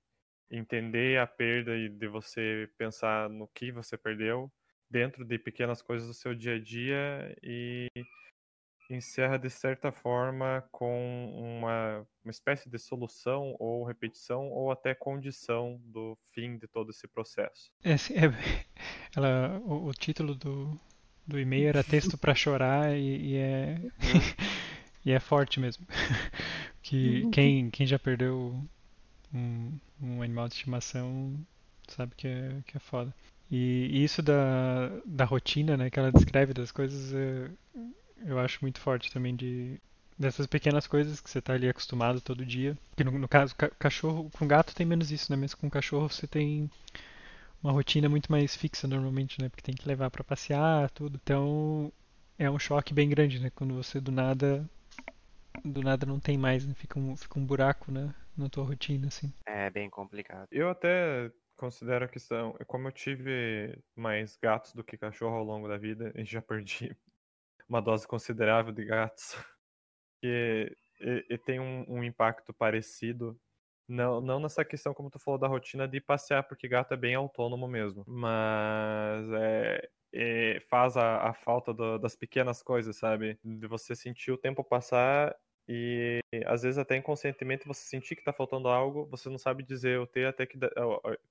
entender 0.48 1.18
a 1.18 1.26
perda 1.26 1.76
e 1.76 1.88
de 1.88 2.06
você 2.06 2.70
pensar 2.78 3.28
no 3.28 3.48
que 3.48 3.72
você 3.72 3.98
perdeu 3.98 4.50
dentro 4.88 5.24
de 5.24 5.36
pequenas 5.36 5.82
coisas 5.82 6.06
do 6.06 6.14
seu 6.14 6.32
dia 6.32 6.54
a 6.54 6.60
dia 6.60 7.36
e 7.42 7.88
encerra 8.94 9.38
de 9.38 9.50
certa 9.50 9.92
forma 9.92 10.64
com 10.70 11.32
uma, 11.36 12.06
uma 12.24 12.30
espécie 12.30 12.68
de 12.68 12.78
solução 12.78 13.54
ou 13.58 13.84
repetição 13.84 14.48
ou 14.50 14.70
até 14.70 14.94
condição 14.94 15.80
do 15.84 16.16
fim 16.32 16.56
de 16.58 16.66
todo 16.66 16.90
esse 16.90 17.06
processo. 17.08 17.70
É, 17.84 17.92
é- 17.92 18.64
ela, 19.16 19.60
o, 19.64 19.86
o 19.88 19.94
título 19.94 20.34
do, 20.34 20.78
do 21.26 21.38
e-mail 21.38 21.68
era 21.68 21.84
texto 21.84 22.18
pra 22.18 22.34
chorar 22.34 22.96
e, 22.96 23.32
e 23.32 23.36
é 23.36 23.78
e 25.04 25.12
é 25.12 25.20
forte 25.20 25.60
mesmo. 25.60 25.86
Que 26.82 27.28
quem, 27.30 27.70
quem 27.70 27.86
já 27.86 27.98
perdeu 27.98 28.64
um, 29.32 29.78
um 30.00 30.22
animal 30.22 30.48
de 30.48 30.54
estimação 30.54 31.38
sabe 31.86 32.14
que 32.16 32.26
é, 32.26 32.56
que 32.66 32.76
é 32.76 32.80
foda. 32.80 33.14
E, 33.50 33.88
e 33.92 34.04
isso 34.04 34.22
da, 34.22 34.88
da 35.04 35.24
rotina, 35.24 35.76
né, 35.76 35.90
que 35.90 35.98
ela 35.98 36.10
descreve 36.10 36.52
das 36.54 36.72
coisas, 36.72 37.12
é, 37.12 37.50
eu 38.24 38.38
acho 38.38 38.58
muito 38.62 38.80
forte 38.80 39.12
também 39.12 39.34
de 39.36 39.80
dessas 40.18 40.46
pequenas 40.46 40.86
coisas 40.86 41.20
que 41.20 41.30
você 41.30 41.40
tá 41.40 41.54
ali 41.54 41.68
acostumado 41.68 42.20
todo 42.20 42.44
dia. 42.44 42.76
Que 42.96 43.02
no, 43.04 43.12
no 43.18 43.28
caso, 43.28 43.54
ca- 43.56 43.70
cachorro, 43.78 44.30
com 44.38 44.46
gato 44.46 44.74
tem 44.74 44.86
menos 44.86 45.10
isso, 45.10 45.32
né? 45.32 45.36
Mas 45.36 45.54
com 45.54 45.70
cachorro 45.70 46.08
você 46.08 46.26
tem 46.26 46.70
uma 47.62 47.72
rotina 47.72 48.08
muito 48.08 48.30
mais 48.32 48.56
fixa 48.56 48.88
normalmente, 48.88 49.40
né? 49.40 49.48
Porque 49.48 49.62
tem 49.62 49.74
que 49.74 49.88
levar 49.88 50.10
pra 50.10 50.24
passear, 50.24 50.90
tudo. 50.90 51.20
Então 51.22 51.92
é 52.38 52.50
um 52.50 52.58
choque 52.58 52.94
bem 52.94 53.08
grande, 53.08 53.40
né? 53.40 53.50
Quando 53.54 53.74
você 53.74 54.00
do 54.00 54.12
nada 54.12 54.68
do 55.64 55.82
nada 55.82 56.04
não 56.06 56.20
tem 56.20 56.36
mais, 56.38 56.66
né? 56.66 56.74
Fica 56.74 56.98
um, 56.98 57.16
fica 57.16 57.38
um 57.38 57.46
buraco 57.46 57.90
na, 57.90 58.14
na 58.36 58.48
tua 58.50 58.64
rotina, 58.64 59.08
assim. 59.08 59.32
É 59.46 59.70
bem 59.70 59.90
complicado. 59.90 60.48
Eu 60.50 60.70
até 60.70 61.30
considero 61.56 62.08
que 62.08 62.18
são, 62.18 62.52
como 62.66 62.88
eu 62.88 62.92
tive 62.92 63.78
mais 63.96 64.36
gatos 64.36 64.72
do 64.72 64.84
que 64.84 64.96
cachorro 64.96 65.36
ao 65.36 65.44
longo 65.44 65.68
da 65.68 65.76
vida, 65.76 66.12
e 66.16 66.24
já 66.24 66.40
perdi 66.40 66.96
uma 67.70 67.82
dose 67.82 68.08
considerável 68.08 68.72
de 68.74 68.84
gatos, 68.86 69.36
que 70.22 70.76
e, 71.00 71.26
e 71.30 71.38
tem 71.38 71.60
um, 71.60 71.84
um 71.88 72.04
impacto 72.04 72.52
parecido 72.54 73.38
Não, 73.88 74.20
não 74.22 74.40
nessa 74.40 74.64
questão, 74.64 74.94
como 74.94 75.10
tu 75.10 75.18
falou, 75.20 75.38
da 75.40 75.48
rotina 75.48 75.88
de 75.88 76.00
passear, 76.00 76.44
porque 76.44 76.68
gato 76.68 76.94
é 76.94 76.98
bem 76.98 77.14
autônomo 77.16 77.68
mesmo. 77.68 78.04
Mas 78.08 79.26
é, 79.34 79.88
é, 80.14 80.60
faz 80.70 80.96
a, 80.96 81.30
a 81.30 81.34
falta 81.34 81.74
do, 81.74 81.98
das 81.98 82.16
pequenas 82.16 82.62
coisas, 82.62 82.96
sabe? 82.98 83.38
De 83.44 83.66
você 83.66 83.94
sentir 83.96 84.32
o 84.32 84.38
tempo 84.38 84.64
passar 84.64 85.36
e 85.68 86.20
às 86.46 86.62
vezes 86.62 86.78
até 86.78 86.96
inconscientemente 86.96 87.66
você 87.68 87.82
sentir 87.82 88.16
que 88.16 88.24
tá 88.24 88.32
faltando 88.32 88.68
algo, 88.68 89.06
você 89.10 89.28
não 89.30 89.38
sabe 89.38 89.62
dizer 89.64 90.00
o 90.00 90.06
T 90.06 90.24
até 90.26 90.46
que 90.46 90.58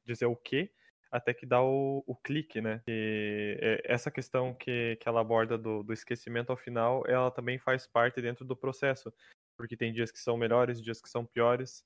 dizer 0.06 0.26
o 0.28 0.36
que 0.36 0.72
até 1.12 1.34
que 1.34 1.46
dá 1.46 1.62
o, 1.62 2.04
o 2.06 2.16
clique, 2.16 2.62
né? 2.62 2.82
E 2.88 3.58
é, 3.62 3.82
essa 3.86 4.12
questão 4.12 4.54
que, 4.54 4.98
que 4.98 5.08
ela 5.08 5.22
aborda 5.22 5.58
do, 5.58 5.84
do 5.84 5.94
esquecimento 5.94 6.52
ao 6.52 6.58
final, 6.58 7.04
ela 7.08 7.32
também 7.32 7.58
faz 7.58 7.88
parte 7.88 8.22
dentro 8.22 8.46
do 8.46 8.56
processo, 8.56 9.14
porque 9.58 9.76
tem 9.76 9.92
dias 9.92 10.12
que 10.12 10.20
são 10.20 10.38
melhores, 10.38 10.82
dias 10.82 11.02
que 11.02 11.10
são 11.10 11.26
piores. 11.26 11.84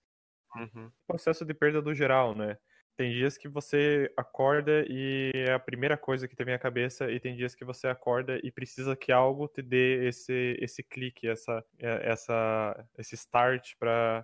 Uhum. 0.56 0.92
Processo 1.08 1.46
de 1.46 1.54
perda 1.54 1.82
do 1.82 1.96
geral, 1.96 2.36
né? 2.36 2.58
Tem 2.96 3.12
dias 3.12 3.38
que 3.38 3.48
você 3.48 4.12
acorda 4.16 4.86
e 4.88 5.32
é 5.34 5.54
a 5.54 5.60
primeira 5.60 5.98
coisa 5.98 6.28
que 6.28 6.36
te 6.36 6.44
vem 6.44 6.54
à 6.54 6.60
cabeça, 6.60 7.10
e 7.10 7.20
tem 7.20 7.36
dias 7.36 7.56
que 7.56 7.66
você 7.66 7.88
acorda 7.88 8.40
e 8.44 8.52
precisa 8.52 8.96
que 8.96 9.12
algo 9.12 9.48
te 9.48 9.64
dê 9.64 10.08
esse, 10.08 10.58
esse 10.62 10.84
clique, 10.84 11.28
essa, 11.28 11.66
é, 11.80 12.12
essa, 12.12 12.88
esse 12.98 13.16
start 13.16 13.74
para 13.80 14.24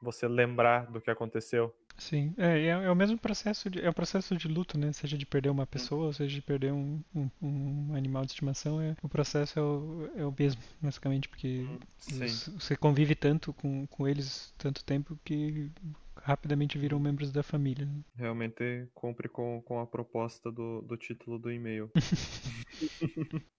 você 0.00 0.28
lembrar 0.28 0.86
do 0.92 1.00
que 1.00 1.10
aconteceu. 1.10 1.74
Sim, 1.96 2.34
é, 2.36 2.60
é, 2.60 2.68
é, 2.68 2.90
o 2.90 2.94
mesmo 2.94 3.16
processo 3.16 3.70
de, 3.70 3.80
é 3.80 3.88
o 3.88 3.94
processo 3.94 4.36
de 4.36 4.48
luto, 4.48 4.76
né? 4.76 4.92
Seja 4.92 5.16
de 5.16 5.24
perder 5.24 5.50
uma 5.50 5.66
pessoa, 5.66 6.12
seja 6.12 6.34
de 6.34 6.42
perder 6.42 6.72
um, 6.72 7.00
um, 7.14 7.30
um 7.40 7.94
animal 7.94 8.24
de 8.24 8.32
estimação, 8.32 8.80
é, 8.80 8.96
o 9.02 9.08
processo 9.08 9.58
é 9.58 9.62
o, 9.62 10.10
é 10.16 10.26
o 10.26 10.34
mesmo, 10.36 10.60
basicamente, 10.80 11.28
porque 11.28 11.64
os, 12.10 12.48
você 12.48 12.76
convive 12.76 13.14
tanto 13.14 13.52
com, 13.52 13.86
com 13.86 14.08
eles 14.08 14.52
tanto 14.58 14.84
tempo 14.84 15.18
que 15.24 15.70
rapidamente 16.16 16.78
viram 16.78 16.98
membros 16.98 17.30
da 17.30 17.42
família. 17.42 17.86
Né? 17.86 18.00
Realmente 18.16 18.88
cumpre 18.94 19.28
com, 19.28 19.62
com 19.62 19.78
a 19.80 19.86
proposta 19.86 20.50
do, 20.50 20.82
do 20.82 20.96
título 20.96 21.38
do 21.38 21.52
e-mail. 21.52 21.90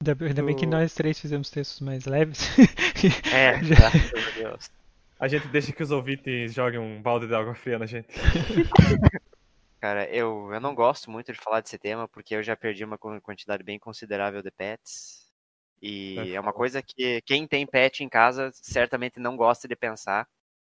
ainda, 0.00 0.24
ainda 0.24 0.42
bem 0.42 0.54
que 0.54 0.66
nós 0.66 0.94
três 0.94 1.18
fizemos 1.18 1.50
textos 1.50 1.80
mais 1.80 2.04
leves. 2.04 2.40
É, 3.32 3.58
graças 3.64 4.12
a 4.12 4.30
Deus. 4.38 4.70
A 5.18 5.28
gente 5.28 5.46
deixa 5.48 5.72
que 5.72 5.82
os 5.82 5.90
ouvintes 5.90 6.52
joguem 6.52 6.80
um 6.80 7.00
balde 7.00 7.26
de 7.26 7.34
água 7.34 7.54
fria 7.54 7.78
na 7.78 7.86
gente. 7.86 8.08
Cara, 9.80 10.08
eu, 10.08 10.50
eu 10.52 10.60
não 10.60 10.74
gosto 10.74 11.10
muito 11.10 11.32
de 11.32 11.38
falar 11.38 11.60
desse 11.60 11.78
tema 11.78 12.08
porque 12.08 12.34
eu 12.34 12.42
já 12.42 12.56
perdi 12.56 12.84
uma 12.84 12.98
quantidade 12.98 13.62
bem 13.62 13.78
considerável 13.78 14.42
de 14.42 14.50
pets. 14.50 15.30
E 15.80 16.18
é, 16.18 16.30
é 16.36 16.40
uma 16.40 16.52
coisa 16.52 16.82
que 16.82 17.20
quem 17.22 17.46
tem 17.46 17.66
pet 17.66 18.02
em 18.02 18.08
casa 18.08 18.50
certamente 18.54 19.20
não 19.20 19.36
gosta 19.36 19.68
de 19.68 19.76
pensar. 19.76 20.26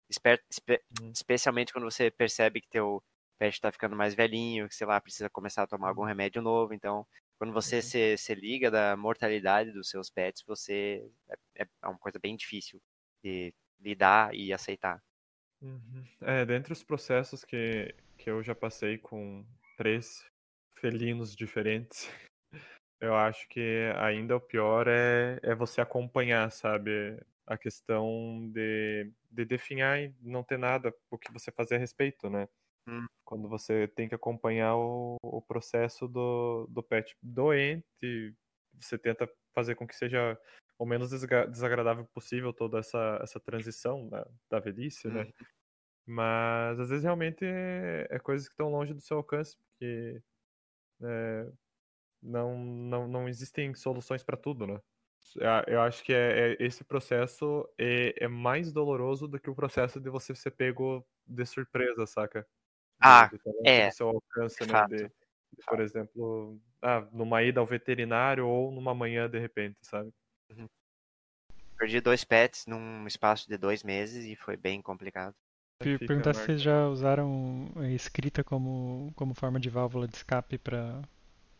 Espe 0.09 0.39
espe 0.49 0.81
hum. 1.01 1.11
especialmente 1.13 1.73
quando 1.73 1.83
você 1.83 2.09
percebe 2.09 2.61
que 2.61 2.69
teu 2.69 3.03
pet 3.37 3.53
está 3.53 3.71
ficando 3.71 3.95
mais 3.95 4.15
velhinho, 4.15 4.69
que 4.69 4.75
sei 4.75 4.87
lá, 4.87 4.99
precisa 5.01 5.29
começar 5.29 5.63
a 5.63 5.67
tomar 5.67 5.89
algum 5.89 6.01
uhum. 6.01 6.07
remédio 6.07 6.41
novo. 6.41 6.73
Então, 6.73 7.05
quando 7.37 7.51
você 7.51 7.77
uhum. 7.77 7.81
se, 7.81 8.17
se 8.17 8.35
liga 8.35 8.71
da 8.71 8.95
mortalidade 8.95 9.71
dos 9.71 9.89
seus 9.89 10.09
pets, 10.09 10.43
você 10.47 11.05
é, 11.55 11.65
é 11.81 11.87
uma 11.87 11.97
coisa 11.97 12.17
bem 12.17 12.35
difícil 12.35 12.81
de 13.23 13.53
lidar 13.81 14.33
e 14.33 14.53
aceitar. 14.53 15.01
Uhum. 15.61 16.03
É, 16.21 16.45
dentre 16.45 16.73
os 16.73 16.83
processos 16.83 17.43
que, 17.43 17.93
que 18.17 18.29
eu 18.29 18.41
já 18.41 18.55
passei 18.55 18.97
com 18.97 19.45
três 19.77 20.25
felinos 20.79 21.35
diferentes, 21.35 22.09
eu 22.99 23.15
acho 23.15 23.47
que 23.47 23.91
ainda 23.97 24.35
o 24.35 24.41
pior 24.41 24.87
é, 24.87 25.39
é 25.43 25.53
você 25.53 25.81
acompanhar, 25.81 26.51
sabe? 26.51 27.19
A 27.45 27.57
questão 27.57 28.49
de, 28.53 29.11
de 29.29 29.45
definhar 29.45 29.99
e 29.99 30.13
não 30.21 30.43
ter 30.43 30.57
nada 30.57 30.93
o 31.09 31.17
que 31.17 31.31
você 31.31 31.51
fazer 31.51 31.75
a 31.75 31.79
respeito, 31.79 32.29
né? 32.29 32.47
Hum. 32.87 33.05
Quando 33.23 33.47
você 33.47 33.87
tem 33.87 34.09
que 34.09 34.15
acompanhar 34.15 34.75
o, 34.75 35.17
o 35.21 35.41
processo 35.41 36.07
do, 36.07 36.67
do 36.69 36.81
pet 36.81 37.15
doente, 37.21 38.33
você 38.73 38.97
tenta 38.97 39.29
fazer 39.53 39.75
com 39.75 39.87
que 39.87 39.95
seja 39.95 40.37
o 40.81 40.85
menos 40.85 41.11
desagradável 41.11 42.05
possível 42.05 42.51
toda 42.51 42.79
essa, 42.79 43.19
essa 43.21 43.39
transição 43.39 44.09
da, 44.09 44.27
da 44.49 44.59
velhice, 44.59 45.07
né? 45.07 45.25
Uhum. 45.25 45.31
Mas 46.07 46.79
às 46.79 46.89
vezes 46.89 47.03
realmente 47.03 47.45
é, 47.45 48.07
é 48.09 48.17
coisas 48.17 48.47
que 48.47 48.53
estão 48.53 48.71
longe 48.71 48.91
do 48.91 48.99
seu 48.99 49.17
alcance, 49.17 49.55
porque 49.57 50.19
é, 51.03 51.47
não, 52.19 52.57
não, 52.57 53.07
não 53.07 53.29
existem 53.29 53.75
soluções 53.75 54.23
para 54.23 54.35
tudo, 54.35 54.65
né? 54.65 54.81
Eu 55.67 55.81
acho 55.81 56.03
que 56.03 56.11
é, 56.11 56.53
é 56.53 56.57
esse 56.59 56.83
processo 56.83 57.69
é, 57.77 58.15
é, 58.23 58.27
mais 58.27 58.73
doloroso 58.73 59.27
do 59.27 59.39
que 59.39 59.51
o 59.51 59.55
processo 59.55 59.99
de 59.99 60.09
você 60.09 60.33
ser 60.33 60.49
pego 60.49 61.07
de 61.27 61.45
surpresa, 61.45 62.07
saca? 62.07 62.47
Ah, 62.99 63.27
de, 63.27 63.37
de 63.37 63.69
é. 63.69 63.89
Do 63.89 63.93
seu 63.93 64.07
alcance, 64.09 64.65
né? 64.65 64.87
De, 64.87 65.11
por 65.67 65.79
exemplo, 65.79 66.59
ah, 66.81 67.07
numa 67.11 67.43
ida 67.43 67.59
ao 67.59 67.67
veterinário 67.67 68.47
ou 68.47 68.71
numa 68.71 68.95
manhã 68.95 69.29
de 69.29 69.37
repente, 69.37 69.77
sabe? 69.83 70.11
Uhum. 70.51 70.67
Perdi 71.77 71.99
dois 71.99 72.23
pets 72.23 72.65
num 72.67 73.07
espaço 73.07 73.47
de 73.47 73.57
dois 73.57 73.83
meses 73.83 74.25
e 74.25 74.35
foi 74.35 74.55
bem 74.55 74.81
complicado. 74.81 75.33
Eu 75.79 75.97
perguntar 75.97 76.35
se 76.35 76.45
vocês 76.45 76.61
já 76.61 76.87
usaram 76.87 77.71
a 77.75 77.89
escrita 77.89 78.43
como, 78.43 79.11
como 79.15 79.33
forma 79.33 79.59
de 79.59 79.69
válvula 79.69 80.07
de 80.07 80.15
escape 80.15 80.59
para 80.59 81.01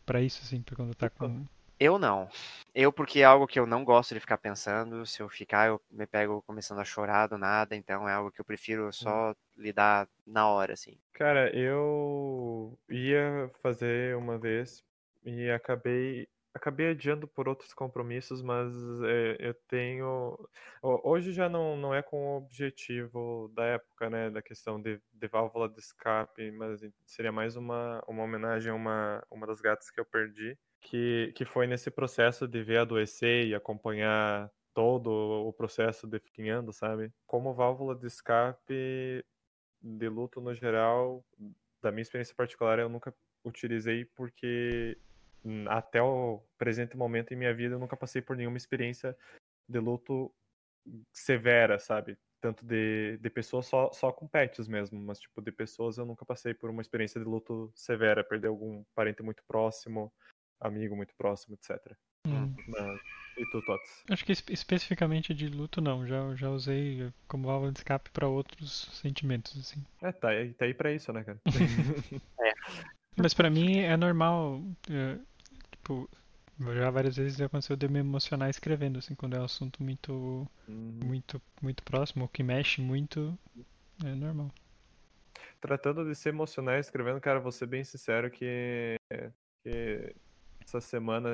para 0.04 0.20
isso, 0.20 0.40
assim, 0.42 0.60
pra 0.62 0.76
quando 0.76 0.94
tá 0.94 1.08
com. 1.08 1.44
Eu 1.78 1.98
não. 1.98 2.28
Eu, 2.74 2.92
porque 2.92 3.20
é 3.20 3.24
algo 3.24 3.46
que 3.46 3.58
eu 3.58 3.66
não 3.66 3.84
gosto 3.84 4.14
de 4.14 4.20
ficar 4.20 4.38
pensando. 4.38 5.04
Se 5.04 5.20
eu 5.20 5.28
ficar, 5.28 5.68
eu 5.68 5.80
me 5.90 6.06
pego 6.06 6.42
começando 6.42 6.78
a 6.78 6.84
chorar 6.84 7.26
do 7.26 7.36
nada. 7.36 7.74
Então 7.74 8.08
é 8.08 8.12
algo 8.12 8.30
que 8.30 8.40
eu 8.40 8.44
prefiro 8.44 8.92
só 8.92 9.30
hum. 9.30 9.34
lidar 9.56 10.08
na 10.24 10.48
hora, 10.48 10.74
assim. 10.74 10.96
Cara, 11.12 11.50
eu 11.56 12.78
ia 12.88 13.50
fazer 13.62 14.16
uma 14.16 14.38
vez 14.38 14.84
e 15.24 15.50
acabei 15.50 16.28
acabei 16.54 16.90
adiando 16.90 17.26
por 17.26 17.48
outros 17.48 17.72
compromissos, 17.72 18.42
mas 18.42 18.72
é, 19.02 19.36
eu 19.38 19.54
tenho. 19.68 20.38
Hoje 20.82 21.32
já 21.32 21.48
não, 21.48 21.76
não 21.76 21.94
é 21.94 22.02
com 22.02 22.16
o 22.16 22.36
objetivo 22.36 23.50
da 23.54 23.64
época, 23.64 24.10
né? 24.10 24.30
Da 24.30 24.42
questão 24.42 24.80
de, 24.80 25.00
de 25.12 25.28
válvula 25.28 25.68
de 25.68 25.78
escape, 25.78 26.50
mas 26.52 26.80
seria 27.06 27.32
mais 27.32 27.56
uma, 27.56 28.02
uma 28.06 28.22
homenagem 28.22 28.70
a 28.70 28.74
uma, 28.74 29.24
uma 29.30 29.46
das 29.46 29.60
gatas 29.60 29.90
que 29.90 30.00
eu 30.00 30.04
perdi, 30.04 30.56
que, 30.80 31.32
que 31.34 31.44
foi 31.44 31.66
nesse 31.66 31.90
processo 31.90 32.46
de 32.46 32.62
ver 32.62 32.78
adoecer 32.78 33.46
e 33.46 33.54
acompanhar 33.54 34.50
todo 34.74 35.10
o 35.10 35.52
processo 35.52 36.06
de 36.06 36.20
sabe? 36.72 37.12
Como 37.26 37.54
válvula 37.54 37.94
de 37.94 38.06
escape 38.06 39.24
de 39.82 40.08
luto 40.08 40.40
no 40.40 40.54
geral, 40.54 41.24
da 41.82 41.90
minha 41.90 42.02
experiência 42.02 42.34
particular, 42.34 42.78
eu 42.78 42.88
nunca 42.88 43.12
utilizei 43.44 44.04
porque 44.04 44.96
até 45.68 46.02
o 46.02 46.42
presente 46.56 46.96
momento 46.96 47.32
em 47.32 47.36
minha 47.36 47.54
vida 47.54 47.74
eu 47.74 47.78
nunca 47.78 47.96
passei 47.96 48.22
por 48.22 48.36
nenhuma 48.36 48.56
experiência 48.56 49.16
de 49.68 49.78
luto 49.78 50.32
severa, 51.12 51.78
sabe? 51.78 52.16
Tanto 52.40 52.64
de, 52.64 53.18
de 53.18 53.30
pessoas 53.30 53.66
só, 53.66 53.92
só 53.92 54.12
com 54.12 54.26
pets 54.26 54.66
mesmo, 54.66 55.00
mas 55.00 55.20
tipo, 55.20 55.40
de 55.40 55.52
pessoas 55.52 55.98
eu 55.98 56.04
nunca 56.04 56.24
passei 56.24 56.52
por 56.52 56.70
uma 56.70 56.82
experiência 56.82 57.20
de 57.20 57.26
luto 57.26 57.72
severa, 57.74 58.24
perder 58.24 58.48
algum 58.48 58.84
parente 58.94 59.22
muito 59.22 59.42
próximo, 59.44 60.12
amigo 60.60 60.96
muito 60.96 61.14
próximo, 61.14 61.54
etc. 61.54 61.96
Hum. 62.26 62.54
E 63.36 63.46
tu, 63.46 63.62
Tots? 63.62 64.04
Acho 64.10 64.24
que 64.24 64.32
especificamente 64.32 65.32
de 65.32 65.48
luto 65.48 65.80
não, 65.80 66.06
já, 66.06 66.34
já 66.34 66.50
usei 66.50 67.10
como 67.26 67.46
válvula 67.46 67.72
de 67.72 67.78
escape 67.78 68.10
para 68.10 68.28
outros 68.28 68.88
sentimentos, 68.92 69.58
assim. 69.58 69.84
É, 70.02 70.12
tá, 70.12 70.28
tá 70.58 70.64
aí 70.64 70.74
pra 70.74 70.92
isso, 70.92 71.12
né, 71.12 71.24
cara? 71.24 71.40
é. 72.40 72.52
Mas 73.16 73.34
para 73.34 73.50
mim 73.50 73.78
é 73.78 73.96
normal, 73.96 74.62
é, 74.90 75.18
tipo, 75.82 76.08
já 76.74 76.90
várias 76.90 77.16
vezes 77.16 77.40
aconteceu 77.40 77.76
de 77.76 77.88
me 77.88 77.98
emocionar 77.98 78.48
escrevendo, 78.48 78.98
assim, 78.98 79.14
quando 79.14 79.36
é 79.36 79.40
um 79.40 79.44
assunto 79.44 79.82
muito, 79.82 80.12
uhum. 80.68 81.00
muito, 81.04 81.42
muito 81.60 81.82
próximo, 81.82 82.22
ou 82.22 82.28
que 82.28 82.42
mexe 82.42 82.80
muito, 82.80 83.36
é 84.04 84.14
normal. 84.14 84.50
Tratando 85.60 86.04
de 86.04 86.14
se 86.14 86.28
emocionar 86.28 86.78
escrevendo, 86.78 87.20
cara, 87.20 87.40
vou 87.40 87.52
ser 87.52 87.66
bem 87.66 87.84
sincero 87.84 88.30
que, 88.30 88.96
que 89.62 90.14
essa 90.64 90.80
semana 90.80 91.30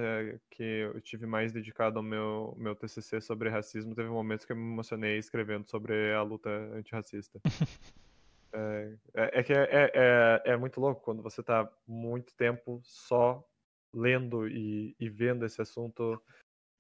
que 0.50 0.62
eu 0.62 1.00
tive 1.00 1.26
mais 1.26 1.52
dedicado 1.52 1.98
ao 1.98 2.02
meu, 2.02 2.54
meu 2.58 2.74
TCC 2.74 3.20
sobre 3.20 3.48
racismo, 3.48 3.94
teve 3.94 4.08
momentos 4.08 4.44
que 4.44 4.52
eu 4.52 4.56
me 4.56 4.72
emocionei 4.72 5.18
escrevendo 5.18 5.68
sobre 5.68 6.12
a 6.12 6.22
luta 6.22 6.50
antirracista. 6.74 7.40
é, 8.52 8.92
é, 9.14 9.40
é, 9.40 9.42
que 9.42 9.52
é, 9.52 9.68
é, 9.72 10.42
é 10.44 10.56
muito 10.56 10.80
louco 10.80 11.02
quando 11.02 11.22
você 11.22 11.42
tá 11.42 11.70
muito 11.86 12.34
tempo 12.34 12.80
só 12.84 13.47
lendo 13.92 14.48
e, 14.48 14.94
e 14.98 15.08
vendo 15.08 15.44
esse 15.44 15.60
assunto, 15.60 16.22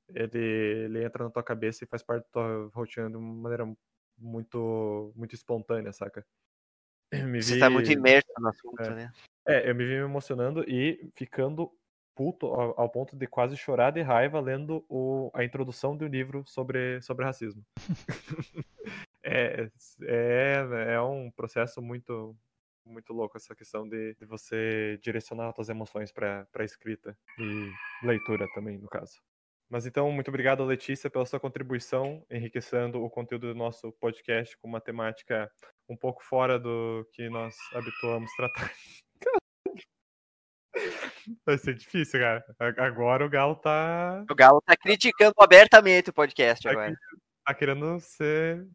ele, 0.08 0.38
ele 0.38 1.04
entra 1.04 1.24
na 1.24 1.30
tua 1.30 1.42
cabeça 1.42 1.84
e 1.84 1.86
faz 1.86 2.02
parte 2.02 2.24
da 2.24 2.30
tua 2.30 2.70
rotina 2.74 3.10
de 3.10 3.16
uma 3.16 3.34
maneira 3.34 3.64
muito, 4.18 5.12
muito 5.14 5.34
espontânea, 5.34 5.92
saca? 5.92 6.24
Você 7.40 7.54
vi... 7.54 7.60
tá 7.60 7.70
muito 7.70 7.90
imerso 7.90 8.28
no 8.38 8.48
assunto, 8.48 8.82
é. 8.82 8.94
né? 8.94 9.12
É, 9.46 9.70
eu 9.70 9.74
me 9.74 9.84
vi 9.84 9.94
me 9.94 10.04
emocionando 10.04 10.62
e 10.68 11.10
ficando 11.16 11.72
puto 12.14 12.46
ao, 12.46 12.78
ao, 12.78 12.90
ponto 12.90 13.16
de 13.16 13.26
quase 13.26 13.56
chorar 13.56 13.92
de 13.92 14.02
raiva 14.02 14.40
lendo 14.40 14.84
o, 14.88 15.30
a 15.32 15.44
introdução 15.44 15.96
do 15.96 16.06
livro 16.06 16.44
sobre, 16.46 17.00
sobre 17.00 17.24
racismo. 17.24 17.64
É, 19.30 19.68
é, 20.02 20.94
é 20.94 21.00
um 21.02 21.30
processo 21.30 21.82
muito 21.82 22.34
muito 22.88 23.12
louco 23.12 23.36
essa 23.36 23.54
questão 23.54 23.88
de, 23.88 24.14
de 24.14 24.24
você 24.26 24.98
direcionar 25.02 25.52
suas 25.52 25.68
emoções 25.68 26.12
para 26.12 26.46
a 26.54 26.64
escrita 26.64 27.16
e 27.38 27.70
leitura 28.02 28.46
também, 28.54 28.78
no 28.78 28.88
caso. 28.88 29.20
Mas 29.70 29.84
então, 29.84 30.10
muito 30.10 30.28
obrigado, 30.28 30.64
Letícia, 30.64 31.10
pela 31.10 31.26
sua 31.26 31.38
contribuição, 31.38 32.24
enriquecendo 32.30 33.04
o 33.04 33.10
conteúdo 33.10 33.48
do 33.48 33.54
nosso 33.54 33.92
podcast 33.92 34.56
com 34.56 34.66
uma 34.66 34.80
temática 34.80 35.50
um 35.86 35.96
pouco 35.96 36.24
fora 36.24 36.58
do 36.58 37.06
que 37.12 37.28
nós 37.28 37.54
habituamos 37.74 38.30
tratar. 38.34 38.72
Vai 41.44 41.58
ser 41.58 41.74
difícil, 41.74 42.18
cara. 42.20 42.42
Agora 42.78 43.26
o 43.26 43.28
Galo 43.28 43.56
tá. 43.56 44.24
O 44.30 44.34
Galo 44.34 44.62
tá 44.62 44.74
criticando 44.74 45.34
abertamente 45.38 46.08
o 46.08 46.14
podcast 46.14 46.64
tá 46.64 46.70
agora. 46.70 46.94
Tá 47.44 47.54
querendo 47.54 48.00
ser. 48.00 48.66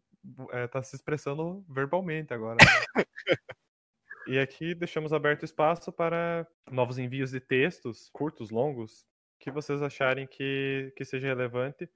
É, 0.52 0.68
tá 0.68 0.82
se 0.82 0.94
expressando 0.94 1.64
verbalmente 1.68 2.32
agora. 2.32 2.56
Né? 2.56 3.04
e 4.26 4.38
aqui 4.38 4.74
deixamos 4.74 5.12
aberto 5.12 5.44
espaço 5.44 5.92
para 5.92 6.46
novos 6.70 6.98
envios 6.98 7.30
de 7.30 7.40
textos, 7.40 8.08
curtos, 8.12 8.50
longos, 8.50 9.06
que 9.38 9.50
vocês 9.50 9.82
acharem 9.82 10.26
que, 10.26 10.92
que 10.96 11.04
seja 11.04 11.28
relevante. 11.28 11.88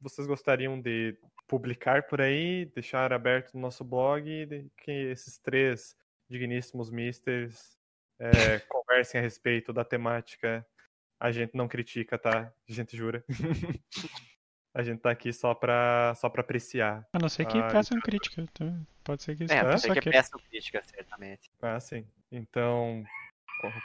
Vocês 0.00 0.26
gostariam 0.26 0.80
de 0.80 1.16
publicar 1.46 2.04
por 2.06 2.20
aí, 2.20 2.64
deixar 2.74 3.12
aberto 3.12 3.54
no 3.54 3.60
nosso 3.60 3.84
blog, 3.84 4.70
que 4.78 4.90
esses 4.90 5.38
três 5.38 5.96
digníssimos 6.28 6.90
misters 6.90 7.76
é, 8.18 8.58
conversem 8.68 9.20
a 9.20 9.22
respeito 9.22 9.72
da 9.72 9.84
temática. 9.84 10.66
A 11.20 11.30
gente 11.30 11.54
não 11.54 11.68
critica, 11.68 12.18
tá? 12.18 12.52
A 12.68 12.72
gente 12.72 12.96
jura. 12.96 13.24
a 14.74 14.82
gente 14.82 15.00
tá 15.00 15.10
aqui 15.10 15.32
só 15.32 15.54
pra, 15.54 16.14
só 16.16 16.28
pra 16.28 16.40
apreciar. 16.40 17.06
A 17.12 17.18
não 17.18 17.28
ser 17.28 17.44
que 17.46 17.58
ah, 17.58 17.68
peçam 17.68 18.00
crítica. 18.00 18.40
Então 18.40 18.86
pode 19.04 19.22
ser 19.22 19.36
que 19.36 19.44
isso. 19.44 19.52
É, 19.52 19.62
pode 19.62 19.80
ser 19.80 19.92
que, 19.92 20.00
que 20.00 20.10
peçam 20.10 20.40
crítica, 20.48 20.82
certamente. 20.84 21.50
Ah, 21.60 21.78
sim. 21.78 22.06
Então, 22.30 23.04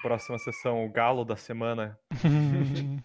próxima 0.02 0.40
sessão, 0.40 0.86
o 0.86 0.90
galo 0.90 1.26
da 1.26 1.36
semana. 1.36 2.00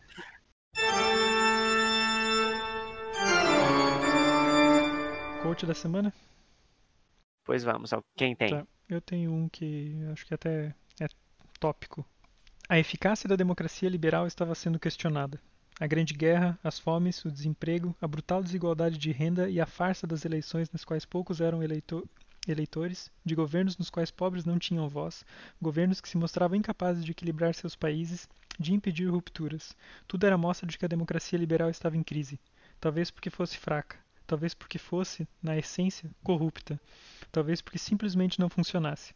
Coach 5.43 5.67
da 5.67 5.75
semana? 5.75 6.13
Pois 7.45 7.65
vamos, 7.65 7.91
quem 8.17 8.37
tem? 8.37 8.51
Tá. 8.51 8.65
Eu 8.89 9.01
tenho 9.01 9.33
um 9.33 9.49
que 9.49 9.99
acho 10.13 10.25
que 10.25 10.35
até 10.35 10.73
é 11.01 11.07
tópico. 11.59 12.07
A 12.69 12.79
eficácia 12.79 13.29
da 13.29 13.35
democracia 13.35 13.89
liberal 13.89 14.29
estava 14.29 14.55
sendo 14.55 14.79
questionada. 14.79 15.41
A 15.81 15.87
grande 15.87 16.15
guerra, 16.15 16.59
as 16.63 16.79
fomes, 16.79 17.25
o 17.25 17.31
desemprego, 17.31 17.95
a 18.01 18.07
brutal 18.07 18.43
desigualdade 18.43 18.99
de 18.99 19.11
renda 19.11 19.49
e 19.49 19.61
a 19.61 19.67
farsa 19.67 20.07
das 20.07 20.25
eleições 20.25 20.71
nas 20.71 20.85
quais 20.85 21.05
poucos 21.05 21.41
eram 21.41 21.63
eleitor 21.63 22.05
eleitores, 22.47 23.11
de 23.25 23.35
governos 23.35 23.79
nos 23.79 23.89
quais 23.89 24.11
pobres 24.11 24.45
não 24.45 24.59
tinham 24.59 24.89
voz, 24.89 25.25
governos 25.61 26.01
que 26.01 26.09
se 26.09 26.17
mostravam 26.17 26.57
incapazes 26.57 27.05
de 27.05 27.13
equilibrar 27.13 27.55
seus 27.55 27.77
países, 27.77 28.29
de 28.59 28.75
impedir 28.75 29.09
rupturas. 29.09 29.77
Tudo 30.09 30.27
era 30.27 30.37
mostra 30.37 30.67
de 30.67 30.77
que 30.77 30.85
a 30.85 30.89
democracia 30.89 31.39
liberal 31.39 31.71
estava 31.71 31.97
em 31.97 32.03
crise. 32.03 32.41
Talvez 32.81 33.11
porque 33.11 33.31
fosse 33.31 33.57
fraca, 33.57 33.97
talvez 34.27 34.55
porque 34.55 34.79
fosse, 34.79 35.27
na 35.43 35.57
essência, 35.57 36.11
corrupta, 36.23 36.81
talvez 37.31 37.63
porque 37.63 37.79
simplesmente 37.79 38.41
não 38.41 38.49
funcionasse. 38.49 39.15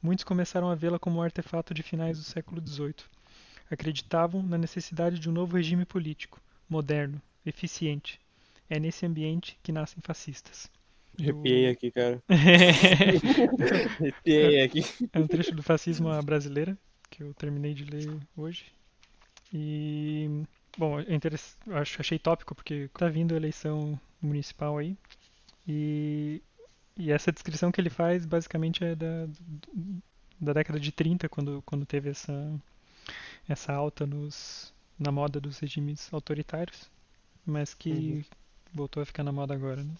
Muitos 0.00 0.24
começaram 0.24 0.70
a 0.70 0.74
vê-la 0.74 0.98
como 0.98 1.18
um 1.18 1.22
artefato 1.22 1.74
de 1.74 1.82
finais 1.82 2.18
do 2.18 2.24
século 2.24 2.66
XVIII. 2.66 2.94
Acreditavam 3.72 4.42
na 4.42 4.58
necessidade 4.58 5.18
de 5.18 5.30
um 5.30 5.32
novo 5.32 5.56
regime 5.56 5.86
político, 5.86 6.38
moderno, 6.68 7.22
eficiente. 7.46 8.20
É 8.68 8.78
nesse 8.78 9.06
ambiente 9.06 9.58
que 9.62 9.72
nascem 9.72 10.02
fascistas. 10.02 10.70
Arrepiei 11.18 11.70
aqui, 11.70 11.90
cara. 11.90 12.22
Arrepiei 13.98 14.62
aqui. 14.62 14.84
É 15.10 15.18
um 15.18 15.26
trecho 15.26 15.54
do 15.54 15.62
Fascismo 15.62 16.10
à 16.10 16.20
Brasileira, 16.20 16.76
que 17.08 17.22
eu 17.22 17.32
terminei 17.32 17.72
de 17.72 17.84
ler 17.84 18.14
hoje. 18.36 18.66
E, 19.50 20.42
bom, 20.76 21.00
é 21.00 21.04
acho, 21.78 21.98
achei 21.98 22.18
tópico, 22.18 22.54
porque 22.54 22.90
tá 22.92 23.08
vindo 23.08 23.32
a 23.32 23.38
eleição 23.38 23.98
municipal 24.20 24.76
aí. 24.76 24.94
E, 25.66 26.42
e 26.98 27.10
essa 27.10 27.32
descrição 27.32 27.72
que 27.72 27.80
ele 27.80 27.90
faz, 27.90 28.26
basicamente, 28.26 28.84
é 28.84 28.94
da, 28.94 29.28
da 30.38 30.52
década 30.52 30.78
de 30.78 30.92
30, 30.92 31.26
quando, 31.30 31.62
quando 31.64 31.86
teve 31.86 32.10
essa, 32.10 32.52
essa 33.48 33.72
alta 33.72 34.06
nos, 34.06 34.72
na 34.98 35.10
moda 35.10 35.40
dos 35.40 35.58
regimes 35.58 36.12
autoritários, 36.12 36.90
mas 37.44 37.74
que 37.74 37.90
uhum. 37.90 38.24
voltou 38.74 39.02
a 39.02 39.06
ficar 39.06 39.22
na 39.22 39.32
moda 39.32 39.54
agora, 39.54 39.82
né? 39.82 39.94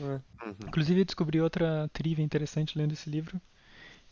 É. 0.00 0.04
Uhum. 0.04 0.56
Inclusive, 0.66 1.04
descobri 1.04 1.40
outra 1.40 1.88
trivia 1.92 2.24
interessante 2.24 2.76
lendo 2.78 2.92
esse 2.92 3.10
livro, 3.10 3.40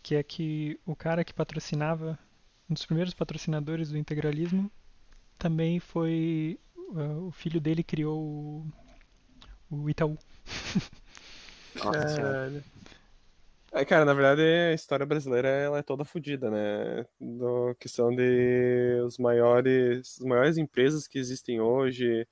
que 0.03 0.15
é 0.15 0.23
que 0.23 0.79
o 0.85 0.95
cara 0.95 1.25
que 1.25 1.33
patrocinava, 1.33 2.19
um 2.69 2.75
dos 2.75 2.85
primeiros 2.85 3.15
patrocinadores 3.15 3.91
do 3.91 3.99
integralismo, 3.99 4.71
também 5.39 5.81
foi. 5.81 6.61
Uh, 6.77 7.29
o 7.29 7.31
filho 7.33 7.61
dele 7.61 7.83
criou 7.83 8.21
o, 8.21 8.67
o 9.71 9.91
Itaú. 9.91 10.19
Nossa 11.75 12.21
É, 12.21 12.63
cara, 13.87 14.05
na 14.05 14.15
verdade 14.15 14.43
a 14.43 14.73
história 14.73 15.07
brasileira 15.07 15.49
ela 15.49 15.79
é 15.79 15.83
toda 15.83 16.05
fodida, 16.05 16.51
né? 16.51 17.07
Do, 17.21 17.75
que 17.79 17.89
são 17.89 18.15
de 18.15 19.01
os 19.05 19.19
maiores, 19.19 20.17
as 20.19 20.27
maiores 20.27 20.59
empresas 20.59 21.07
que 21.07 21.19
existem 21.19 21.61
hoje, 21.61 22.27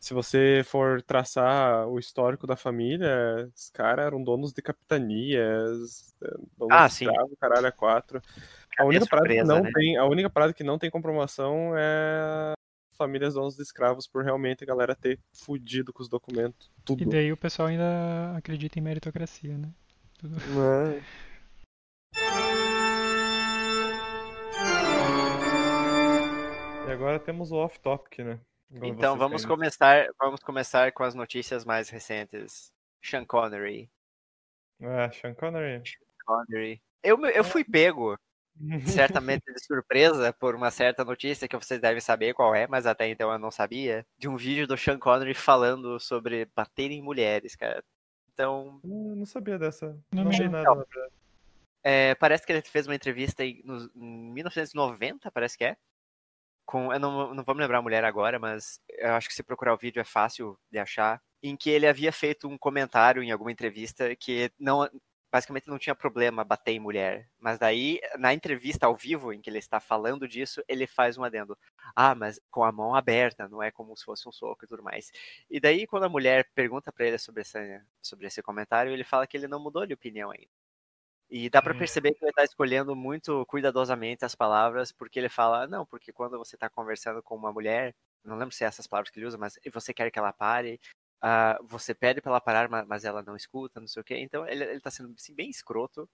se 0.00 0.14
você 0.14 0.62
for 0.64 1.02
traçar 1.02 1.88
o 1.88 1.98
histórico 1.98 2.46
da 2.46 2.56
família, 2.56 3.50
os 3.54 3.68
caras 3.70 4.06
eram 4.06 4.22
donos 4.22 4.52
de 4.52 4.62
capitanias, 4.62 6.14
é, 6.22 6.28
donos 6.56 6.72
ah, 6.72 6.86
de 6.86 6.92
escravo, 6.92 7.36
caralho, 7.40 7.66
a 7.66 7.72
quatro. 7.72 8.22
A 8.78 8.84
única, 8.84 9.06
parada 9.06 9.28
que 9.28 9.42
não 9.42 9.60
né? 9.60 9.70
tem, 9.74 9.96
a 9.96 10.04
única 10.04 10.30
parada 10.30 10.52
que 10.52 10.62
não 10.62 10.78
tem 10.78 10.88
comprovação 10.88 11.72
é 11.76 12.52
famílias 12.92 13.34
donos 13.34 13.56
de 13.56 13.62
escravos 13.62 14.06
por 14.06 14.24
realmente 14.24 14.62
a 14.62 14.66
galera 14.66 14.94
ter 14.94 15.18
fudido 15.32 15.92
com 15.92 16.02
os 16.02 16.08
documentos. 16.08 16.70
Tudo. 16.84 17.02
E 17.02 17.06
daí 17.06 17.32
o 17.32 17.36
pessoal 17.36 17.68
ainda 17.68 18.36
acredita 18.36 18.78
em 18.78 18.82
meritocracia, 18.82 19.56
né? 19.58 19.68
É. 20.24 21.00
E 26.88 26.90
agora 26.90 27.20
temos 27.20 27.52
o 27.52 27.56
off-topic, 27.56 28.18
né? 28.24 28.40
Então 28.82 29.16
vamos 29.16 29.46
começar, 29.46 30.08
vamos 30.18 30.40
começar 30.40 30.92
com 30.92 31.04
as 31.04 31.14
notícias 31.14 31.64
mais 31.64 31.88
recentes. 31.88 32.72
Sean 33.02 33.24
Connery. 33.24 33.88
Ah, 34.82 35.10
Sean 35.10 35.34
Connery. 35.34 35.82
Sean 35.86 36.06
Connery. 36.26 36.82
Eu, 37.02 37.24
eu 37.26 37.44
fui 37.44 37.62
pego, 37.62 38.18
certamente 38.86 39.44
de 39.52 39.64
surpresa, 39.64 40.32
por 40.32 40.54
uma 40.54 40.70
certa 40.70 41.04
notícia 41.04 41.46
que 41.46 41.56
vocês 41.56 41.80
devem 41.80 42.00
saber 42.00 42.34
qual 42.34 42.54
é, 42.54 42.66
mas 42.66 42.86
até 42.86 43.08
então 43.08 43.30
eu 43.32 43.38
não 43.38 43.50
sabia, 43.50 44.04
de 44.18 44.28
um 44.28 44.36
vídeo 44.36 44.66
do 44.66 44.76
Sean 44.76 44.98
Connery 44.98 45.32
falando 45.32 45.98
sobre 46.00 46.44
bater 46.56 46.90
em 46.90 47.00
mulheres, 47.00 47.54
cara. 47.54 47.82
Então. 48.38 48.80
Eu 48.84 49.16
não 49.16 49.26
sabia 49.26 49.58
dessa. 49.58 49.98
Não, 50.12 50.22
não 50.22 50.30
achei 50.30 50.48
nada, 50.48 50.86
é, 51.82 52.14
parece 52.14 52.46
que 52.46 52.52
ele 52.52 52.62
fez 52.62 52.86
uma 52.86 52.94
entrevista 52.94 53.44
em, 53.44 53.60
no, 53.64 53.90
em 53.96 54.32
1990, 54.32 55.30
parece 55.32 55.58
que 55.58 55.64
é 55.64 55.76
com. 56.64 56.92
Eu 56.92 57.00
não, 57.00 57.34
não 57.34 57.42
vou 57.42 57.54
me 57.54 57.62
lembrar 57.62 57.78
a 57.78 57.82
mulher 57.82 58.04
agora, 58.04 58.38
mas 58.38 58.80
eu 58.90 59.12
acho 59.14 59.28
que 59.28 59.34
se 59.34 59.42
procurar 59.42 59.74
o 59.74 59.78
vídeo 59.78 60.00
é 60.00 60.04
fácil 60.04 60.56
de 60.70 60.78
achar. 60.78 61.20
Em 61.42 61.56
que 61.56 61.70
ele 61.70 61.86
havia 61.86 62.12
feito 62.12 62.48
um 62.48 62.56
comentário 62.58 63.22
em 63.22 63.32
alguma 63.32 63.50
entrevista 63.50 64.14
que 64.14 64.52
não. 64.58 64.88
Basicamente 65.30 65.68
não 65.68 65.78
tinha 65.78 65.94
problema 65.94 66.44
bater 66.44 66.72
em 66.72 66.80
mulher. 66.80 67.28
Mas 67.38 67.58
daí, 67.58 68.00
na 68.18 68.32
entrevista 68.32 68.86
ao 68.86 68.96
vivo, 68.96 69.32
em 69.32 69.40
que 69.40 69.50
ele 69.50 69.58
está 69.58 69.78
falando 69.80 70.26
disso, 70.26 70.62
ele 70.66 70.86
faz 70.86 71.18
um 71.18 71.24
adendo. 71.24 71.56
Ah, 71.94 72.14
mas 72.14 72.40
com 72.50 72.64
a 72.64 72.72
mão 72.72 72.94
aberta, 72.94 73.48
não 73.48 73.62
é 73.62 73.70
como 73.70 73.96
se 73.96 74.04
fosse 74.04 74.28
um 74.28 74.32
soco 74.32 74.64
e 74.64 74.68
tudo 74.68 74.82
mais. 74.82 75.12
E 75.50 75.60
daí, 75.60 75.86
quando 75.86 76.04
a 76.04 76.08
mulher 76.08 76.48
pergunta 76.54 76.92
para 76.92 77.06
ele 77.06 77.18
sobre 77.18 77.42
esse, 77.42 77.82
sobre 78.02 78.26
esse 78.26 78.42
comentário, 78.42 78.92
ele 78.92 79.04
fala 79.04 79.26
que 79.26 79.36
ele 79.36 79.48
não 79.48 79.60
mudou 79.60 79.86
de 79.86 79.94
opinião 79.94 80.30
ainda. 80.30 80.48
E 81.30 81.50
dá 81.50 81.60
para 81.60 81.74
hum. 81.74 81.78
perceber 81.78 82.14
que 82.14 82.24
ele 82.24 82.30
está 82.30 82.42
escolhendo 82.42 82.96
muito 82.96 83.44
cuidadosamente 83.46 84.24
as 84.24 84.34
palavras, 84.34 84.90
porque 84.90 85.18
ele 85.18 85.28
fala, 85.28 85.66
não, 85.66 85.84
porque 85.84 86.12
quando 86.12 86.38
você 86.38 86.56
está 86.56 86.70
conversando 86.70 87.22
com 87.22 87.36
uma 87.36 87.52
mulher, 87.52 87.94
não 88.24 88.36
lembro 88.36 88.54
se 88.54 88.64
é 88.64 88.66
essas 88.66 88.86
palavras 88.86 89.10
que 89.10 89.18
ele 89.18 89.26
usa, 89.26 89.36
mas 89.36 89.58
você 89.72 89.92
quer 89.92 90.10
que 90.10 90.18
ela 90.18 90.32
pare, 90.32 90.80
uh, 91.24 91.64
você 91.66 91.94
pede 91.94 92.20
para 92.20 92.32
ela 92.32 92.40
parar, 92.40 92.68
mas 92.86 93.04
ela 93.04 93.22
não 93.22 93.36
escuta, 93.36 93.80
não 93.80 93.86
sei 93.86 94.00
o 94.00 94.04
quê. 94.04 94.18
Então 94.18 94.46
ele, 94.46 94.64
está 94.76 94.90
sendo 94.90 95.12
assim, 95.16 95.34
bem 95.34 95.50
escroto. 95.50 96.08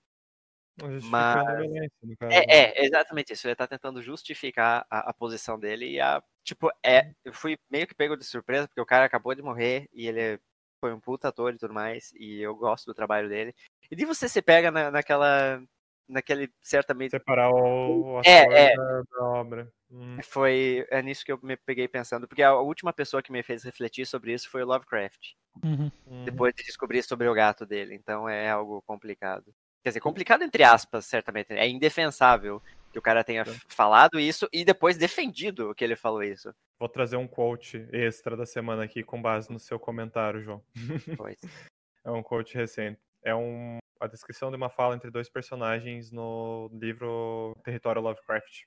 Mas... 1.04 1.46
É, 2.22 2.80
é, 2.80 2.84
exatamente 2.84 3.32
isso. 3.32 3.46
Ele 3.46 3.52
está 3.52 3.66
tentando 3.66 4.02
justificar 4.02 4.84
a, 4.90 5.10
a, 5.10 5.14
posição 5.14 5.58
dele 5.58 5.88
e 5.88 6.00
a. 6.00 6.22
Tipo, 6.42 6.68
é. 6.84 7.12
Eu 7.24 7.32
fui 7.32 7.56
meio 7.70 7.86
que 7.86 7.94
pego 7.94 8.16
de 8.16 8.24
surpresa, 8.24 8.66
porque 8.66 8.80
o 8.80 8.86
cara 8.86 9.04
acabou 9.04 9.34
de 9.34 9.42
morrer 9.42 9.88
e 9.92 10.08
ele 10.08 10.40
foi 10.80 10.92
um 10.92 11.00
puta 11.00 11.28
ator 11.28 11.54
e 11.54 11.58
tudo 11.58 11.72
mais, 11.72 12.12
e 12.14 12.42
eu 12.42 12.54
gosto 12.54 12.84
do 12.84 12.94
trabalho 12.94 13.26
dele. 13.26 13.54
E 13.90 13.96
de 13.96 14.04
você 14.04 14.28
se 14.28 14.42
pega 14.42 14.70
na, 14.70 14.90
naquela. 14.90 15.62
naquele 16.06 16.52
certamente. 16.60 17.12
Separar 17.12 17.50
o 17.50 18.20
é, 18.24 18.66
é. 18.66 18.76
Da, 18.76 19.02
da, 19.02 19.24
obra. 19.24 19.72
Hum, 19.96 20.18
Foi 20.24 20.84
é 20.90 21.00
nisso 21.00 21.24
que 21.24 21.30
eu 21.30 21.38
me 21.40 21.56
peguei 21.56 21.86
pensando, 21.86 22.26
porque 22.26 22.42
a 22.42 22.54
última 22.54 22.92
pessoa 22.92 23.22
que 23.22 23.30
me 23.30 23.42
fez 23.44 23.62
refletir 23.62 24.04
sobre 24.06 24.32
isso 24.32 24.50
foi 24.50 24.62
o 24.62 24.66
Lovecraft, 24.66 25.34
Uhum. 25.62 25.88
hum. 26.06 26.24
depois 26.24 26.52
de 26.52 26.64
descobrir 26.64 27.02
sobre 27.04 27.28
o 27.28 27.34
gato 27.34 27.64
dele. 27.64 27.94
Então 27.94 28.28
é 28.28 28.50
algo 28.50 28.82
complicado. 28.82 29.54
Quer 29.84 29.90
dizer, 29.90 30.00
complicado 30.00 30.42
entre 30.42 30.64
aspas, 30.64 31.06
certamente. 31.06 31.52
É 31.52 31.68
indefensável 31.68 32.60
que 32.90 32.98
o 32.98 33.02
cara 33.02 33.22
tenha 33.22 33.42
É. 33.42 33.54
falado 33.68 34.18
isso 34.18 34.48
e 34.52 34.64
depois 34.64 34.96
defendido 34.98 35.72
que 35.74 35.84
ele 35.84 35.94
falou 35.94 36.22
isso. 36.24 36.52
Vou 36.78 36.88
trazer 36.88 37.16
um 37.16 37.28
quote 37.28 37.86
extra 37.92 38.36
da 38.36 38.46
semana 38.46 38.82
aqui 38.84 39.04
com 39.04 39.22
base 39.22 39.48
no 39.52 39.60
seu 39.60 39.78
comentário, 39.78 40.42
João. 40.42 40.62
Pois. 41.28 41.38
É 42.04 42.10
um 42.10 42.22
quote 42.22 42.54
recente. 42.56 42.98
É 43.22 43.34
um, 43.34 43.78
a 44.00 44.06
descrição 44.08 44.50
de 44.50 44.56
uma 44.56 44.68
fala 44.68 44.94
entre 44.96 45.10
dois 45.10 45.28
personagens 45.28 46.10
no 46.10 46.68
livro 46.72 47.56
Território 47.64 48.02
Lovecraft. 48.02 48.62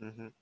Uhum. 0.00 0.32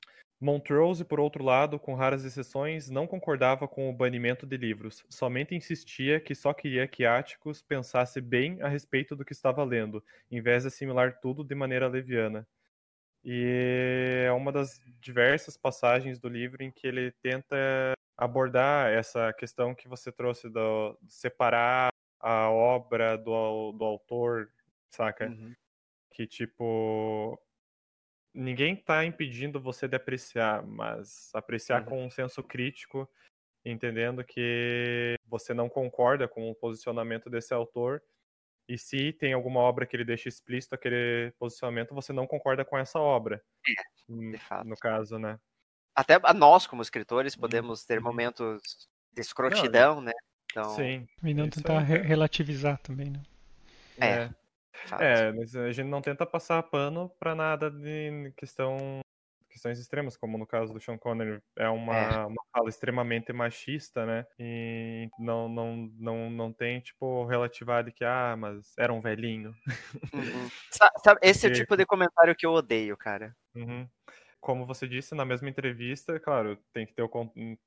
Montrose, 0.40 1.04
por 1.04 1.18
outro 1.18 1.42
lado, 1.42 1.80
com 1.80 1.94
raras 1.94 2.24
exceções, 2.24 2.88
não 2.88 3.08
concordava 3.08 3.66
com 3.66 3.90
o 3.90 3.92
banimento 3.92 4.46
de 4.46 4.56
livros. 4.56 5.04
Somente 5.08 5.54
insistia 5.54 6.20
que 6.20 6.34
só 6.34 6.54
queria 6.54 6.86
que 6.86 7.04
Áticos 7.04 7.60
pensasse 7.60 8.20
bem 8.20 8.62
a 8.62 8.68
respeito 8.68 9.16
do 9.16 9.24
que 9.24 9.32
estava 9.32 9.64
lendo, 9.64 10.02
em 10.30 10.40
vez 10.40 10.62
de 10.62 10.68
assimilar 10.68 11.18
tudo 11.20 11.42
de 11.42 11.54
maneira 11.56 11.88
leviana. 11.88 12.46
E 13.24 14.24
é 14.26 14.32
uma 14.32 14.52
das 14.52 14.80
diversas 15.00 15.56
passagens 15.56 16.20
do 16.20 16.28
livro 16.28 16.62
em 16.62 16.70
que 16.70 16.86
ele 16.86 17.10
tenta 17.20 17.56
abordar 18.16 18.92
essa 18.92 19.32
questão 19.32 19.74
que 19.74 19.88
você 19.88 20.12
trouxe 20.12 20.48
do 20.48 20.96
separar 21.08 21.90
a 22.20 22.48
obra 22.48 23.16
do, 23.18 23.72
do 23.72 23.84
autor, 23.84 24.50
saca? 24.90 25.26
Uhum. 25.28 25.54
que 26.10 26.26
tipo 26.26 27.40
ninguém 28.34 28.76
tá 28.76 29.04
impedindo 29.04 29.60
você 29.60 29.88
de 29.88 29.96
apreciar, 29.96 30.62
mas 30.66 31.30
apreciar 31.34 31.82
Uhum. 31.82 31.86
com 31.88 32.06
um 32.06 32.10
senso 32.10 32.42
crítico, 32.42 33.08
entendendo 33.64 34.24
que 34.24 35.14
você 35.26 35.52
não 35.52 35.68
concorda 35.68 36.26
com 36.28 36.50
o 36.50 36.54
posicionamento 36.54 37.28
desse 37.28 37.52
autor 37.52 38.02
e 38.68 38.78
se 38.78 39.12
tem 39.12 39.32
alguma 39.32 39.60
obra 39.60 39.86
que 39.86 39.96
ele 39.96 40.04
deixa 40.04 40.28
explícito 40.28 40.74
aquele 40.74 41.32
posicionamento, 41.38 41.94
você 41.94 42.12
não 42.12 42.26
concorda 42.26 42.64
com 42.64 42.76
essa 42.78 42.98
obra. 42.98 43.42
Hum, 44.08 44.30
de 44.30 44.38
fato. 44.38 44.66
No 44.68 44.76
caso, 44.76 45.18
né? 45.18 45.38
Até 45.94 46.18
a 46.22 46.32
nós, 46.32 46.66
como 46.66 46.80
escritores, 46.82 47.34
podemos 47.34 47.84
ter 47.84 47.98
uhum. 47.98 48.04
momentos 48.04 48.88
de 49.12 49.20
escrotidão, 49.20 50.00
né? 50.00 50.12
Então, 50.50 50.70
Sim. 50.76 51.06
E 51.22 51.34
não 51.34 51.48
tentar 51.50 51.80
é- 51.82 51.84
re- 51.84 52.02
relativizar 52.02 52.78
também, 52.78 53.10
né? 53.10 53.22
É. 54.00 54.30
É. 54.84 54.88
fato. 54.88 55.02
É, 55.02 55.32
mas 55.32 55.54
a 55.56 55.70
gente 55.72 55.88
não 55.88 56.00
tenta 56.02 56.24
passar 56.26 56.62
pano 56.64 57.10
pra 57.18 57.34
nada 57.34 57.70
de 57.70 58.32
questão 58.36 59.00
questões 59.50 59.80
extremas, 59.80 60.16
como 60.16 60.38
no 60.38 60.46
caso 60.46 60.72
do 60.72 60.78
Sean 60.78 60.96
Connery, 60.96 61.42
é 61.56 61.68
uma, 61.68 61.96
É. 61.96 62.26
uma 62.26 62.42
fala 62.52 62.68
extremamente 62.68 63.32
machista, 63.32 64.06
né? 64.06 64.24
E 64.38 65.08
não, 65.18 65.48
não, 65.48 65.76
não, 65.98 66.30
não 66.30 66.52
tem, 66.52 66.78
tipo, 66.80 67.24
relativar 67.24 67.82
de 67.82 67.90
que, 67.90 68.04
ah, 68.04 68.36
mas 68.38 68.72
era 68.78 68.92
um 68.92 69.00
velhinho. 69.00 69.52
Uhum. 70.12 70.48
Sa- 70.70 70.92
sabe, 71.02 71.18
esse 71.24 71.46
é 71.48 71.50
o 71.50 71.52
tipo 71.52 71.76
de 71.76 71.84
comentário 71.84 72.36
que 72.36 72.46
eu 72.46 72.52
odeio, 72.52 72.96
cara. 72.96 73.34
Uhum. 73.52 73.88
Como 74.40 74.64
você 74.66 74.86
disse 74.86 75.14
na 75.16 75.24
mesma 75.24 75.48
entrevista, 75.48 76.18
claro, 76.20 76.56
tem 76.72 76.86
que 76.86 76.94
ter 76.94 77.02
o, 77.02 77.08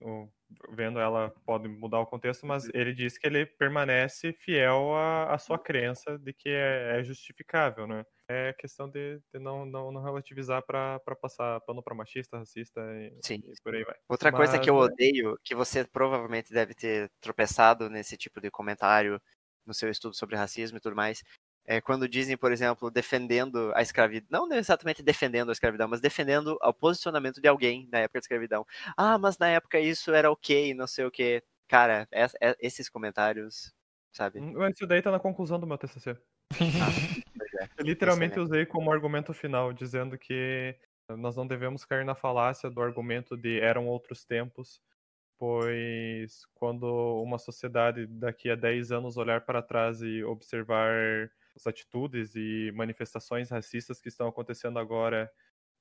o- 0.02 0.30
vendo 0.70 1.00
ela 1.00 1.30
pode 1.46 1.68
mudar 1.68 2.00
o 2.00 2.06
contexto, 2.08 2.46
mas 2.46 2.68
ele 2.74 2.94
disse 2.94 3.20
que 3.20 3.28
ele 3.28 3.46
permanece 3.46 4.34
fiel 4.34 4.94
à, 4.96 5.34
à 5.34 5.38
sua 5.38 5.60
crença 5.60 6.18
de 6.18 6.34
que 6.34 6.50
é, 6.50 7.00
é 7.00 7.04
justificável, 7.04 7.86
né? 7.88 8.06
É 8.30 8.54
questão 8.54 8.90
de, 8.90 9.20
de 9.34 9.40
não, 9.40 9.66
não, 9.66 9.92
não 9.92 10.02
relativizar 10.04 10.64
para 10.66 11.00
passar 11.22 11.60
pano 11.62 11.84
para 11.84 11.94
machista, 11.96 12.38
racista 12.38 12.80
e, 12.96 13.08
Sim. 13.24 13.44
e 13.44 13.56
por 13.64 13.76
aí 13.76 13.84
vai. 13.84 13.96
Outra 14.10 14.34
coisa 14.34 14.60
que 14.60 14.70
eu 14.70 14.76
Mas, 14.76 14.86
é. 14.86 14.86
odeio, 14.86 15.38
que 15.44 15.56
você 15.56 15.86
provavelmente 15.86 16.54
deve 16.54 16.76
ter 16.76 17.10
tropeçado 17.22 17.90
nesse 17.90 18.18
tipo 18.18 18.42
de 18.42 18.52
comentário 18.52 19.22
no 19.66 19.74
seu 19.74 19.90
estudo 19.90 20.16
sobre 20.16 20.36
racismo 20.36 20.78
e 20.78 20.82
tudo 20.82 20.96
mais, 20.96 21.24
é 21.66 21.80
quando 21.82 22.08
dizem, 22.08 22.38
por 22.38 22.52
exemplo, 22.52 22.90
defendendo 22.92 23.72
a 23.76 23.82
escravidão, 23.82 24.48
não 24.48 24.58
exatamente 24.58 25.04
defendendo 25.04 25.50
a 25.50 25.52
escravidão, 25.54 25.88
mas 25.88 26.02
defendendo 26.02 26.58
o 26.62 26.74
posicionamento 26.74 27.40
de 27.42 27.48
alguém 27.48 27.88
na 27.92 28.00
época 28.00 28.20
da 28.20 28.24
escravidão. 28.24 28.66
Ah, 28.98 29.18
mas 29.18 29.38
na 29.38 29.48
época 29.50 29.80
isso 29.80 30.12
era 30.14 30.32
ok, 30.32 30.74
não 30.74 30.88
sei 30.88 31.06
o 31.06 31.12
que. 31.12 31.44
Cara, 31.68 32.08
es- 32.12 32.36
é- 32.42 32.58
esses 32.60 32.90
comentários, 32.90 33.74
sabe? 34.12 34.40
Hum, 34.40 34.68
Isso 34.70 34.86
daí 34.88 35.02
tá 35.02 35.12
na 35.12 35.20
conclusão 35.20 35.60
do 35.60 35.68
meu 35.68 35.78
TCC. 35.78 36.18
Pois 37.38 37.54
é. 37.54 37.84
Literalmente 37.84 38.34
Excelente. 38.34 38.52
usei 38.54 38.66
como 38.66 38.92
argumento 38.92 39.34
final, 39.34 39.72
dizendo 39.74 40.18
que 40.18 40.76
nós 41.10 41.36
não 41.36 41.46
devemos 41.48 41.86
cair 41.86 42.06
na 42.06 42.16
falácia 42.16 42.70
do 42.70 42.82
argumento 42.82 43.36
de 43.38 43.60
eram 43.60 43.88
outros 43.88 44.24
tempos, 44.26 44.82
pois 45.40 46.46
quando 46.54 46.86
uma 47.24 47.38
sociedade 47.40 48.06
daqui 48.08 48.50
a 48.50 48.56
10 48.56 48.92
anos 48.92 49.18
olhar 49.18 49.42
para 49.46 49.62
trás 49.62 50.02
e 50.02 50.24
observar 50.24 51.30
as 51.56 51.68
atitudes 51.68 52.36
e 52.36 52.72
manifestações 52.74 53.50
racistas 53.50 54.02
que 54.02 54.10
estão 54.10 54.28
acontecendo 54.28 54.80
agora, 54.80 55.32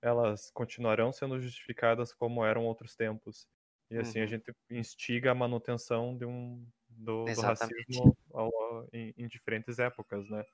elas 0.03 0.51
continuarão 0.53 1.13
sendo 1.13 1.41
justificadas 1.41 2.15
como 2.15 2.45
eram 2.45 2.65
outros 2.67 2.97
tempos. 2.97 3.47
E 3.91 3.99
assim 3.99 4.21
a 4.21 4.27
Uhum. 4.27 4.27
gente 4.27 4.53
instiga 4.71 5.33
a 5.33 5.35
manutenção 5.35 6.17
de 6.17 6.25
um 6.27 6.67
do, 6.89 7.33
do 7.33 7.43
racismo 7.43 8.17
ao- 8.33 8.51
em, 8.93 9.13
em 9.17 9.29
diferentes 9.29 9.79
épocas, 9.79 10.29
né? 10.31 10.45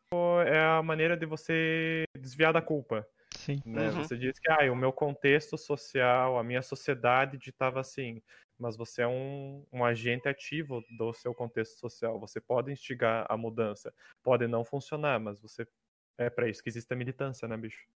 É 0.46 0.60
a 0.60 0.82
maneira 0.82 1.16
de 1.16 1.26
você 1.26 2.04
desviar 2.18 2.52
da 2.52 2.62
culpa, 2.62 3.06
Sim. 3.30 3.62
né? 3.64 3.92
Uhum. 3.92 3.92
Você 3.92 4.16
diz 4.18 4.38
que 4.40 4.50
ah, 4.50 4.72
o 4.72 4.76
meu 4.76 4.92
contexto 4.92 5.58
social, 5.58 6.38
a 6.38 6.44
minha 6.44 6.62
sociedade 6.62 7.38
ditava 7.38 7.80
assim, 7.80 8.22
mas 8.58 8.76
você 8.76 9.02
é 9.02 9.08
um, 9.08 9.64
um 9.72 9.84
agente 9.84 10.28
ativo 10.28 10.82
do 10.96 11.12
seu 11.12 11.34
contexto 11.34 11.78
social. 11.78 12.18
Você 12.20 12.40
pode 12.40 12.72
instigar 12.72 13.26
a 13.28 13.36
mudança, 13.36 13.92
pode 14.22 14.46
não 14.46 14.64
funcionar, 14.64 15.20
mas 15.20 15.40
você 15.40 15.66
é 16.18 16.30
para 16.30 16.48
isso 16.48 16.62
que 16.62 16.68
existe 16.68 16.92
a 16.92 16.96
militância, 16.96 17.46
né, 17.46 17.56
bicho? 17.56 17.86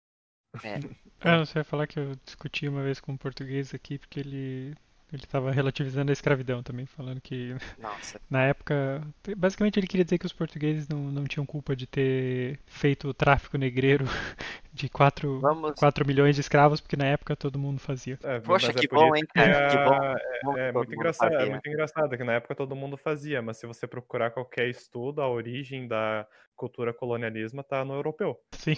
Ah, 1.19 1.39
você 1.45 1.59
ia 1.59 1.63
falar 1.63 1.87
que 1.87 1.99
eu 1.99 2.15
discuti 2.23 2.67
uma 2.67 2.83
vez 2.83 2.99
com 2.99 3.13
um 3.13 3.17
português 3.17 3.73
aqui, 3.73 3.97
porque 3.97 4.19
ele 4.19 4.75
ele 5.11 5.23
estava 5.23 5.51
relativizando 5.51 6.11
a 6.11 6.13
escravidão 6.13 6.63
também, 6.63 6.85
falando 6.85 7.19
que 7.19 7.55
Nossa. 7.77 8.19
na 8.29 8.45
época, 8.45 9.01
basicamente 9.37 9.77
ele 9.79 9.87
queria 9.87 10.05
dizer 10.05 10.17
que 10.17 10.25
os 10.25 10.33
portugueses 10.33 10.87
não, 10.87 10.99
não 11.11 11.25
tinham 11.25 11.45
culpa 11.45 11.75
de 11.75 11.85
ter 11.85 12.59
feito 12.65 13.09
o 13.09 13.13
tráfico 13.13 13.57
negreiro 13.57 14.05
de 14.73 14.87
4, 14.87 15.39
Vamos. 15.39 15.73
4 15.77 16.07
milhões 16.07 16.35
de 16.35 16.41
escravos, 16.41 16.79
porque 16.79 16.95
na 16.95 17.05
época 17.05 17.35
todo 17.35 17.59
mundo 17.59 17.79
fazia. 17.79 18.17
É, 18.23 18.39
Poxa, 18.39 18.71
é 18.71 18.73
que 18.73 18.87
bom, 18.87 19.15
hein, 19.15 19.23
que 19.23 19.33
cara? 19.33 19.69
Que 19.69 19.77
bom. 19.77 20.57
É, 20.57 20.69
é 20.69 20.71
todo 20.71 20.77
muito 20.77 20.93
engraçado, 20.95 21.33
é 21.33 21.37
fazia. 21.37 21.51
muito 21.51 21.69
engraçado 21.69 22.17
que 22.17 22.23
na 22.23 22.33
época 22.33 22.55
todo 22.55 22.75
mundo 22.75 22.95
fazia, 22.95 23.41
mas 23.41 23.57
se 23.57 23.67
você 23.67 23.85
procurar 23.85 24.31
qualquer 24.31 24.69
estudo, 24.69 25.21
a 25.21 25.29
origem 25.29 25.87
da 25.87 26.25
cultura 26.55 26.93
colonialismo 26.93 27.63
tá 27.63 27.83
no 27.83 27.93
europeu. 27.93 28.39
Sim. 28.53 28.77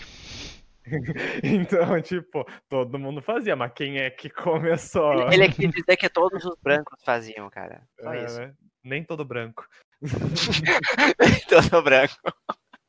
Então, 1.43 2.01
tipo, 2.01 2.45
todo 2.69 2.99
mundo 2.99 3.21
fazia, 3.21 3.55
mas 3.55 3.71
quem 3.73 3.97
é 3.97 4.09
que 4.09 4.29
começou? 4.89 5.29
Ele, 5.31 5.43
ele 5.43 5.53
quis 5.53 5.71
dizer 5.71 5.97
que 5.97 6.09
todos 6.09 6.43
os 6.45 6.55
brancos 6.61 7.01
faziam, 7.03 7.49
cara. 7.49 7.87
Só 7.99 8.13
É, 8.13 8.25
isso. 8.25 8.39
né? 8.39 8.55
Nem 8.83 9.03
todo 9.03 9.23
branco. 9.23 9.65
Todo 11.47 11.81
branco. 11.81 12.15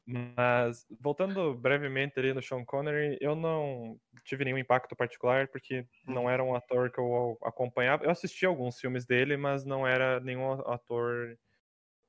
Mas, 0.07 0.85
voltando 1.01 1.55
brevemente 1.55 2.19
ali 2.19 2.35
no 2.35 2.43
Sean 2.43 2.65
Connery, 2.65 3.17
eu 3.21 3.35
não 3.35 3.99
tive 4.25 4.45
nenhum 4.45 4.59
impacto 4.59 4.95
particular, 4.97 5.49
porque 5.49 5.87
não 6.07 6.29
era 6.29 6.43
um 6.43 6.55
ator 6.55 6.91
que 6.91 6.99
eu 6.99 7.39
acompanhava. 7.43 8.05
Eu 8.05 8.11
assisti 8.11 8.45
alguns 8.45 8.79
filmes 8.79 9.07
dele, 9.07 9.37
mas 9.37 9.65
não 9.65 9.87
era 9.87 10.21
nenhum 10.21 10.53
ator 10.69 11.39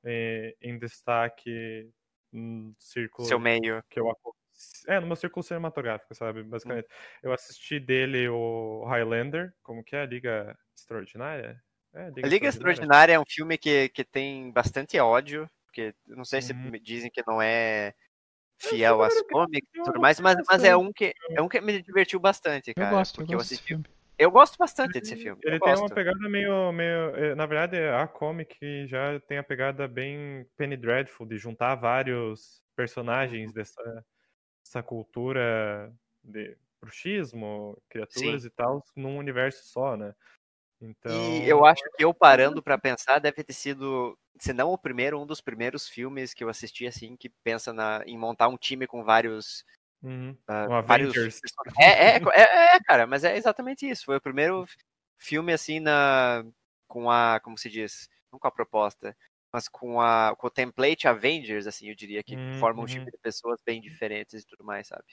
eh, 0.04 0.54
em 0.60 0.78
destaque 0.78 1.88
no 2.32 2.74
círculo 2.78 3.28
Seu 3.28 3.38
meio. 3.38 3.82
que 3.88 3.98
eu 3.98 4.10
aco- 4.10 4.36
é 4.88 5.00
no 5.00 5.06
meu 5.06 5.16
círculo 5.16 5.42
cinematográfico, 5.42 6.14
sabe, 6.14 6.42
basicamente. 6.42 6.88
Eu 7.22 7.32
assisti 7.32 7.78
dele 7.80 8.28
o 8.28 8.84
Highlander, 8.86 9.54
como 9.62 9.84
que 9.84 9.96
é 9.96 10.02
a 10.02 10.06
Liga 10.06 10.56
Extraordinária? 10.76 11.62
É, 11.94 12.10
A 12.22 12.26
Liga 12.26 12.48
Extraordinária 12.48 13.12
é 13.14 13.20
um 13.20 13.24
filme 13.28 13.58
que, 13.58 13.88
que 13.90 14.04
tem 14.04 14.50
bastante 14.52 14.98
ódio, 14.98 15.48
porque 15.66 15.94
eu 16.06 16.16
não 16.16 16.24
sei 16.24 16.40
se 16.42 16.54
Uhum. 16.54 16.70
me 16.70 16.80
dizem 16.80 17.10
que 17.10 17.22
não 17.26 17.40
é 17.42 17.94
fiel 18.60 19.02
filme 19.02 19.04
às 19.04 19.20
era 19.20 19.22
cómics 19.22 19.68
e 19.74 19.78
eu 19.78 19.84
tudo 19.84 20.00
mais, 20.00 20.20
mas, 20.20 20.36
mas 20.50 20.64
é 20.64 20.76
bastante. 20.76 20.76
um 20.76 20.92
que 20.92 21.14
é 21.36 21.42
um 21.42 21.48
que 21.48 21.60
me 21.60 21.82
divertiu 21.82 22.20
bastante, 22.20 22.74
Eu 22.76 22.86
cara. 22.86 22.86
gosto, 22.86 23.20
eu 23.20 23.26
porque 23.26 23.34
eu 23.34 23.38
gosto 23.38 23.48
desse 23.48 23.62
assisti. 23.62 23.66
filme. 23.66 23.84
Eu 24.18 24.30
gosto 24.30 24.56
bastante 24.58 24.94
desse 25.00 25.16
filme. 25.16 25.42
Ele 25.42 25.56
eu 25.56 25.58
tem 25.60 25.74
gosto. 25.74 25.84
uma 25.84 25.90
pegada 25.92 26.28
meio, 26.28 26.72
meio. 26.72 27.14
eh, 27.16 27.34
Na 27.34 27.46
verdade, 27.46 27.76
a 27.78 28.06
comic 28.08 28.86
já 28.88 29.20
tem 29.20 29.38
a 29.38 29.42
pegada 29.44 29.86
bem 29.88 30.46
Penny 30.56 30.76
Dreadful, 30.76 31.26
de 31.26 31.38
juntar 31.38 31.74
vários 31.76 32.62
personagens 32.76 33.52
dessa, 33.52 34.04
dessa 34.66 34.82
cultura 34.82 35.92
de 36.22 36.56
bruxismo, 36.80 37.80
criaturas 37.88 38.44
e 38.44 38.50
tal, 38.50 38.84
num 38.96 39.16
universo 39.16 39.64
só, 39.68 39.96
né? 39.96 40.12
Então. 40.80 41.12
E 41.16 41.48
eu 41.48 41.64
acho 41.64 41.82
que 41.96 42.04
eu 42.04 42.12
parando 42.12 42.62
pra 42.62 42.76
pensar 42.76 43.18
deve 43.20 43.42
ter 43.44 43.52
sido, 43.52 44.18
se 44.38 44.52
não 44.52 44.70
o 44.72 44.78
primeiro, 44.78 45.20
um 45.20 45.26
dos 45.26 45.40
primeiros 45.40 45.88
filmes 45.88 46.34
que 46.34 46.42
eu 46.44 46.48
assisti 46.48 46.86
assim 46.86 47.16
que 47.16 47.30
pensa 47.42 47.72
na, 47.72 48.02
em 48.06 48.18
montar 48.18 48.48
um 48.48 48.56
time 48.56 48.86
com 48.86 49.04
vários 49.04 49.64
Uhum. 50.02 50.32
uh, 50.48 50.84
vários- 50.86 51.16
Avengers. 51.16 51.40
É, 51.78 52.16
é, 52.16 52.20
é, 52.34 52.76
é, 52.76 52.80
cara, 52.80 53.06
mas 53.06 53.24
é 53.24 53.36
exatamente 53.36 53.88
isso. 53.88 54.04
Foi 54.04 54.16
o 54.16 54.20
primeiro 54.20 54.66
filme 55.16 55.52
assim 55.52 55.80
na 55.80 56.44
com 56.86 57.10
a, 57.10 57.40
como 57.40 57.56
se 57.58 57.70
diz, 57.70 58.08
não 58.30 58.38
com 58.38 58.46
a 58.46 58.52
proposta, 58.52 59.16
mas 59.56 59.68
com 59.68 60.00
a 60.00 60.36
com 60.36 60.46
o 60.48 60.50
template 60.50 61.08
Avengers, 61.08 61.66
assim, 61.66 61.88
eu 61.90 61.96
diria 61.96 62.22
que 62.24 62.36
Hum, 62.36 62.58
forma 62.58 62.82
um 62.82 62.86
uhum. 62.86 62.86
time 62.86 63.10
de 63.12 63.18
pessoas 63.18 63.60
bem 63.64 63.80
diferentes 63.80 64.42
e 64.42 64.46
tudo 64.46 64.64
mais, 64.64 64.88
sabe? 64.88 65.04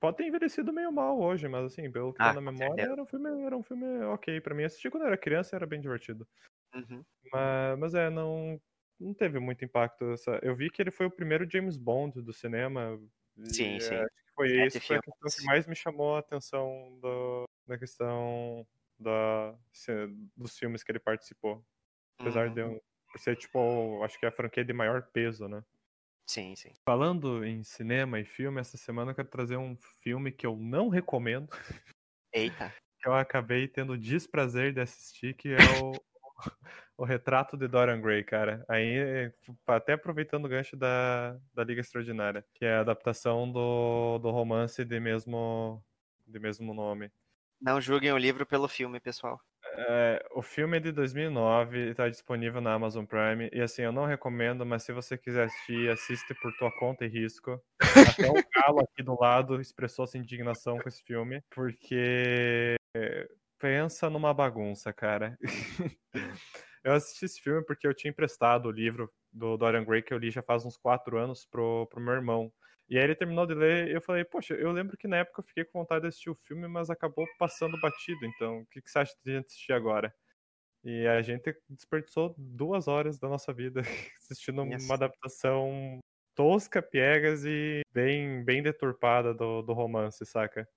Pode 0.00 0.16
ter 0.18 0.26
envelhecido 0.26 0.72
meio 0.72 0.92
mal 0.92 1.18
hoje, 1.20 1.48
mas 1.48 1.64
assim, 1.66 1.90
pelo 1.90 2.12
que 2.14 2.20
Ah, 2.20 2.32
tá 2.32 2.32
na 2.32 2.40
memória, 2.40 2.84
certeza. 2.84 2.92
era 2.92 3.02
um 3.02 3.06
filme, 3.06 3.28
era 3.44 3.56
um 3.56 3.62
filme 3.62 3.84
ok 4.04 4.40
pra 4.40 4.54
mim. 4.54 4.64
Assisti 4.64 4.90
quando 4.90 5.02
eu 5.02 5.08
era 5.08 5.18
criança 5.18 5.56
era 5.56 5.66
bem 5.66 5.80
divertido. 5.80 6.26
Uhum. 6.74 7.04
Mas, 7.32 7.78
mas 7.78 7.94
é, 7.94 8.10
não, 8.10 8.60
não 8.98 9.14
teve 9.14 9.38
muito 9.40 9.64
impacto. 9.64 10.04
Essa... 10.12 10.38
Eu 10.42 10.56
vi 10.56 10.70
que 10.70 10.80
ele 10.82 10.90
foi 10.90 11.06
o 11.06 11.10
primeiro 11.10 11.48
James 11.50 11.76
Bond 11.76 12.22
do 12.22 12.32
cinema. 12.32 12.98
e, 13.36 13.42
Sim, 13.50 13.80
é, 13.80 13.80
sim. 13.80 14.04
acho 14.04 14.14
que 14.26 14.32
foi 14.34 14.48
Sete 14.54 14.66
esse 14.66 14.82
foi 14.84 14.96
a 14.96 15.00
questão 15.00 15.30
que 15.32 15.42
mais 15.42 15.66
me 15.66 15.74
chamou 15.76 16.16
a 16.16 16.20
atenção 16.20 16.98
do, 17.00 17.44
da 17.66 17.78
questão 17.78 18.66
da, 18.98 19.56
dos 20.36 20.58
filmes 20.58 20.82
que 20.84 20.90
ele 20.92 21.00
participou. 21.00 21.64
Apesar 22.20 22.50
Uhum. 22.50 22.52
de 22.52 22.60
eu, 22.62 22.82
por 23.18 23.22
ser, 23.22 23.36
tipo, 23.36 24.02
acho 24.04 24.18
que 24.18 24.24
é 24.24 24.28
a 24.28 24.32
franquia 24.32 24.64
de 24.64 24.72
maior 24.72 25.02
peso, 25.02 25.48
né? 25.48 25.62
Sim, 26.26 26.54
sim. 26.54 26.72
Falando 26.84 27.44
em 27.44 27.64
cinema 27.64 28.20
e 28.20 28.24
filme, 28.24 28.60
essa 28.60 28.76
semana 28.76 29.10
eu 29.10 29.14
quero 29.14 29.28
trazer 29.28 29.56
um 29.56 29.76
filme 30.02 30.30
que 30.30 30.46
eu 30.46 30.56
não 30.56 30.88
recomendo, 30.88 31.48
Eita. 32.32 32.72
que 33.00 33.08
eu 33.08 33.14
acabei 33.14 33.66
tendo 33.66 33.94
o 33.94 33.98
desprazer 33.98 34.72
de 34.72 34.80
assistir, 34.80 35.34
que 35.34 35.48
é 35.48 35.56
o, 35.82 35.92
o 36.98 37.04
Retrato 37.04 37.56
de 37.56 37.66
Dorian 37.66 38.00
Gray, 38.00 38.22
cara. 38.22 38.64
Aí, 38.68 39.32
até 39.66 39.94
aproveitando 39.94 40.44
o 40.44 40.48
gancho 40.48 40.76
da, 40.76 41.36
da 41.52 41.64
Liga 41.64 41.80
Extraordinária, 41.80 42.44
que 42.54 42.64
é 42.64 42.74
a 42.74 42.80
adaptação 42.80 43.50
do, 43.50 44.18
do 44.18 44.30
romance 44.30 44.84
de 44.84 45.00
mesmo, 45.00 45.82
de 46.26 46.38
mesmo 46.38 46.72
nome. 46.74 47.10
Não 47.60 47.80
julguem 47.80 48.12
o 48.12 48.18
livro 48.18 48.46
pelo 48.46 48.68
filme, 48.68 49.00
pessoal. 49.00 49.40
É, 49.76 50.26
o 50.32 50.42
filme 50.42 50.76
é 50.76 50.80
de 50.80 50.92
2009, 50.92 51.90
está 51.90 52.08
disponível 52.08 52.60
na 52.60 52.74
Amazon 52.74 53.04
Prime. 53.04 53.48
E 53.52 53.60
assim, 53.60 53.82
eu 53.82 53.92
não 53.92 54.06
recomendo, 54.06 54.64
mas 54.64 54.82
se 54.82 54.92
você 54.92 55.16
quiser 55.16 55.46
assistir, 55.46 55.90
assiste 55.90 56.34
por 56.34 56.52
tua 56.56 56.70
conta 56.78 57.04
e 57.04 57.08
risco. 57.08 57.60
Até 57.80 58.30
o 58.30 58.34
Galo 58.54 58.80
aqui 58.80 59.02
do 59.02 59.18
lado 59.18 59.60
expressou 59.60 60.06
sua 60.06 60.18
indignação 60.18 60.78
com 60.78 60.88
esse 60.88 61.02
filme, 61.02 61.42
porque 61.50 62.76
é, 62.96 63.28
pensa 63.58 64.08
numa 64.08 64.32
bagunça, 64.32 64.92
cara. 64.92 65.36
eu 66.84 66.92
assisti 66.92 67.24
esse 67.24 67.40
filme 67.40 67.64
porque 67.64 67.86
eu 67.86 67.94
tinha 67.94 68.10
emprestado 68.10 68.66
o 68.66 68.72
livro 68.72 69.10
do 69.32 69.56
Dorian 69.56 69.84
Gray 69.84 70.02
que 70.02 70.12
eu 70.12 70.18
li 70.18 70.30
já 70.30 70.42
faz 70.42 70.64
uns 70.64 70.76
quatro 70.76 71.18
anos 71.18 71.46
pro, 71.46 71.86
pro 71.86 72.00
meu 72.00 72.14
irmão. 72.14 72.52
E 72.88 72.98
aí 72.98 73.04
ele 73.04 73.14
terminou 73.14 73.46
de 73.46 73.54
ler 73.54 73.88
e 73.88 73.92
eu 73.94 74.00
falei, 74.02 74.24
poxa, 74.24 74.54
eu 74.54 74.72
lembro 74.72 74.96
que 74.96 75.06
na 75.08 75.18
época 75.18 75.40
eu 75.40 75.44
fiquei 75.46 75.64
com 75.64 75.78
vontade 75.80 76.02
de 76.02 76.08
assistir 76.08 76.30
o 76.30 76.34
filme, 76.34 76.66
mas 76.68 76.90
acabou 76.90 77.26
passando 77.38 77.78
batido, 77.80 78.24
então 78.26 78.60
o 78.60 78.66
que, 78.66 78.80
que 78.82 78.90
você 78.90 78.98
acha 79.00 79.14
de 79.24 79.32
a 79.32 79.36
gente 79.36 79.46
assistir 79.46 79.72
agora? 79.72 80.14
E 80.84 81.06
a 81.06 81.22
gente 81.22 81.54
desperdiçou 81.68 82.34
duas 82.38 82.88
horas 82.88 83.18
da 83.18 83.28
nossa 83.28 83.52
vida 83.52 83.82
assistindo 84.18 84.62
Yes. 84.62 84.86
uma 84.86 84.94
adaptação 84.94 86.00
tosca, 86.34 86.80
piegas 86.82 87.44
e 87.44 87.82
bem, 87.92 88.44
bem 88.44 88.62
deturpada 88.62 89.34
do, 89.34 89.62
do 89.62 89.72
romance, 89.72 90.24
saca? 90.26 90.68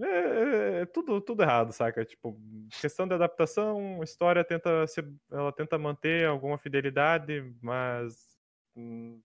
É, 0.00 0.04
é- 0.06 0.80
é 0.82 0.86
tudo, 0.86 1.20
tudo 1.22 1.42
errado, 1.42 1.72
saca? 1.72 2.04
Tipo, 2.04 2.38
questão 2.80 3.06
de 3.08 3.14
adaptação, 3.14 4.02
história 4.02 4.44
tenta 4.44 4.86
ser, 4.86 5.10
ela 5.30 5.52
tenta 5.52 5.78
manter 5.78 6.26
alguma 6.26 6.58
fidelidade, 6.58 7.42
mas 7.62 8.36
hum, 8.76 9.22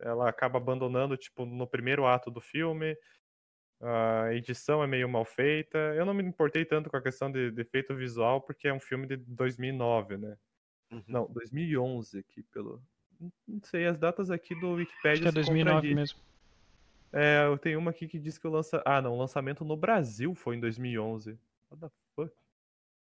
ela 0.00 0.28
acaba 0.28 0.58
abandonando, 0.58 1.16
tipo, 1.16 1.44
no 1.44 1.66
primeiro 1.66 2.06
ato 2.06 2.30
do 2.30 2.40
filme. 2.40 2.96
A 3.80 4.34
edição 4.34 4.82
é 4.82 4.86
meio 4.86 5.08
mal 5.08 5.24
feita. 5.24 5.78
Eu 5.78 6.04
não 6.04 6.12
me 6.12 6.22
importei 6.22 6.64
tanto 6.64 6.90
com 6.90 6.96
a 6.96 7.02
questão 7.02 7.30
de, 7.32 7.50
de 7.50 7.62
efeito 7.62 7.94
visual, 7.94 8.40
porque 8.40 8.68
é 8.68 8.74
um 8.74 8.80
filme 8.80 9.06
de 9.06 9.16
2009, 9.16 10.18
né? 10.18 10.36
Uhum. 10.90 11.02
Não, 11.06 11.26
2011 11.32 12.18
aqui, 12.18 12.42
pelo... 12.42 12.82
Não- 13.18 13.60
sei, 13.64 13.86
as 13.86 13.98
datas 13.98 14.30
aqui 14.30 14.54
do 14.54 14.72
Wikipedia 14.72 15.12
Acho 15.12 15.22
que 15.22 15.28
é 15.28 15.30
se 15.30 15.34
2009 15.34 15.74
contradizem. 15.76 15.94
mesmo. 15.96 16.18
É, 17.12 17.46
eu 17.46 17.58
tenho 17.58 17.78
uma 17.78 17.90
aqui 17.90 18.06
que 18.06 18.18
diz 18.18 18.38
que 18.38 18.46
o 18.46 18.50
lança... 18.50 18.82
Ah, 18.84 19.00
não, 19.00 19.14
o 19.14 19.18
lançamento 19.18 19.64
no 19.64 19.76
Brasil 19.76 20.34
foi 20.34 20.56
em 20.56 20.60
2011. 20.60 21.38
What 21.70 21.80
the 21.80 21.90
fuck? 22.14 22.32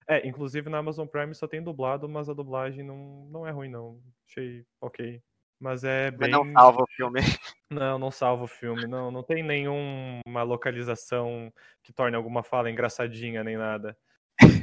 É, 0.07 0.25
inclusive 0.25 0.69
na 0.69 0.77
Amazon 0.77 1.05
Prime 1.05 1.35
só 1.35 1.47
tem 1.47 1.61
dublado, 1.61 2.07
mas 2.07 2.29
a 2.29 2.33
dublagem 2.33 2.83
não, 2.83 3.25
não 3.29 3.45
é 3.45 3.51
ruim, 3.51 3.69
não. 3.69 4.01
Achei 4.27 4.65
ok. 4.79 5.21
Mas 5.59 5.83
é 5.83 6.11
Mas 6.11 6.19
bem... 6.19 6.31
não 6.31 6.53
salva 6.53 6.83
o 6.83 6.87
filme. 6.87 7.19
Não, 7.69 7.99
não 7.99 8.09
salva 8.09 8.45
o 8.45 8.47
filme. 8.47 8.87
Não, 8.87 9.11
não 9.11 9.21
tem 9.21 9.43
nenhuma 9.43 10.41
localização 10.41 11.51
que 11.83 11.91
torne 11.91 12.15
alguma 12.15 12.41
fala 12.41 12.71
engraçadinha 12.71 13.43
nem 13.43 13.57
nada. 13.57 13.97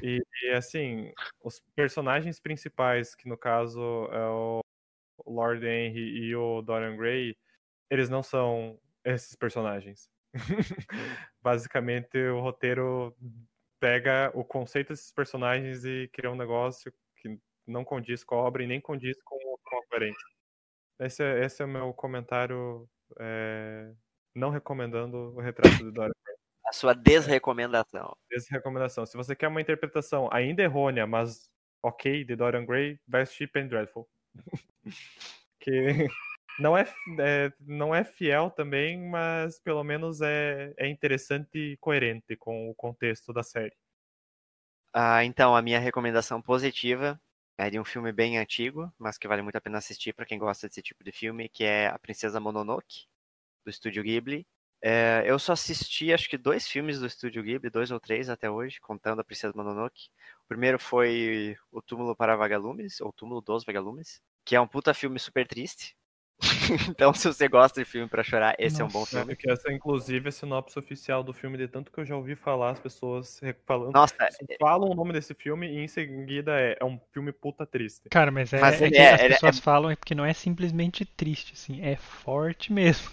E, 0.02 0.22
e, 0.42 0.50
assim, 0.52 1.12
os 1.42 1.60
personagens 1.76 2.40
principais, 2.40 3.14
que 3.14 3.28
no 3.28 3.36
caso 3.36 4.08
é 4.10 4.26
o 4.26 4.60
Lord 5.26 5.66
Henry 5.66 6.28
e 6.28 6.34
o 6.34 6.62
Dorian 6.62 6.96
Gray, 6.96 7.36
eles 7.90 8.08
não 8.08 8.22
são 8.22 8.78
esses 9.04 9.36
personagens. 9.36 10.08
Basicamente, 11.42 12.16
o 12.18 12.40
roteiro 12.40 13.14
pega 13.78 14.30
o 14.34 14.44
conceito 14.44 14.88
desses 14.88 15.12
personagens 15.12 15.84
e 15.84 16.08
cria 16.12 16.30
um 16.30 16.36
negócio 16.36 16.92
que 17.16 17.38
não 17.66 17.84
condiz 17.84 18.24
com 18.24 18.36
a 18.36 18.38
obra 18.38 18.62
e 18.64 18.66
nem 18.66 18.80
condiz 18.80 19.20
com, 19.22 19.36
com 19.38 19.78
a 19.78 19.86
coerência. 19.88 20.34
Esse 20.98 21.22
é, 21.22 21.44
esse 21.44 21.62
é 21.62 21.64
o 21.64 21.68
meu 21.68 21.92
comentário 21.92 22.88
é, 23.18 23.92
não 24.34 24.50
recomendando 24.50 25.34
o 25.34 25.40
retrato 25.40 25.78
do 25.78 25.92
Dorian 25.92 26.12
Gray. 26.24 26.36
A 26.66 26.72
sua 26.72 26.94
desrecomendação. 26.94 28.16
Essa 28.32 28.54
recomendação. 28.54 29.04
Se 29.04 29.16
você 29.16 29.34
quer 29.36 29.48
uma 29.48 29.60
interpretação 29.60 30.28
ainda 30.32 30.62
errônea, 30.62 31.06
mas 31.06 31.50
ok, 31.82 32.24
de 32.24 32.34
Dorian 32.34 32.64
Gray, 32.64 32.98
vai 33.06 33.22
assistir 33.22 33.46
Penny 33.48 33.68
Dreadful. 33.68 34.08
que 35.60 36.06
não 36.58 36.76
é, 36.76 36.86
é- 37.20 37.52
não 37.60 37.94
é 37.94 38.04
fiel 38.04 38.50
também, 38.50 38.98
mas 39.08 39.60
pelo 39.60 39.84
menos 39.84 40.20
é, 40.20 40.72
é 40.76 40.88
interessante 40.88 41.58
e 41.58 41.76
coerente 41.78 42.36
com 42.36 42.70
o 42.70 42.74
contexto 42.74 43.32
da 43.32 43.42
série. 43.42 43.76
Ah, 44.92 45.24
então, 45.24 45.56
a 45.56 45.60
minha 45.60 45.80
recomendação 45.80 46.40
positiva 46.40 47.20
é 47.56 47.70
de 47.70 47.78
um 47.78 47.84
filme 47.84 48.12
bem 48.12 48.38
antigo, 48.38 48.92
mas 48.98 49.16
que 49.18 49.28
vale 49.28 49.42
muito 49.42 49.56
a 49.56 49.60
pena 49.60 49.78
assistir 49.78 50.12
para 50.12 50.26
quem 50.26 50.38
gosta 50.38 50.68
desse 50.68 50.82
tipo 50.82 51.04
de 51.04 51.12
filme, 51.12 51.48
que 51.48 51.64
é 51.64 51.88
A 51.88 51.98
Princesa 51.98 52.40
Mononoke, 52.40 53.06
do 53.64 53.70
Estúdio 53.70 54.02
Ghibli. 54.02 54.46
É, 54.82 55.22
eu 55.26 55.38
só 55.38 55.52
assisti, 55.52 56.12
acho 56.12 56.28
que 56.28 56.36
dois 56.36 56.68
filmes 56.68 56.98
do 57.00 57.06
Estúdio 57.06 57.42
Ghibli, 57.42 57.70
dois 57.70 57.90
ou 57.90 57.98
três 57.98 58.28
até 58.28 58.50
hoje, 58.50 58.80
contando 58.80 59.20
A 59.20 59.24
Princesa 59.24 59.54
Mononoke. 59.56 60.08
O 60.44 60.48
primeiro 60.48 60.78
foi 60.78 61.56
O 61.72 61.80
Túmulo 61.80 62.14
para 62.14 62.36
Vagalumes, 62.36 63.00
ou 63.00 63.12
Túmulo 63.12 63.40
dos 63.40 63.64
Vagalumes, 63.64 64.20
que 64.44 64.54
é 64.56 64.60
um 64.60 64.68
puta 64.68 64.92
filme 64.92 65.18
super 65.18 65.46
triste. 65.46 65.96
então, 66.90 67.14
se 67.14 67.26
você 67.28 67.48
gosta 67.48 67.80
de 67.80 67.84
filme 67.84 68.08
para 68.08 68.22
chorar, 68.22 68.54
esse 68.58 68.80
é 68.80 68.84
um 68.84 68.88
bom 68.88 69.00
Nossa. 69.00 69.18
filme. 69.18 69.36
Que 69.36 69.50
essa, 69.50 69.72
inclusive, 69.72 70.26
é 70.26 70.28
a 70.28 70.32
sinopse 70.32 70.78
oficial 70.78 71.22
do 71.22 71.32
filme, 71.32 71.56
de 71.56 71.68
tanto 71.68 71.90
que 71.90 71.98
eu 72.00 72.04
já 72.04 72.16
ouvi 72.16 72.34
falar 72.34 72.70
as 72.70 72.80
pessoas 72.80 73.40
falando. 73.66 73.92
Nossa, 73.92 74.14
Falam 74.58 74.90
o 74.90 74.94
nome 74.94 75.12
desse 75.12 75.34
filme 75.34 75.66
e 75.68 75.78
em 75.84 75.88
seguida 75.88 76.58
é, 76.58 76.76
é 76.80 76.84
um 76.84 76.98
filme 77.12 77.32
puta 77.32 77.64
triste. 77.66 78.08
Cara, 78.10 78.30
mas 78.30 78.52
é, 78.52 78.60
Mas 78.60 78.80
é 78.80 78.86
ele 78.86 78.94
que 78.94 79.00
é- 79.00 79.12
as 79.14 79.20
ele 79.20 79.26
é- 79.32 79.34
pessoas 79.34 79.58
falam 79.58 79.90
é 79.90 79.96
porque 79.96 80.14
não 80.14 80.24
é 80.24 80.32
simplesmente 80.32 81.04
triste, 81.04 81.52
assim, 81.54 81.80
é 81.82 81.96
forte 81.96 82.72
mesmo. 82.72 83.10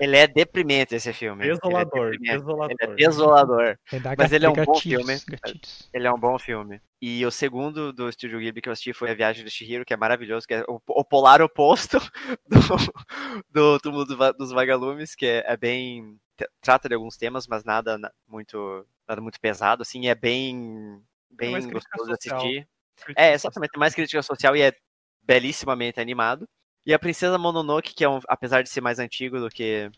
Ele 0.00 0.16
é 0.16 0.26
deprimente 0.26 0.94
esse 0.94 1.12
filme. 1.12 1.44
Ele 1.44 1.52
é 1.52 1.54
Desolador, 1.54 2.16
desolador. 2.18 2.76
Ele 2.80 2.92
é 2.92 2.94
desolador. 2.94 3.78
Mas 4.16 4.32
ele 4.32 4.46
é 4.46 4.48
um 4.48 4.52
bom 4.52 4.72
gatilhos, 4.74 4.82
filme. 5.06 5.20
gatilhos. 5.28 5.88
Ele 5.92 6.06
é 6.06 6.12
um 6.12 6.18
bom 6.18 6.38
filme. 6.38 6.80
E 7.00 7.24
o 7.24 7.30
segundo 7.30 7.92
do 7.92 8.08
Estúdio 8.08 8.38
Ghibli 8.38 8.60
que 8.60 8.68
eu 8.68 8.72
assisti 8.72 8.92
foi 8.92 9.10
A 9.10 9.14
Viagem 9.14 9.44
do 9.44 9.50
Chihiro, 9.50 9.84
que 9.84 9.94
é 9.94 9.96
maravilhoso, 9.96 10.46
que 10.46 10.54
é 10.54 10.64
o, 10.68 10.80
o 10.88 11.04
polar 11.04 11.40
oposto 11.40 11.98
do, 12.48 12.58
do 13.50 13.78
Túmulo 13.80 14.04
dos 14.04 14.50
Vagalumes, 14.50 15.14
que 15.14 15.26
é, 15.26 15.44
é 15.46 15.56
bem... 15.56 16.18
Trata 16.60 16.88
de 16.88 16.94
alguns 16.94 17.16
temas, 17.16 17.46
mas 17.48 17.64
nada 17.64 17.98
na- 17.98 18.12
muito 18.26 18.86
nada 19.08 19.20
muito 19.20 19.40
pesado, 19.40 19.82
assim, 19.82 20.06
é 20.06 20.14
bem, 20.14 21.02
bem 21.30 21.52
crítica 21.52 21.72
gostoso 21.72 22.06
de 22.06 22.12
assistir. 22.12 22.68
É, 23.16 23.32
exatamente, 23.32 23.78
mais 23.78 23.94
crítica 23.94 24.22
social 24.22 24.54
e 24.54 24.62
é 24.62 24.72
belíssimamente 25.22 26.00
animado. 26.00 26.48
E 26.88 26.94
a 26.94 26.98
Princesa 26.98 27.36
Mononoke, 27.36 27.94
que 27.94 28.02
é 28.02 28.08
um, 28.08 28.18
apesar 28.26 28.62
de 28.62 28.70
ser 28.70 28.80
mais 28.80 28.98
antigo 28.98 29.38
do 29.38 29.50
que 29.50 29.90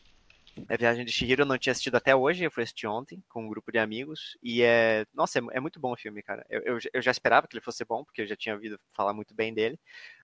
a 0.69 0.77
Viagem 0.77 1.05
de 1.05 1.13
Chihiro, 1.13 1.43
eu 1.43 1.47
não 1.47 1.57
tinha 1.57 1.71
assistido 1.71 1.95
até 1.95 2.17
hoje, 2.17 2.43
eu 2.43 2.51
fui 2.51 2.65
assistir 2.65 2.89
ontem 2.89 3.23
com 3.29 3.45
um 3.45 3.49
grupo 3.49 3.71
de 3.71 3.79
amigos. 3.79 4.37
E 4.43 4.61
é. 4.61 5.07
Nossa, 5.15 5.39
é, 5.39 5.43
é 5.53 5.61
muito 5.61 5.79
bom 5.79 5.93
o 5.93 5.97
filme, 5.97 6.21
cara. 6.21 6.45
Eu, 6.51 6.61
eu, 6.63 6.79
eu 6.93 7.01
já 7.01 7.13
esperava 7.13 7.47
que 7.47 7.55
ele 7.55 7.63
fosse 7.63 7.85
bom, 7.85 8.05
porque 8.05 8.23
eu 8.23 8.27
já 8.27 8.35
tinha 8.35 8.57
ouvido 8.57 8.77
falar 8.93 9.15
muito 9.15 9.33
bem 9.33 9.55
dele. 9.55 9.79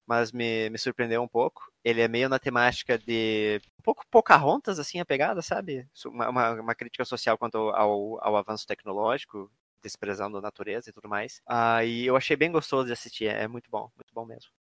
Mas 0.05 0.33
me, 0.33 0.69
me 0.69 0.77
surpreendeu 0.77 1.23
um 1.23 1.29
pouco. 1.29 1.71
Ele 1.85 2.01
é 2.01 2.09
meio 2.09 2.29
na 2.29 2.41
temática 2.41 2.99
de. 2.99 3.61
Um 3.79 3.83
pouco 3.85 4.05
Pocahontas, 4.11 4.81
assim, 4.81 4.99
a 4.99 5.07
pegada, 5.07 5.43
sabe? 5.43 5.89
Uma, 6.07 6.29
uma, 6.29 6.51
uma 6.63 6.75
crítica 6.75 7.05
social 7.05 7.39
quanto 7.39 7.59
ao, 7.59 8.19
ao, 8.21 8.37
avanço 8.37 8.67
tecnológico, 8.67 9.49
desprezando 9.81 10.39
a 10.39 10.43
natureza 10.43 10.91
e 10.91 10.93
tudo 10.93 11.09
mais. 11.09 11.41
Ah, 11.47 11.85
e 11.85 12.05
eu 12.07 12.17
achei 12.17 12.35
bem 12.37 12.51
gostoso 12.51 12.87
de 12.87 12.93
assistir, 12.93 13.27
é 13.27 13.47
muito 13.47 13.71
bom, 13.71 13.89
muito 13.97 14.13
bom 14.13 14.27
mesmo. 14.27 14.51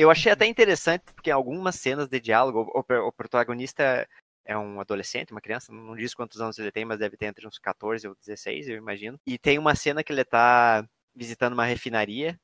Eu 0.00 0.12
achei 0.12 0.30
até 0.30 0.46
interessante, 0.46 1.12
porque 1.12 1.28
algumas 1.28 1.74
cenas 1.74 2.08
de 2.08 2.20
diálogo, 2.20 2.70
o, 2.72 3.08
o 3.08 3.12
protagonista 3.12 4.08
é 4.44 4.56
um 4.56 4.80
adolescente, 4.80 5.32
uma 5.32 5.40
criança, 5.40 5.72
não 5.72 5.96
diz 5.96 6.14
quantos 6.14 6.40
anos 6.40 6.56
ele 6.56 6.70
tem, 6.70 6.84
mas 6.84 7.00
deve 7.00 7.16
ter 7.16 7.26
entre 7.26 7.48
uns 7.48 7.58
14 7.58 8.06
ou 8.06 8.14
16, 8.14 8.68
eu 8.68 8.76
imagino. 8.76 9.18
E 9.26 9.36
tem 9.36 9.58
uma 9.58 9.74
cena 9.74 10.04
que 10.04 10.12
ele 10.12 10.24
tá 10.24 10.88
visitando 11.12 11.54
uma 11.54 11.64
refinaria, 11.64 12.38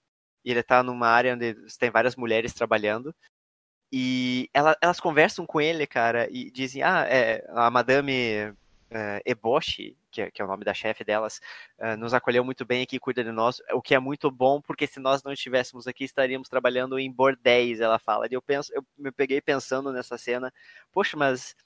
e 0.44 0.50
ele 0.50 0.64
tá 0.64 0.82
numa 0.82 1.06
área 1.06 1.32
onde 1.32 1.54
tem 1.78 1.92
várias 1.92 2.16
mulheres 2.16 2.52
trabalhando, 2.52 3.14
e 3.92 4.50
ela, 4.52 4.76
elas 4.82 4.98
conversam 4.98 5.46
com 5.46 5.60
ele, 5.60 5.86
cara, 5.86 6.28
e 6.32 6.50
dizem, 6.50 6.82
ah, 6.82 7.06
é, 7.08 7.46
a 7.50 7.70
madame 7.70 8.52
uh, 8.94 9.20
Eboshi, 9.26 9.96
que, 10.10 10.22
é, 10.22 10.30
que, 10.30 10.40
é 10.40 10.44
o 10.44 10.48
nome 10.48 10.64
da 10.64 10.72
chefe 10.72 11.04
delas, 11.04 11.40
uh, 11.78 11.96
nos 11.96 12.14
acolheu 12.14 12.44
muito 12.44 12.64
bem 12.64 12.82
aqui, 12.82 12.98
cuida 12.98 13.24
de 13.24 13.32
nós, 13.32 13.60
o 13.72 13.82
que 13.82 13.94
é 13.94 13.98
muito 13.98 14.30
bom, 14.30 14.60
porque 14.60 14.86
se 14.86 15.00
nós 15.00 15.22
não 15.22 15.32
estivéssemos 15.32 15.86
aqui, 15.86 16.04
estaríamos 16.04 16.48
trabalhando 16.48 16.98
em 16.98 17.10
bordéis, 17.10 17.80
ela 17.80 17.98
fala. 17.98 18.26
E 18.30 18.34
eu 18.34 18.42
penso, 18.42 18.72
eu 18.72 18.84
me 18.96 19.10
peguei 19.10 19.40
pensando 19.40 19.92
nessa 19.92 20.16
cena, 20.16 20.52
poxa, 20.92 21.16
mas 21.16 21.56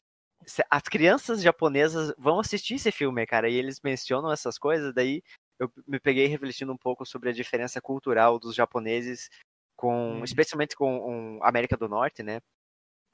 as 0.70 0.82
crianças 0.84 1.42
japonesas 1.42 2.14
vão 2.16 2.40
assistir 2.40 2.74
esse 2.74 2.90
filme, 2.90 3.26
cara, 3.26 3.48
e 3.48 3.54
eles 3.54 3.80
mencionam 3.82 4.32
essas 4.32 4.58
coisas, 4.58 4.94
daí 4.94 5.22
eu 5.58 5.70
me 5.86 5.98
peguei 5.98 6.26
refletindo 6.26 6.72
um 6.72 6.76
pouco 6.76 7.04
sobre 7.04 7.30
a 7.30 7.32
diferença 7.32 7.80
cultural 7.80 8.38
dos 8.38 8.54
japoneses 8.54 9.28
com, 9.76 10.20
hum. 10.20 10.24
especialmente 10.24 10.76
com 10.76 11.38
um, 11.38 11.44
América 11.44 11.76
do 11.76 11.88
Norte, 11.88 12.22
né? 12.22 12.40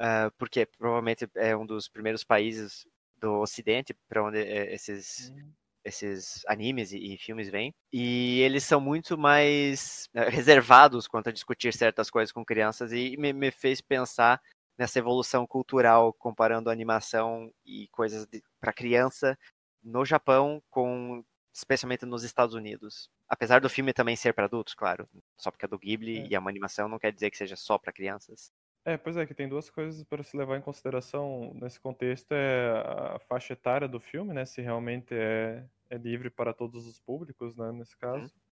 Uh, 0.01 0.31
porque 0.37 0.67
provavelmente 0.67 1.29
é 1.37 1.57
um 1.57 1.65
dos 1.65 1.89
primeiros 1.89 2.25
países 2.25 2.85
do 3.17 3.41
Ocidente 3.41 3.95
para 4.09 4.25
onde 4.25 4.39
é, 4.39 4.75
esses 4.75 5.31
hum. 5.31 5.53
esses 5.85 6.43
animes 6.47 6.93
e, 6.93 7.15
e, 7.15 7.19
filmes 7.19 7.49
vêm 7.49 7.75
e 7.93 8.41
eles 8.41 8.65
são 8.65 8.81
muito 8.81 9.17
mais 9.19 10.09
uh, 10.15 10.31
reservados 10.31 11.07
quanto 11.07 11.29
a 11.29 11.33
discutir 11.33 11.73
certas 11.73 12.11
coisas 12.11 12.33
com 12.33 12.45
crianças 12.45 12.93
e 12.93 13.17
me, 13.17 13.33
me 13.33 13.51
fez 13.51 13.81
pensar 13.81 14.41
nessa 14.79 14.99
evolução 14.99 15.47
cultural 15.47 16.13
comparando 16.13 16.71
animação 16.71 17.53
e 17.65 17.89
coisas 17.89 18.27
para 18.61 18.73
criança 18.73 19.39
no 19.83 20.05
Japão 20.05 20.63
com 20.71 21.25
especialmente 21.55 22.05
nos 22.05 22.25
Estados 22.25 22.55
Unidos. 22.55 23.09
Apesar 23.29 23.61
do 23.61 23.71
filme 23.71 23.93
também 23.93 24.17
ser 24.17 24.35
para 24.35 24.47
adultos, 24.47 24.75
claro, 24.75 25.09
só 25.39 25.51
porque 25.51 25.65
é 25.65 25.69
do 25.69 25.79
Ghibli 25.79 26.19
é. 26.19 26.27
e 26.27 26.35
é 26.35 26.39
uma 26.39 26.51
animação 26.51 26.89
não 26.89 26.99
quer 26.99 27.13
dizer 27.13 27.31
que 27.31 27.37
seja 27.37 27.57
só 27.57 27.79
para 27.79 27.93
crianças. 27.93 28.51
É, 28.85 28.99
pois 28.99 29.17
é, 29.17 29.25
que 29.25 29.35
tem 29.35 29.49
duas 29.49 29.71
coisas 29.71 30.05
para 30.05 30.23
se 30.23 30.37
levar 30.37 30.59
em 30.59 30.61
consideração 30.61 31.53
nesse 31.55 31.81
contexto, 31.81 32.33
é 32.33 32.71
a 33.15 33.19
faixa 33.21 33.55
etária 33.55 33.89
do 33.89 33.99
filme, 33.99 34.35
né, 34.35 34.45
se 34.45 34.61
realmente 34.61 35.15
é, 35.15 35.65
é 35.89 35.97
livre 35.97 36.29
para 36.29 36.53
todos 36.53 36.87
os 36.87 37.01
públicos, 37.01 37.57
né, 37.57 37.73
nesse 37.73 37.97
caso. 37.97 38.25
Uhum. 38.25 38.45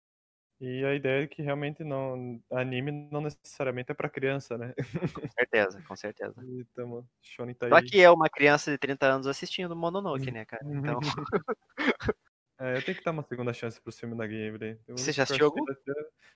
E 0.59 0.85
a 0.85 0.95
ideia 0.95 1.23
é 1.23 1.27
que 1.27 1.41
realmente 1.41 1.83
não 1.83 2.41
anime 2.49 2.91
não 3.11 3.21
necessariamente 3.21 3.91
é 3.91 3.93
para 3.93 4.07
criança, 4.09 4.57
né? 4.57 4.73
Com 5.13 5.27
certeza, 5.29 5.83
com 5.85 5.95
certeza. 5.95 6.35
Então, 6.73 7.05
Shonen 7.21 7.53
tá 7.53 7.67
Só 7.67 7.81
que 7.81 8.01
é 8.01 8.09
uma 8.09 8.29
criança 8.29 8.71
de 8.71 8.77
30 8.77 9.05
anos 9.05 9.27
assistindo 9.27 9.75
Mononoke, 9.75 10.31
né, 10.31 10.45
cara? 10.45 10.63
Então... 10.65 10.99
É, 12.59 12.77
eu 12.77 12.83
tenho 12.83 12.97
que 12.97 13.03
dar 13.03 13.11
uma 13.11 13.23
segunda 13.23 13.53
chance 13.53 13.81
pro 13.81 13.91
filme 13.91 14.15
da 14.15 14.27
Ghibli. 14.27 14.79
Você 14.89 15.11
já 15.11 15.23
assistiu 15.23 15.47
algum? 15.47 15.63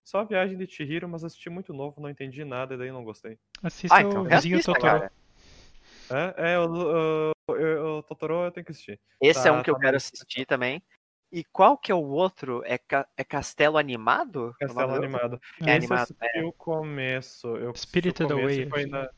Só 0.03 0.19
a 0.19 0.23
Viagem 0.23 0.57
de 0.57 0.67
Chihiro, 0.67 1.07
mas 1.07 1.23
assisti 1.23 1.49
muito 1.49 1.73
novo, 1.73 2.01
não 2.01 2.09
entendi 2.09 2.43
nada 2.43 2.73
e 2.73 2.77
daí 2.77 2.91
não 2.91 3.03
gostei. 3.03 3.37
Assista 3.61 3.95
ah, 3.95 4.01
então, 4.01 4.23
o 4.23 4.25
Vizinho 4.25 4.63
Totoro. 4.63 5.09
É, 6.09 6.53
é 6.53 6.59
o, 6.59 6.71
o, 6.71 7.31
o, 7.49 7.97
o, 7.97 8.03
Totoro 8.03 8.45
eu 8.45 8.51
tenho 8.51 8.65
que 8.65 8.71
assistir. 8.71 8.99
Esse 9.21 9.43
tá, 9.43 9.49
é 9.49 9.51
um 9.51 9.61
que 9.61 9.71
tá 9.71 9.77
eu 9.77 9.79
quero 9.79 9.97
assistir 9.97 10.45
também. 10.45 10.81
E 11.31 11.43
qual 11.43 11.77
que 11.77 11.91
é 11.91 11.95
o 11.95 12.03
outro? 12.03 12.63
É, 12.65 12.77
ca... 12.77 13.07
é 13.17 13.23
Castelo 13.23 13.77
Animado? 13.77 14.55
Castelo 14.59 14.95
Animado. 14.95 15.41
É, 15.61 15.71
é 15.71 15.75
animado. 15.75 16.15
É. 16.21 16.43
o 16.43 16.53
começo. 16.53 17.47
Eu 17.57 17.75
Spirited 17.75 18.31
Away. 18.31 18.69
Foi 18.69 18.85
na... 18.85 19.09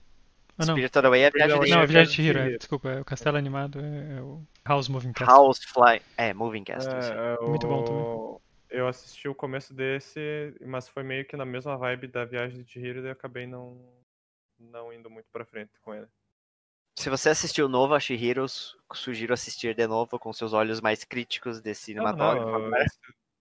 Ah, 0.60 0.66
não. 0.66 0.74
Spirited 0.74 1.06
Away 1.06 1.22
é 1.22 1.28
a 1.28 1.30
Viagem 1.30 1.60
de 1.62 1.70
Não, 1.70 1.80
a 1.80 1.86
Viagem 1.86 2.10
de 2.10 2.16
Chihiro, 2.16 2.40
é, 2.40 2.58
desculpa, 2.58 2.90
é 2.90 3.00
o 3.00 3.06
Castelo 3.06 3.38
Animado 3.38 3.80
é, 3.80 4.18
é 4.18 4.22
o 4.22 4.44
House 4.66 4.90
Moving 4.90 5.14
Castle. 5.14 5.34
House 5.34 5.64
Fly, 5.64 6.02
é, 6.18 6.34
Moving 6.34 6.66
Castle, 6.66 6.94
é, 6.94 7.36
é 7.36 7.48
Muito 7.48 7.66
bom 7.66 7.84
também. 7.84 8.40
Eu 8.70 8.88
assisti 8.88 9.28
o 9.28 9.34
começo 9.34 9.74
desse, 9.74 10.54
mas 10.66 10.90
foi 10.90 11.02
meio 11.02 11.26
que 11.26 11.38
na 11.38 11.46
mesma 11.46 11.78
vibe 11.78 12.08
da 12.08 12.26
Viagem 12.26 12.62
de 12.62 12.70
Chihiro 12.70 13.00
e 13.00 13.08
eu 13.08 13.12
acabei 13.12 13.48
não, 13.48 13.82
não 14.60 14.92
indo 14.92 15.10
muito 15.10 15.28
pra 15.32 15.46
frente 15.46 15.72
com 15.82 15.94
ele. 15.94 16.08
Se 16.98 17.10
você 17.10 17.30
assistiu 17.30 17.68
o 17.68 17.70
novo 17.70 17.94
a 17.94 18.00
Chihiro, 18.00 18.46
sugiro 18.94 19.34
assistir 19.34 19.74
de 19.74 19.88
novo 19.88 20.20
com 20.20 20.34
seus 20.34 20.52
olhos 20.52 20.82
mais 20.82 21.06
críticos 21.06 21.62
desse 21.62 21.84
cinematógrafo. 21.84 22.60
Não, 22.60 22.60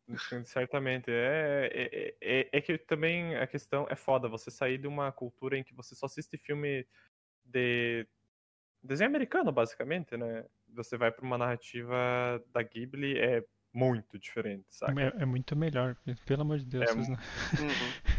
não, 0.09 0.45
certamente. 0.45 1.11
É, 1.11 1.69
é, 1.73 2.15
é, 2.21 2.49
é, 2.53 2.61
que 2.61 2.79
também 2.79 3.37
a 3.37 3.47
questão 3.47 3.87
é 3.91 3.97
foda 3.97 4.29
você 4.29 4.51
sair 4.51 4.79
de 4.79 4.87
uma 4.87 5.13
cultura 5.13 5.59
em 5.59 5.65
que 5.65 5.75
você 5.75 5.95
só 5.95 6.07
assiste 6.07 6.39
filme 6.39 6.87
de 7.49 8.07
desenho 8.83 9.11
americano, 9.11 9.51
basicamente, 9.53 10.17
né? 10.17 10.45
Você 10.75 10.97
vai 10.97 11.11
para 11.11 11.25
uma 11.25 11.39
narrativa 11.39 12.43
da 12.53 12.63
Ghibli, 12.63 13.19
é 13.19 13.45
muito 13.73 14.19
diferente, 14.19 14.67
sabe? 14.71 15.03
É, 15.03 15.13
é, 15.19 15.25
muito 15.25 15.55
melhor, 15.57 15.97
pelo 16.27 16.43
amor 16.43 16.59
de 16.59 16.67
Deus. 16.67 16.91
É, 16.91 16.95
né? 16.95 17.17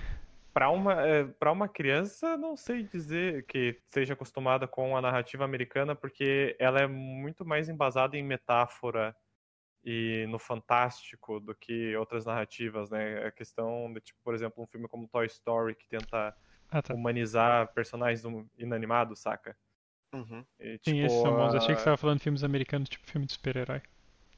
para 0.53 0.69
uma, 0.69 1.05
é, 1.05 1.23
para 1.25 1.51
uma 1.51 1.67
criança, 1.67 2.37
não 2.37 2.55
sei 2.55 2.83
dizer 2.83 3.45
que 3.45 3.79
seja 3.89 4.13
acostumada 4.13 4.67
com 4.67 4.95
a 4.95 5.01
narrativa 5.01 5.45
americana, 5.45 5.95
porque 5.95 6.55
ela 6.59 6.79
é 6.79 6.87
muito 6.87 7.45
mais 7.45 7.69
embasada 7.69 8.17
em 8.17 8.23
metáfora 8.23 9.15
e 9.83 10.25
no 10.29 10.37
fantástico 10.37 11.39
do 11.39 11.55
que 11.55 11.95
outras 11.95 12.25
narrativas, 12.25 12.89
né? 12.89 13.25
A 13.25 13.31
questão 13.31 13.91
de, 13.93 14.01
tipo, 14.01 14.19
por 14.23 14.33
exemplo, 14.33 14.61
um 14.61 14.67
filme 14.67 14.87
como 14.87 15.07
Toy 15.07 15.25
Story, 15.27 15.75
que 15.75 15.87
tenta 15.87 16.35
ah, 16.71 16.81
tá. 16.81 16.93
humanizar 16.93 17.73
personagens 17.73 18.23
inanimados, 18.57 19.19
saca? 19.19 19.55
Uhum. 20.13 20.43
E, 20.59 20.77
tipo, 20.79 20.89
Sim, 20.89 20.99
esses 21.03 21.21
são 21.21 21.35
bons. 21.35 21.55
Achei 21.55 21.67
que 21.67 21.75
você 21.75 21.81
estava 21.81 21.97
falando 21.97 22.17
de 22.17 22.23
filmes 22.23 22.43
americanos, 22.43 22.89
tipo 22.89 23.05
filme 23.05 23.27
de 23.27 23.33
super-herói. 23.33 23.81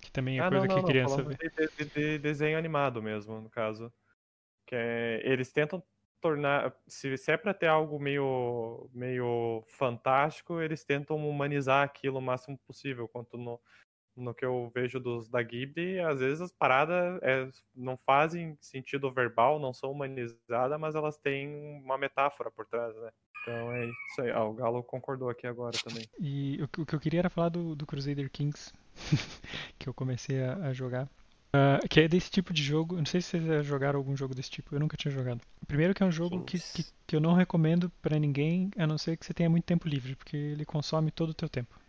Que 0.01 0.11
também 0.11 0.39
é 0.39 0.41
ah, 0.41 0.49
coisa 0.49 0.67
não, 0.67 0.75
não, 0.75 0.83
que 0.83 0.89
criança 0.89 1.21
vê. 1.21 1.35
De, 1.35 1.69
de, 1.77 1.85
de, 1.85 2.19
desenho 2.19 2.57
animado 2.57 3.01
mesmo, 3.01 3.39
no 3.39 3.49
caso. 3.49 3.93
Que 4.65 4.75
é, 4.75 5.21
eles 5.23 5.51
tentam 5.51 5.83
tornar. 6.19 6.73
Se, 6.87 7.15
se 7.17 7.31
é 7.31 7.37
pra 7.37 7.53
ter 7.53 7.67
algo 7.67 7.99
meio, 7.99 8.89
meio 8.93 9.63
fantástico, 9.67 10.59
eles 10.59 10.83
tentam 10.83 11.17
humanizar 11.17 11.83
aquilo 11.83 12.17
o 12.17 12.21
máximo 12.21 12.57
possível. 12.65 13.07
Quanto 13.07 13.37
no, 13.37 13.59
no 14.15 14.33
que 14.33 14.45
eu 14.45 14.71
vejo 14.73 14.99
dos 14.99 15.29
da 15.29 15.41
Ghibli, 15.41 15.99
às 15.99 16.19
vezes 16.19 16.41
as 16.41 16.51
paradas 16.51 17.19
é, 17.21 17.49
não 17.75 17.97
fazem 17.97 18.57
sentido 18.59 19.11
verbal, 19.11 19.59
não 19.59 19.73
são 19.73 19.91
humanizadas, 19.91 20.79
mas 20.79 20.95
elas 20.95 21.17
têm 21.17 21.81
uma 21.83 21.97
metáfora 21.97 22.51
por 22.51 22.65
trás, 22.65 22.95
né? 22.97 23.09
Então 23.41 23.71
é 23.73 23.85
isso 23.85 24.21
aí. 24.21 24.31
Ah, 24.31 24.43
o 24.43 24.53
Galo 24.53 24.83
concordou 24.83 25.29
aqui 25.29 25.47
agora 25.47 25.77
também. 25.83 26.05
E 26.19 26.61
o, 26.61 26.81
o 26.81 26.85
que 26.85 26.93
eu 26.93 26.99
queria 26.99 27.19
era 27.19 27.29
falar 27.29 27.49
do, 27.49 27.75
do 27.75 27.85
Crusader 27.85 28.29
Kings, 28.29 28.71
que 29.79 29.89
eu 29.89 29.93
comecei 29.93 30.43
a, 30.43 30.55
a 30.67 30.73
jogar. 30.73 31.09
Uh, 31.53 31.85
que 31.89 31.99
é 31.99 32.07
desse 32.07 32.31
tipo 32.31 32.53
de 32.53 32.63
jogo. 32.63 32.95
Não 32.95 33.05
sei 33.05 33.19
se 33.21 33.29
vocês 33.29 33.43
já 33.43 33.61
jogaram 33.61 33.99
algum 33.99 34.15
jogo 34.15 34.33
desse 34.33 34.49
tipo, 34.49 34.73
eu 34.73 34.79
nunca 34.79 34.95
tinha 34.95 35.11
jogado. 35.11 35.41
Primeiro 35.67 35.93
que 35.93 36.01
é 36.01 36.05
um 36.05 36.11
jogo 36.11 36.43
que, 36.43 36.57
que, 36.57 36.85
que, 37.05 37.15
eu 37.15 37.19
não 37.19 37.33
recomendo 37.33 37.91
para 38.01 38.17
ninguém, 38.17 38.71
a 38.77 38.87
não 38.87 38.97
ser 38.97 39.17
que 39.17 39.25
você 39.25 39.33
tenha 39.33 39.49
muito 39.49 39.65
tempo 39.65 39.87
livre, 39.87 40.15
porque 40.15 40.37
ele 40.37 40.63
consome 40.63 41.11
todo 41.11 41.31
o 41.31 41.33
teu 41.33 41.49
tempo. 41.49 41.80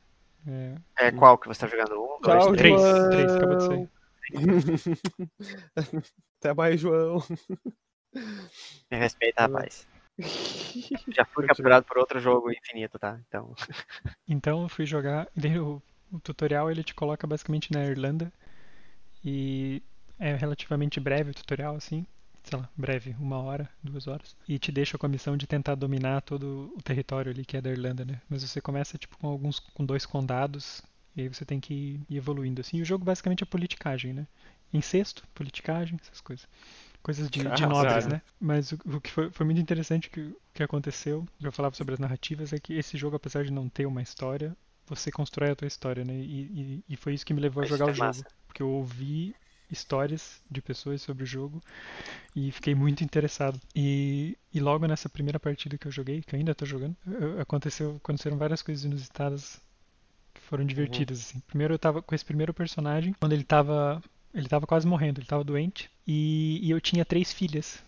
É, 0.47 0.75
é 0.99 1.13
qual 1.13 1.39
que 1.39 1.49
você 1.49 1.61
tá 1.61 1.67
jogando? 1.67 2.01
Um, 2.01 2.21
dois, 2.21 2.45
Tchau, 2.45 2.57
três? 2.57 2.81
João. 2.81 3.11
Três, 3.11 3.33
acabou 3.33 3.57
de 3.57 3.67
sair. 3.67 3.89
Até 6.39 6.55
mais, 6.55 6.81
João. 6.81 7.23
Me 8.91 8.99
respeita, 8.99 9.43
rapaz. 9.43 9.87
Já 11.09 11.25
fui 11.25 11.47
capturado 11.47 11.87
por 11.87 11.99
outro 11.99 12.21
jogo 12.21 12.51
infinito, 12.51 12.99
tá? 12.99 13.19
Então. 13.27 13.55
Então 14.29 14.63
eu 14.63 14.69
fui 14.69 14.87
jogar. 14.87 15.29
O, 16.13 16.17
o 16.17 16.21
tutorial 16.21 16.71
ele 16.71 16.85
te 16.85 16.95
coloca 16.95 17.27
basicamente 17.27 17.73
na 17.73 17.85
Irlanda. 17.85 18.31
E 19.25 19.83
é 20.19 20.35
relativamente 20.35 21.01
breve 21.01 21.31
o 21.31 21.35
tutorial, 21.35 21.77
assim. 21.77 22.07
Sei 22.45 22.59
lá, 22.59 22.69
breve, 22.77 23.15
uma 23.19 23.39
hora, 23.41 23.69
duas 23.83 24.07
horas. 24.07 24.37
E 24.49 24.59
te 24.59 24.73
deixa 24.73 24.99
com 24.99 25.07
a 25.07 25.09
missão 25.09 25.37
de 25.37 25.47
tentar 25.47 25.75
dominar 25.75 26.21
todo 26.23 26.73
o 26.77 26.83
território 26.83 27.31
ali 27.31 27.45
que 27.45 27.57
é 27.57 27.61
da 27.61 27.71
Irlanda, 27.71 28.05
né? 28.05 28.21
Mas 28.29 28.43
você 28.43 28.61
começa 28.61 28.99
tipo 28.99 29.17
com 29.17 29.29
alguns 29.29 29.61
com 29.61 29.85
dois 29.85 30.05
condados. 30.05 30.83
E 31.15 31.23
aí 31.23 31.29
você 31.29 31.45
tem 31.45 31.61
que 31.61 32.01
ir 32.09 32.17
evoluindo 32.17 32.61
assim. 32.61 32.79
E 32.79 32.83
o 32.83 32.85
jogo 32.85 33.05
basicamente 33.05 33.43
é 33.43 33.47
politicagem, 33.47 34.13
né? 34.13 34.27
Incesto, 34.73 35.25
politicagem, 35.35 35.99
essas 36.03 36.21
coisas 36.21 36.49
coisas 37.03 37.29
de, 37.29 37.43
de 37.51 37.67
nobres, 37.67 38.07
né? 38.07 38.23
Mas 38.41 38.73
o, 38.73 38.79
o 38.87 39.01
que 39.01 39.11
foi, 39.11 39.31
foi, 39.31 39.45
muito 39.45 39.61
interessante 39.61 40.09
que 40.09 40.35
que 40.55 40.63
aconteceu, 40.63 41.27
que 41.39 41.47
eu 41.47 41.53
falava 41.53 41.75
sobre 41.75 41.95
as 41.95 42.01
narrativas, 42.01 42.53
é 42.53 42.59
que 42.59 42.75
esse 42.75 42.97
jogo, 42.97 43.17
apesar 43.17 43.43
de 43.43 43.51
não 43.51 43.69
ter 43.69 43.87
uma 43.87 44.03
história, 44.03 44.55
você 44.87 45.11
constrói 45.11 45.51
a 45.51 45.57
tua 45.57 45.67
história, 45.67 46.05
né? 46.05 46.15
E, 46.15 46.43
e, 46.43 46.85
e 46.91 46.97
foi 46.97 47.15
isso 47.15 47.25
que 47.25 47.33
me 47.33 47.41
levou 47.41 47.63
a 47.63 47.67
jogar 47.67 47.87
o 47.87 47.91
é 47.91 47.95
jogo. 47.95 48.07
Massa. 48.07 48.27
Porque 48.47 48.63
eu 48.63 48.69
ouvi 48.69 49.35
histórias 49.73 50.41
de 50.51 50.61
pessoas 50.61 51.03
sobre 51.03 51.25
o 51.25 51.27
jogo 51.27 51.63
e 52.37 52.53
fiquei 52.53 52.75
muito 52.75 53.03
interessado. 53.03 53.61
E, 53.75 54.37
e 54.53 54.61
logo 54.61 54.87
nessa 54.87 55.09
primeira 55.09 55.41
partida 55.41 55.79
que 55.79 55.87
eu 55.87 55.93
joguei, 55.93 56.23
que 56.23 56.35
eu 56.35 56.39
ainda 56.39 56.53
estou 56.53 56.69
jogando, 56.69 56.97
aconteceu, 57.41 57.97
aconteceram 57.97 58.37
várias 58.37 58.63
coisas 58.63 58.85
inusitadas 58.85 59.61
que 60.35 60.41
foram 60.43 60.65
divertidas. 60.65 61.19
Uhum. 61.19 61.25
Assim. 61.25 61.43
Primeiro 61.47 61.75
eu 61.75 61.77
estava 61.77 62.03
com 62.03 62.15
esse 62.15 62.25
primeiro 62.25 62.53
personagem, 62.53 63.15
quando 63.19 63.33
ele 63.33 63.43
estava 63.43 64.03
ele 64.35 64.47
estava 64.47 64.67
quase 64.67 64.87
morrendo, 64.87 65.19
ele 65.19 65.27
estava 65.27 65.45
doente 65.45 65.91
e, 66.07 66.59
e 66.63 66.71
eu 66.71 66.81
tinha 66.81 67.05
três 67.05 67.33
filhas. 67.33 67.83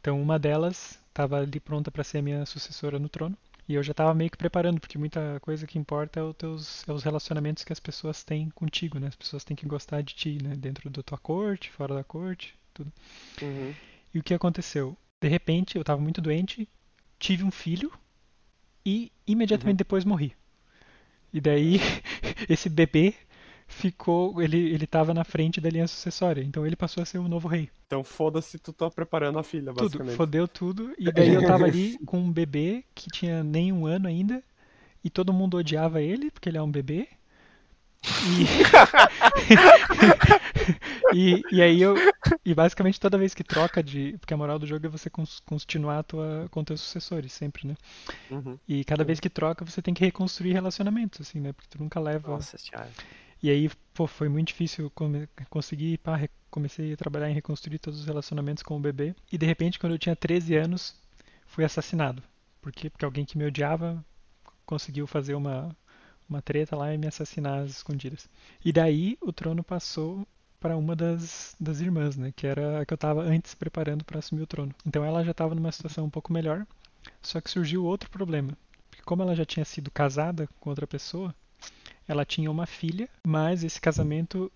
Então 0.00 0.20
uma 0.20 0.38
delas 0.38 0.98
estava 1.08 1.40
ali 1.40 1.60
pronta 1.60 1.90
para 1.90 2.04
ser 2.04 2.18
a 2.18 2.22
minha 2.22 2.46
sucessora 2.46 2.98
no 2.98 3.08
trono. 3.08 3.36
E 3.68 3.74
eu 3.74 3.82
já 3.84 3.94
tava 3.94 4.14
meio 4.14 4.30
que 4.30 4.36
preparando, 4.36 4.80
porque 4.80 4.98
muita 4.98 5.38
coisa 5.40 5.66
que 5.66 5.78
importa 5.78 6.20
é, 6.20 6.22
os 6.22 6.34
teus, 6.36 6.88
é 6.88 6.92
os 6.92 7.02
relacionamentos 7.04 7.64
que 7.64 7.72
as 7.72 7.80
pessoas 7.80 8.24
têm 8.24 8.50
contigo, 8.50 8.98
né? 8.98 9.08
As 9.08 9.16
pessoas 9.16 9.44
têm 9.44 9.56
que 9.56 9.66
gostar 9.66 10.02
de 10.02 10.14
ti, 10.14 10.38
né? 10.42 10.56
Dentro 10.56 10.90
da 10.90 11.02
tua 11.02 11.18
corte, 11.18 11.70
fora 11.70 11.94
da 11.94 12.02
corte, 12.04 12.56
tudo. 12.74 12.92
Uhum. 13.40 13.76
E 14.12 14.18
o 14.18 14.22
que 14.22 14.34
aconteceu? 14.34 14.96
De 15.20 15.28
repente, 15.28 15.76
eu 15.76 15.84
tava 15.84 16.00
muito 16.00 16.20
doente, 16.20 16.68
tive 17.18 17.42
um 17.44 17.50
filho 17.50 17.90
e 18.84 19.12
imediatamente 19.26 19.74
Uhum. 19.74 19.78
depois 19.78 20.04
morri. 20.04 20.34
E 21.32 21.40
daí, 21.40 21.78
esse 22.48 22.68
bebê 22.68 23.14
ficou, 23.68 24.42
ele, 24.42 24.56
ele 24.56 24.86
tava 24.86 25.12
na 25.12 25.22
frente 25.22 25.60
da 25.60 25.68
linha 25.68 25.86
sucessória, 25.86 26.42
então 26.42 26.66
ele 26.66 26.74
passou 26.74 27.02
a 27.02 27.06
ser 27.06 27.18
o 27.18 27.28
novo 27.28 27.46
rei. 27.46 27.70
Então 27.86 28.02
foda-se, 28.02 28.58
tu 28.58 28.72
tá 28.72 28.90
preparando 28.90 29.38
a 29.38 29.44
filha, 29.44 29.72
Tudo, 29.72 29.82
basicamente. 29.84 30.16
fodeu 30.16 30.48
tudo. 30.48 30.92
E 30.98 31.12
daí 31.12 31.34
eu 31.34 31.46
tava 31.46 31.66
ali 31.68 31.98
com 32.04 32.18
um 32.18 32.32
bebê 32.32 32.82
que 32.94 33.08
tinha 33.10 33.44
nem 33.44 33.70
um 33.70 33.86
ano 33.86 34.08
ainda. 34.08 34.42
E 35.04 35.10
todo 35.10 35.32
mundo 35.32 35.56
odiava 35.58 36.02
ele, 36.02 36.30
porque 36.30 36.48
ele 36.48 36.58
é 36.58 36.62
um 36.62 36.70
bebê. 36.70 37.06
E, 38.04 38.46
e, 41.14 41.42
e 41.52 41.62
aí 41.62 41.80
eu. 41.80 41.94
E 42.44 42.54
basicamente 42.54 42.98
toda 42.98 43.18
vez 43.18 43.32
que 43.32 43.44
troca 43.44 43.82
de. 43.82 44.16
Porque 44.18 44.34
a 44.34 44.36
moral 44.36 44.58
do 44.58 44.66
jogo 44.66 44.86
é 44.86 44.88
você 44.88 45.10
continuar 45.44 46.00
a 46.00 46.02
tua, 46.02 46.48
com 46.50 46.64
teus 46.64 46.80
sucessores, 46.80 47.32
sempre, 47.32 47.68
né? 47.68 47.76
Uhum. 48.30 48.58
E 48.68 48.84
cada 48.84 49.04
vez 49.04 49.20
que 49.20 49.30
troca 49.30 49.64
você 49.64 49.80
tem 49.80 49.94
que 49.94 50.04
reconstruir 50.04 50.52
relacionamentos, 50.52 51.20
assim, 51.20 51.40
né? 51.40 51.52
Porque 51.52 51.68
tu 51.70 51.78
nunca 51.82 52.00
leva. 52.00 52.28
Nossa 52.28 52.58
senhora. 52.58 52.90
E 53.42 53.50
aí, 53.50 53.70
pô, 53.94 54.06
foi 54.06 54.28
muito 54.28 54.48
difícil 54.48 54.90
conseguir, 55.48 55.98
pá, 55.98 56.18
comecei 56.50 56.92
a 56.92 56.96
trabalhar 56.96 57.30
em 57.30 57.34
reconstruir 57.34 57.78
todos 57.78 58.00
os 58.00 58.06
relacionamentos 58.06 58.62
com 58.62 58.76
o 58.76 58.80
bebê. 58.80 59.14
E 59.30 59.38
de 59.38 59.46
repente, 59.46 59.78
quando 59.78 59.92
eu 59.92 59.98
tinha 59.98 60.16
13 60.16 60.56
anos, 60.56 60.96
fui 61.46 61.64
assassinado. 61.64 62.22
Por 62.60 62.72
quê? 62.72 62.90
Porque 62.90 63.04
alguém 63.04 63.24
que 63.24 63.38
me 63.38 63.44
odiava 63.44 64.04
conseguiu 64.66 65.06
fazer 65.06 65.34
uma, 65.34 65.74
uma 66.28 66.42
treta 66.42 66.76
lá 66.76 66.92
e 66.92 66.98
me 66.98 67.06
assassinar 67.06 67.60
às 67.60 67.70
escondidas. 67.70 68.28
E 68.64 68.72
daí 68.72 69.16
o 69.20 69.32
trono 69.32 69.62
passou 69.62 70.26
para 70.60 70.76
uma 70.76 70.94
das, 70.96 71.54
das 71.60 71.80
irmãs, 71.80 72.16
né? 72.16 72.32
Que 72.34 72.46
era 72.46 72.80
a 72.80 72.86
que 72.86 72.92
eu 72.92 72.96
estava 72.96 73.22
antes 73.22 73.54
preparando 73.54 74.04
para 74.04 74.18
assumir 74.18 74.42
o 74.42 74.46
trono. 74.46 74.74
Então 74.84 75.04
ela 75.04 75.24
já 75.24 75.30
estava 75.30 75.54
numa 75.54 75.72
situação 75.72 76.04
um 76.04 76.10
pouco 76.10 76.32
melhor. 76.32 76.66
Só 77.22 77.40
que 77.40 77.50
surgiu 77.50 77.84
outro 77.84 78.10
problema. 78.10 78.52
Porque 78.90 79.02
como 79.04 79.22
ela 79.22 79.34
já 79.34 79.44
tinha 79.44 79.64
sido 79.64 79.90
casada 79.90 80.48
com 80.60 80.70
outra 80.70 80.86
pessoa, 80.86 81.34
ela 82.08 82.24
tinha 82.24 82.50
uma 82.50 82.66
filha, 82.66 83.08
mas 83.24 83.62
esse 83.62 83.80
casamento 83.80 84.50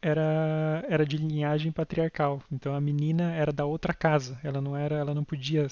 era, 0.00 0.84
era 0.88 1.04
de 1.04 1.16
linhagem 1.16 1.72
patriarcal. 1.72 2.42
Então 2.50 2.74
a 2.74 2.80
menina 2.80 3.32
era 3.34 3.52
da 3.52 3.66
outra 3.66 3.92
casa. 3.92 4.38
Ela 4.42 4.60
não 4.60 4.76
era, 4.76 4.96
ela 4.96 5.14
não 5.14 5.24
podia, 5.24 5.66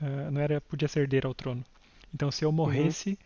eh, 0.00 0.30
não 0.30 0.40
era, 0.40 0.60
podia 0.60 0.88
ser 0.88 1.00
herdeira 1.00 1.28
ao 1.28 1.34
trono. 1.34 1.64
Então 2.14 2.30
se 2.30 2.44
eu 2.44 2.50
morresse, 2.50 3.18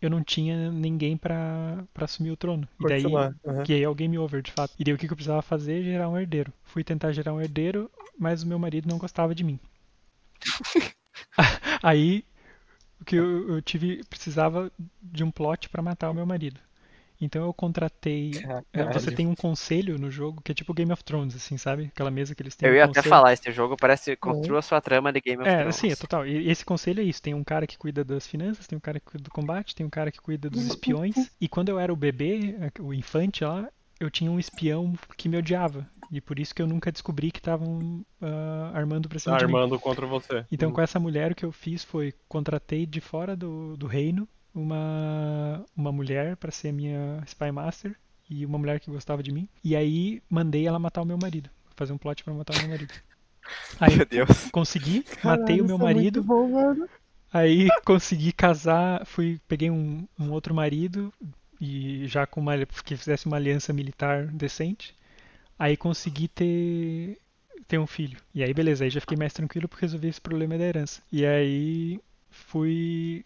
eu 0.00 0.10
não 0.10 0.22
tinha 0.22 0.70
ninguém 0.70 1.16
para 1.16 1.84
assumir 1.96 2.30
o 2.30 2.36
trono. 2.36 2.68
E 2.80 2.84
daí, 2.84 3.04
aham. 3.04 3.62
que 3.64 3.72
aí 3.72 3.82
é 3.82 3.88
o 3.88 3.94
game 3.94 4.18
over, 4.18 4.42
de 4.42 4.52
fato. 4.52 4.74
E 4.78 4.84
daí 4.84 4.94
o 4.94 4.98
que 4.98 5.06
que 5.06 5.12
eu 5.12 5.16
precisava 5.16 5.42
fazer? 5.42 5.82
Gerar 5.82 6.08
um 6.08 6.18
herdeiro. 6.18 6.52
Fui 6.64 6.82
tentar 6.84 7.12
gerar 7.12 7.32
um 7.32 7.40
herdeiro, 7.40 7.90
mas 8.18 8.42
o 8.42 8.46
meu 8.46 8.58
marido 8.58 8.88
não 8.88 8.98
gostava 8.98 9.34
de 9.34 9.44
mim. 9.44 9.58
aí 11.82 12.24
o 13.00 13.04
que 13.04 13.16
eu, 13.16 13.48
eu 13.48 13.62
tive 13.62 14.02
precisava 14.04 14.70
de 15.02 15.22
um 15.22 15.30
plot 15.30 15.68
para 15.68 15.82
matar 15.82 16.10
o 16.10 16.14
meu 16.14 16.26
marido. 16.26 16.60
Então 17.20 17.42
eu 17.44 17.54
contratei. 17.54 18.32
é, 18.72 18.84
Você 18.92 19.06
Caralho. 19.06 19.16
tem 19.16 19.26
um 19.26 19.34
conselho 19.34 19.98
no 19.98 20.10
jogo 20.10 20.40
que 20.42 20.52
é 20.52 20.54
tipo 20.54 20.74
Game 20.74 20.92
of 20.92 21.02
Thrones, 21.04 21.34
assim, 21.36 21.56
sabe? 21.56 21.84
Aquela 21.86 22.10
mesa 22.10 22.34
que 22.34 22.42
eles 22.42 22.54
têm. 22.56 22.68
Eu 22.68 22.74
um 22.74 22.76
ia 22.76 22.84
até 22.84 22.94
conselho. 23.00 23.08
falar, 23.10 23.32
esse 23.32 23.50
jogo 23.52 23.76
parece 23.76 24.16
construa 24.16 24.60
sua 24.62 24.80
trama 24.80 25.12
de 25.12 25.20
Game 25.20 25.40
of 25.42 25.48
É, 25.48 25.58
Thrones. 25.58 25.76
sim, 25.76 25.90
é 25.90 25.96
total. 25.96 26.26
E 26.26 26.50
esse 26.50 26.64
conselho 26.64 27.00
é 27.00 27.04
isso. 27.04 27.22
Tem 27.22 27.32
um 27.34 27.44
cara 27.44 27.66
que 27.66 27.78
cuida 27.78 28.04
das 28.04 28.26
finanças, 28.26 28.66
tem 28.66 28.76
um 28.76 28.80
cara 28.80 28.98
que 29.00 29.06
cuida 29.06 29.24
do 29.24 29.30
combate, 29.30 29.74
tem 29.74 29.86
um 29.86 29.90
cara 29.90 30.10
que 30.10 30.20
cuida 30.20 30.50
dos 30.50 30.66
espiões. 30.66 31.14
E 31.40 31.48
quando 31.48 31.68
eu 31.68 31.78
era 31.78 31.92
o 31.92 31.96
bebê, 31.96 32.56
o 32.80 32.92
infante 32.92 33.44
lá, 33.44 33.68
eu 34.00 34.10
tinha 34.10 34.30
um 34.30 34.38
espião 34.38 34.92
que 35.16 35.28
me 35.28 35.36
odiava. 35.38 35.86
E 36.10 36.20
por 36.20 36.38
isso 36.38 36.54
que 36.54 36.60
eu 36.60 36.66
nunca 36.66 36.92
descobri 36.92 37.30
que 37.30 37.38
estavam 37.38 38.04
ah, 38.20 38.72
armando 38.74 39.08
pra 39.08 39.18
cima 39.18 39.38
de 39.38 39.46
mim. 39.46 39.54
Armando 39.54 39.78
contra 39.80 40.06
você. 40.06 40.44
Então, 40.52 40.70
com 40.70 40.80
essa 40.82 41.00
mulher, 41.00 41.32
o 41.32 41.34
que 41.34 41.44
eu 41.44 41.50
fiz 41.52 41.82
foi 41.82 42.12
contratei 42.28 42.84
de 42.86 43.00
fora 43.00 43.34
do, 43.34 43.76
do 43.76 43.86
reino 43.86 44.28
uma, 44.54 45.64
uma 45.76 45.90
mulher 45.92 46.36
para 46.36 46.50
ser 46.50 46.72
minha 46.72 47.22
spy 47.26 47.50
master 47.50 47.94
e 48.30 48.46
uma 48.46 48.58
mulher 48.58 48.80
que 48.80 48.90
gostava 48.90 49.22
de 49.22 49.32
mim. 49.32 49.48
E 49.62 49.74
aí 49.74 50.22
mandei 50.30 50.66
ela 50.66 50.78
matar 50.78 51.02
o 51.02 51.06
meu 51.06 51.18
marido, 51.18 51.50
fazer 51.76 51.92
um 51.92 51.98
plot 51.98 52.22
para 52.22 52.32
matar 52.32 52.56
o 52.56 52.60
meu 52.60 52.68
marido. 52.68 52.94
Aí 53.78 53.96
Meu 53.96 54.06
Deus. 54.06 54.50
consegui, 54.50 55.04
matei 55.22 55.60
o 55.60 55.66
meu 55.66 55.76
é 55.76 55.78
marido. 55.78 56.24
muito 56.24 56.48
bom. 56.50 56.86
Aí 57.30 57.68
consegui 57.84 58.32
casar, 58.32 59.04
fui, 59.04 59.38
peguei 59.46 59.70
um, 59.70 60.06
um 60.18 60.30
outro 60.30 60.54
marido 60.54 61.12
e 61.60 62.06
já 62.06 62.26
com 62.26 62.40
uma 62.40 62.54
que 62.64 62.96
fizesse 62.96 63.26
uma 63.26 63.36
aliança 63.36 63.72
militar 63.72 64.26
decente. 64.28 64.94
Aí 65.58 65.76
consegui 65.76 66.28
ter 66.28 67.18
ter 67.66 67.78
um 67.78 67.86
filho. 67.86 68.18
E 68.34 68.42
aí 68.42 68.54
beleza, 68.54 68.84
aí 68.84 68.90
já 68.90 69.00
fiquei 69.00 69.16
mais 69.16 69.32
tranquilo 69.32 69.68
porque 69.68 69.84
resolvi 69.84 70.08
esse 70.08 70.20
problema 70.20 70.56
da 70.56 70.64
herança. 70.64 71.02
E 71.12 71.24
aí 71.26 72.00
fui 72.30 73.24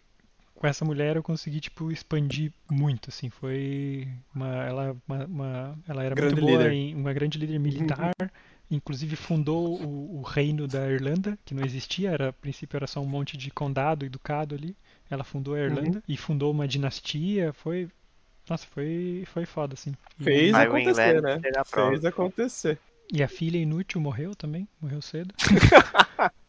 com 0.59 0.67
essa 0.67 0.83
mulher 0.83 1.15
eu 1.15 1.23
consegui 1.23 1.61
tipo 1.61 1.89
expandir 1.89 2.51
muito 2.69 3.09
assim, 3.09 3.29
foi 3.29 4.05
uma 4.35 4.53
ela 4.65 4.97
uma, 5.07 5.25
uma- 5.25 5.79
ela 5.87 6.03
era 6.03 6.13
Grande 6.13 6.35
muito 6.35 6.45
boa 6.47 6.63
líder. 6.63 6.73
em 6.73 6.93
uma 6.95 7.13
grande 7.13 7.37
líder 7.37 7.57
militar. 7.59 8.13
Inclusive 8.69 9.15
fundou 9.15 9.81
o, 9.81 10.19
o 10.19 10.21
reino 10.21 10.67
da 10.67 10.87
Irlanda, 10.91 11.39
que 11.43 11.55
não 11.55 11.63
existia, 11.65 12.11
era, 12.11 12.29
a 12.29 12.33
princípio 12.33 12.75
era 12.77 12.85
só 12.85 12.99
um 12.99 13.05
monte 13.05 13.35
de 13.37 13.49
condado 13.49 14.05
e 14.05 14.09
ducado 14.09 14.53
ali. 14.53 14.75
Ela 15.09 15.23
fundou 15.23 15.55
a 15.55 15.59
Irlanda 15.59 16.03
e 16.07 16.15
fundou 16.17 16.51
uma 16.51 16.67
dinastia, 16.67 17.53
foi 17.53 17.89
nossa, 18.49 18.67
foi 18.67 19.23
foi 19.33 19.45
foda 19.45 19.75
assim. 19.75 19.93
E- 20.19 20.23
Fez 20.25 20.51
Vai 20.51 20.65
acontecer, 20.67 21.21
né? 21.21 21.39
Fez 21.65 22.03
acontecer. 22.05 22.77
E 23.11 23.23
a 23.23 23.27
filha 23.29 23.57
inútil 23.57 24.01
morreu 24.01 24.35
também, 24.35 24.67
morreu 24.81 25.01
cedo. 25.01 25.33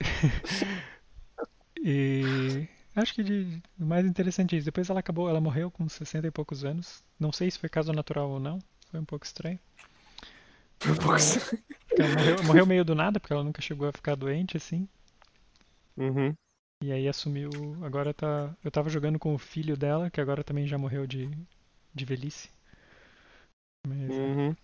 e 1.82 2.66
acho 2.96 3.14
que 3.14 3.22
de, 3.22 3.62
o 3.78 3.84
mais 3.84 4.06
interessante 4.06 4.54
é 4.54 4.58
isso. 4.58 4.64
Depois 4.64 4.90
ela 4.90 5.00
acabou, 5.00 5.28
ela 5.28 5.40
morreu 5.40 5.70
com 5.70 5.88
60 5.88 6.26
e 6.26 6.30
poucos 6.30 6.64
anos. 6.64 7.02
Não 7.18 7.32
sei 7.32 7.50
se 7.50 7.58
foi 7.58 7.68
caso 7.68 7.92
natural 7.92 8.30
ou 8.30 8.40
não. 8.40 8.58
Foi 8.90 9.00
um 9.00 9.04
pouco 9.04 9.24
estranho. 9.24 9.58
Foi 10.78 10.92
um 10.92 10.96
pouco. 10.96 11.18
Porque 11.88 12.02
ela 12.02 12.10
morreu, 12.10 12.42
morreu 12.44 12.66
meio 12.66 12.84
do 12.84 12.94
nada, 12.94 13.20
porque 13.20 13.32
ela 13.32 13.44
nunca 13.44 13.62
chegou 13.62 13.88
a 13.88 13.92
ficar 13.92 14.14
doente 14.14 14.56
assim. 14.56 14.88
Uhum. 15.96 16.34
E 16.82 16.90
aí 16.92 17.06
assumiu. 17.08 17.50
Agora 17.84 18.14
tá. 18.14 18.54
Eu 18.64 18.70
tava 18.70 18.88
jogando 18.88 19.18
com 19.18 19.34
o 19.34 19.38
filho 19.38 19.76
dela, 19.76 20.10
que 20.10 20.20
agora 20.20 20.42
também 20.44 20.66
já 20.66 20.78
morreu 20.78 21.06
de, 21.06 21.30
de 21.94 22.04
velhice. 22.04 22.50
Mas, 23.86 24.10
Uhum. 24.10 24.56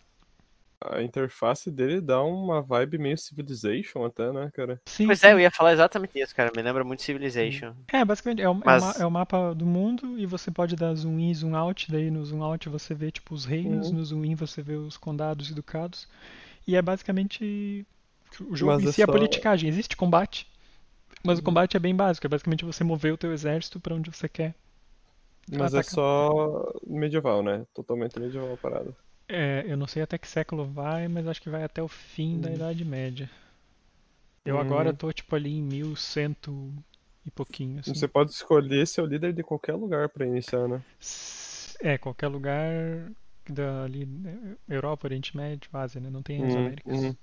A 0.91 1.03
interface 1.03 1.70
dele 1.70 2.01
dá 2.01 2.22
uma 2.22 2.61
vibe 2.62 2.99
meio 2.99 3.16
Civilization 3.18 4.05
até, 4.05 4.33
né, 4.33 4.51
cara? 4.55 4.80
Sim, 4.87 5.07
Pois 5.07 5.20
sim. 5.20 5.26
é, 5.28 5.33
eu 5.33 5.41
ia 5.41 5.51
falar 5.51 5.72
exatamente 5.72 6.18
isso, 6.18 6.35
cara. 6.35 6.51
Me 6.57 6.62
lembra 6.62 6.83
muito 6.85 7.03
Civilization. 7.03 7.74
É, 7.93 8.05
basicamente 8.05 8.43
é 8.43 8.49
o, 8.49 8.53
é 8.53 8.55
o 8.55 8.61
Mas- 8.64 8.83
ma- 8.83 8.95
é 8.99 9.07
o 9.07 9.11
mapa 9.11 9.55
do 9.55 9.64
mundo 9.66 10.18
e 10.18 10.26
você 10.26 10.51
pode 10.51 10.74
dar 10.76 10.95
zoom 10.95 11.18
in 11.18 11.35
zoom 11.35 11.55
out. 11.57 11.91
Daí 11.91 12.11
no 12.11 12.24
zoom 12.24 12.43
out 12.43 12.68
você 12.68 12.95
vê 12.95 13.11
tipo 13.11 13.35
os 13.35 13.45
reinos, 13.45 13.89
Uhum. 13.89 13.95
no 13.97 14.05
zoom 14.05 14.24
in 14.24 14.35
você 14.35 14.62
vê 14.62 14.74
os 14.74 14.97
condados 14.97 15.51
e 15.51 15.55
ducados. 15.55 16.09
E 16.66 16.76
é 16.76 16.83
basicamente 16.83 17.87
o 18.41 18.57
jogo 18.57 18.72
Mas 18.72 18.83
em 18.85 18.89
é 18.89 18.93
si 18.93 19.01
é 19.01 19.05
a 19.05 19.07
só- 19.07 19.12
politicagem. 19.12 19.68
Existe 19.68 19.97
combate, 19.97 20.47
mas 21.24 21.39
o 21.39 21.43
combate 21.43 21.76
é 21.76 21.80
bem 21.80 21.95
básico. 21.95 22.26
É 22.26 22.28
basicamente 22.30 22.64
você 22.64 22.83
mover 22.83 23.12
o 23.12 23.16
teu 23.18 23.33
exército 23.33 23.78
pra 23.80 23.95
onde 23.95 24.11
você 24.11 24.28
quer. 24.28 24.55
Mas 25.51 25.74
é 25.74 25.78
Ataca. 25.80 25.91
só 25.95 26.72
medieval, 26.87 27.43
né? 27.43 27.66
Totalmente 27.74 28.18
medieval 28.18 28.53
a 28.55 28.57
parada. 28.57 28.95
É, 29.33 29.64
eu 29.66 29.76
não 29.76 29.87
sei 29.87 30.03
até 30.03 30.18
que 30.18 30.28
século 30.28 30.64
vai, 30.66 31.09
mas 31.09 31.26
acho 31.26 31.41
que 31.41 31.51
vai 31.51 31.64
até 31.64 31.83
o 31.83 31.89
fim 31.89 32.39
da 32.41 32.49
Uhum. 32.49 32.55
Idade 32.57 32.85
Média. 32.85 33.30
Eu 34.45 34.57
Uhum. 34.57 34.61
agora 34.61 34.93
tô 34.93 35.12
tipo 35.12 35.35
ali 35.35 35.51
em 35.53 35.62
1100 35.62 36.37
e 37.24 37.30
pouquinho. 37.30 37.80
Assim. 37.80 37.95
Você 37.95 38.09
pode 38.09 38.33
escolher 38.33 38.87
ser 38.87 39.01
o 39.03 39.07
líder 39.07 39.33
de 39.33 39.43
qualquer 39.43 39.74
lugar 39.74 40.09
pra 40.09 40.26
iniciar, 40.26 40.68
né? 40.68 40.83
É, 41.80 41.99
qualquer 41.99 42.28
lugar 42.28 43.11
da, 43.49 43.85
ali, 43.85 44.07
né, 44.07 44.57
Europa, 44.68 45.07
Oriente 45.07 45.37
Médio, 45.37 45.68
Ásia, 45.72 46.01
né? 46.01 46.11
Não 46.11 46.22
tem 46.22 46.45
as 46.45 46.55
Uhum, 46.55 46.57
Américas. 46.57 47.03
uhum. 47.05 47.16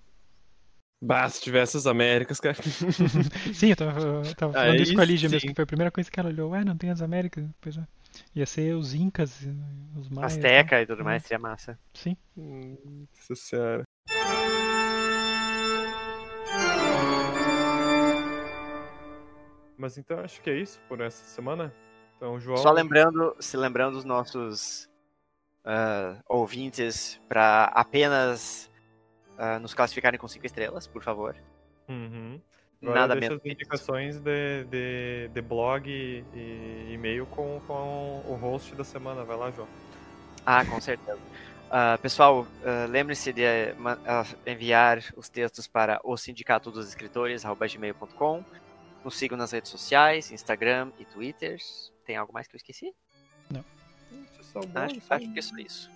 Bah, 1.01 1.30
se 1.30 1.41
tivesse 1.41 1.78
as 1.78 1.88
Américas, 1.88 2.39
cara. 2.39 2.57
Sim, 3.53 3.70
eu 3.70 3.76
tava, 3.76 3.99
eu 4.28 4.36
tava 4.36 4.53
falando 4.55 4.80
Aí 4.80 4.82
isso 4.82 4.93
com 4.93 5.01
a 5.01 5.05
Lígia 5.05 5.30
mesmo, 5.30 5.47
que 5.49 5.55
foi 5.55 5.64
a 5.64 5.68
primeira 5.68 5.91
coisa 5.91 6.10
que 6.12 6.20
ela 6.20 6.30
olhou. 6.30 6.51
Ué, 6.51 6.64
não 6.64 6.78
tem 6.78 6.89
as 6.89 7.01
Américas? 7.01 7.45
Pois 7.62 7.78
é. 7.78 7.88
Ia 8.36 8.45
ser 8.45 8.76
os 8.76 8.93
Incas, 8.93 9.41
os 9.95 10.10
Maias. 10.10 10.38
né? 10.38 10.47
Azteca 10.49 10.82
e 10.82 10.86
tudo 10.86 11.03
mais, 11.03 11.24
seria 11.24 11.39
massa. 11.39 11.80
Sim. 11.93 12.18
Nossa 12.36 13.36
senhora. 13.36 13.84
Mas 19.78 19.97
então 19.97 20.20
acho 20.20 20.41
que 20.41 20.49
é 20.49 20.57
isso 20.57 20.80
por 20.88 20.99
essa 20.99 21.24
semana. 21.24 21.74
Então, 22.18 22.39
João. 22.39 22.57
Só 22.57 22.72
lembrando, 22.72 23.36
se 23.39 23.55
lembrando 23.55 23.97
os 23.97 24.03
nossos 24.03 24.89
ah, 25.64 26.22
ouvintes 26.28 27.20
para 27.30 27.66
apenas 27.66 28.70
ah, 29.38 29.57
nos 29.57 29.74
classificarem 29.74 30.20
com 30.20 30.28
cinco 30.28 30.45
estrelas, 30.45 30.86
por 30.86 31.01
favor. 31.01 31.36
Uhum. 31.88 32.41
Agora 32.82 33.00
Nada 33.02 33.14
deixa 33.16 33.30
menos. 33.30 33.46
as 33.46 33.52
indicações 33.52 34.20
de, 34.20 34.64
de, 34.66 35.30
de 35.34 35.42
blog 35.42 35.90
e, 35.90 36.24
e 36.34 36.94
e-mail 36.94 37.26
com, 37.26 37.62
com 37.68 38.24
o 38.26 38.36
host 38.36 38.74
da 38.76 38.84
semana. 38.84 39.24
Vai 39.24 39.38
lá, 39.38 39.52
João. 39.52 39.68
Ah, 40.46 40.66
com 40.66 40.80
certeza. 40.80 41.20
Ah, 41.70 42.00
pessoal, 42.02 42.48
ah, 42.66 42.88
lembre-se 42.90 43.34
de 43.34 43.44
ah, 43.46 44.26
enviar 44.48 45.04
os 45.16 45.28
textos 45.30 45.68
para 45.68 46.00
o 46.04 46.16
sindicato 46.18 46.72
dos 46.72 46.88
escritores, 46.88 47.44
gmail.com. 47.44 48.44
Nos 49.04 49.18
sigam 49.18 49.38
nas 49.38 49.52
redes 49.52 49.70
sociais, 49.70 50.32
Instagram 50.32 50.92
e 50.98 51.06
Twitter. 51.06 51.58
Tem 52.06 52.16
algo 52.16 52.34
mais 52.34 52.48
que 52.48 52.56
eu 52.56 52.58
esqueci? 52.58 52.94
Isso 54.40 54.58
é 54.58 54.80
Acho, 54.80 55.02
acho 55.10 55.34
que 55.34 55.40
é 55.40 55.42
só 55.42 55.58
isso. 55.58 55.92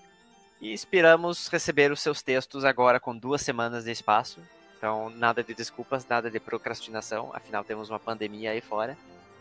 E 0.62 0.72
esperamos 0.72 1.48
receber 1.48 1.92
os 1.92 2.02
seus 2.02 2.22
textos 2.22 2.64
agora 2.64 3.00
com 3.00 3.18
duas 3.18 3.42
semanas 3.42 3.84
de 3.86 3.92
espaço. 3.92 4.40
Então, 4.84 5.10
nada 5.12 5.42
de 5.42 5.54
desculpas, 5.54 6.06
nada 6.06 6.30
de 6.30 6.42
procrastinação. 6.42 7.32
Afinal, 7.34 7.64
temos 7.64 7.90
uma 7.90 8.02
pandemia 8.02 8.52
aí 8.52 8.60
fora. 8.60 8.98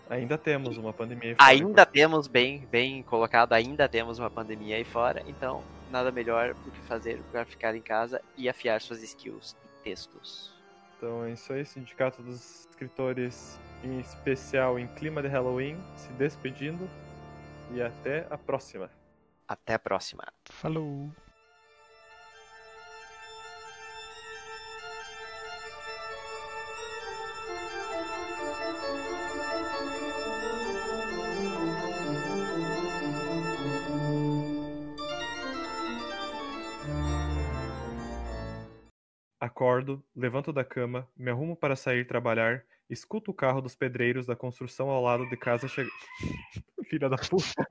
Ainda 0.09 0.39
temos 0.39 0.79
uma 0.79 0.93
pandemia. 0.93 1.31
aí 1.31 1.59
fora, 1.59 1.67
Ainda 1.67 1.85
temos, 1.85 2.29
bem, 2.29 2.65
bem 2.71 3.03
colocado, 3.03 3.53
ainda 3.53 3.89
temos 3.89 4.21
uma 4.21 4.31
pandemia 4.31 4.77
aí 4.77 4.85
fora. 4.85 5.21
Então, 5.27 5.65
nada 5.91 6.13
melhor 6.13 6.55
do 6.55 6.71
que 6.71 6.81
fazer 6.83 7.21
para 7.33 7.45
ficar 7.45 7.75
em 7.75 7.81
casa 7.81 8.23
e 8.37 8.49
afiar 8.49 8.81
suas 8.81 9.03
skills 9.03 9.57
em 9.65 9.83
textos. 9.83 10.55
Então 10.97 11.25
é 11.25 11.33
isso 11.33 11.53
aí, 11.53 11.67
Sindicato 11.67 12.23
dos 12.23 12.69
Escritores 12.71 13.59
em 13.83 13.99
especial 13.99 14.79
em 14.79 14.87
clima 14.87 15.21
de 15.23 15.27
Halloween, 15.27 15.77
se 15.97 16.13
despedindo 16.13 16.89
e 17.73 17.83
até 17.83 18.29
a 18.31 18.39
próxima. 18.39 18.89
Até 19.49 19.75
a 19.75 19.79
próxima. 19.81 20.23
Falou! 20.45 21.11
Acordo, 39.43 40.01
levanto 40.15 40.53
da 40.53 40.65
cama, 40.65 41.11
me 41.17 41.29
arrumo 41.29 41.57
para 41.57 41.75
sair 41.75 42.07
trabalhar, 42.07 42.65
escuto 42.89 43.33
o 43.33 43.35
carro 43.35 43.61
dos 43.61 43.75
pedreiros 43.75 44.25
da 44.25 44.37
construção 44.37 44.89
ao 44.89 45.03
lado 45.03 45.29
de 45.29 45.37
casa 45.37 45.67
chegar. 45.67 45.91
Filha 46.89 47.09
da 47.09 47.17
puta. 47.17 47.67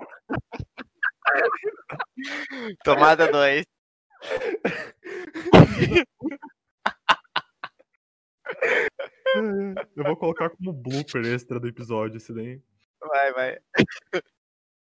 Tomada 2.84 3.32
2. 3.32 3.66
Eu 9.96 10.04
vou 10.04 10.18
colocar 10.18 10.50
como 10.50 10.74
blooper 10.74 11.26
extra 11.26 11.58
do 11.58 11.70
episódio 11.70 12.18
esse 12.18 12.34
daí. 12.34 12.62
Vai, 13.00 13.32
vai. 13.32 13.58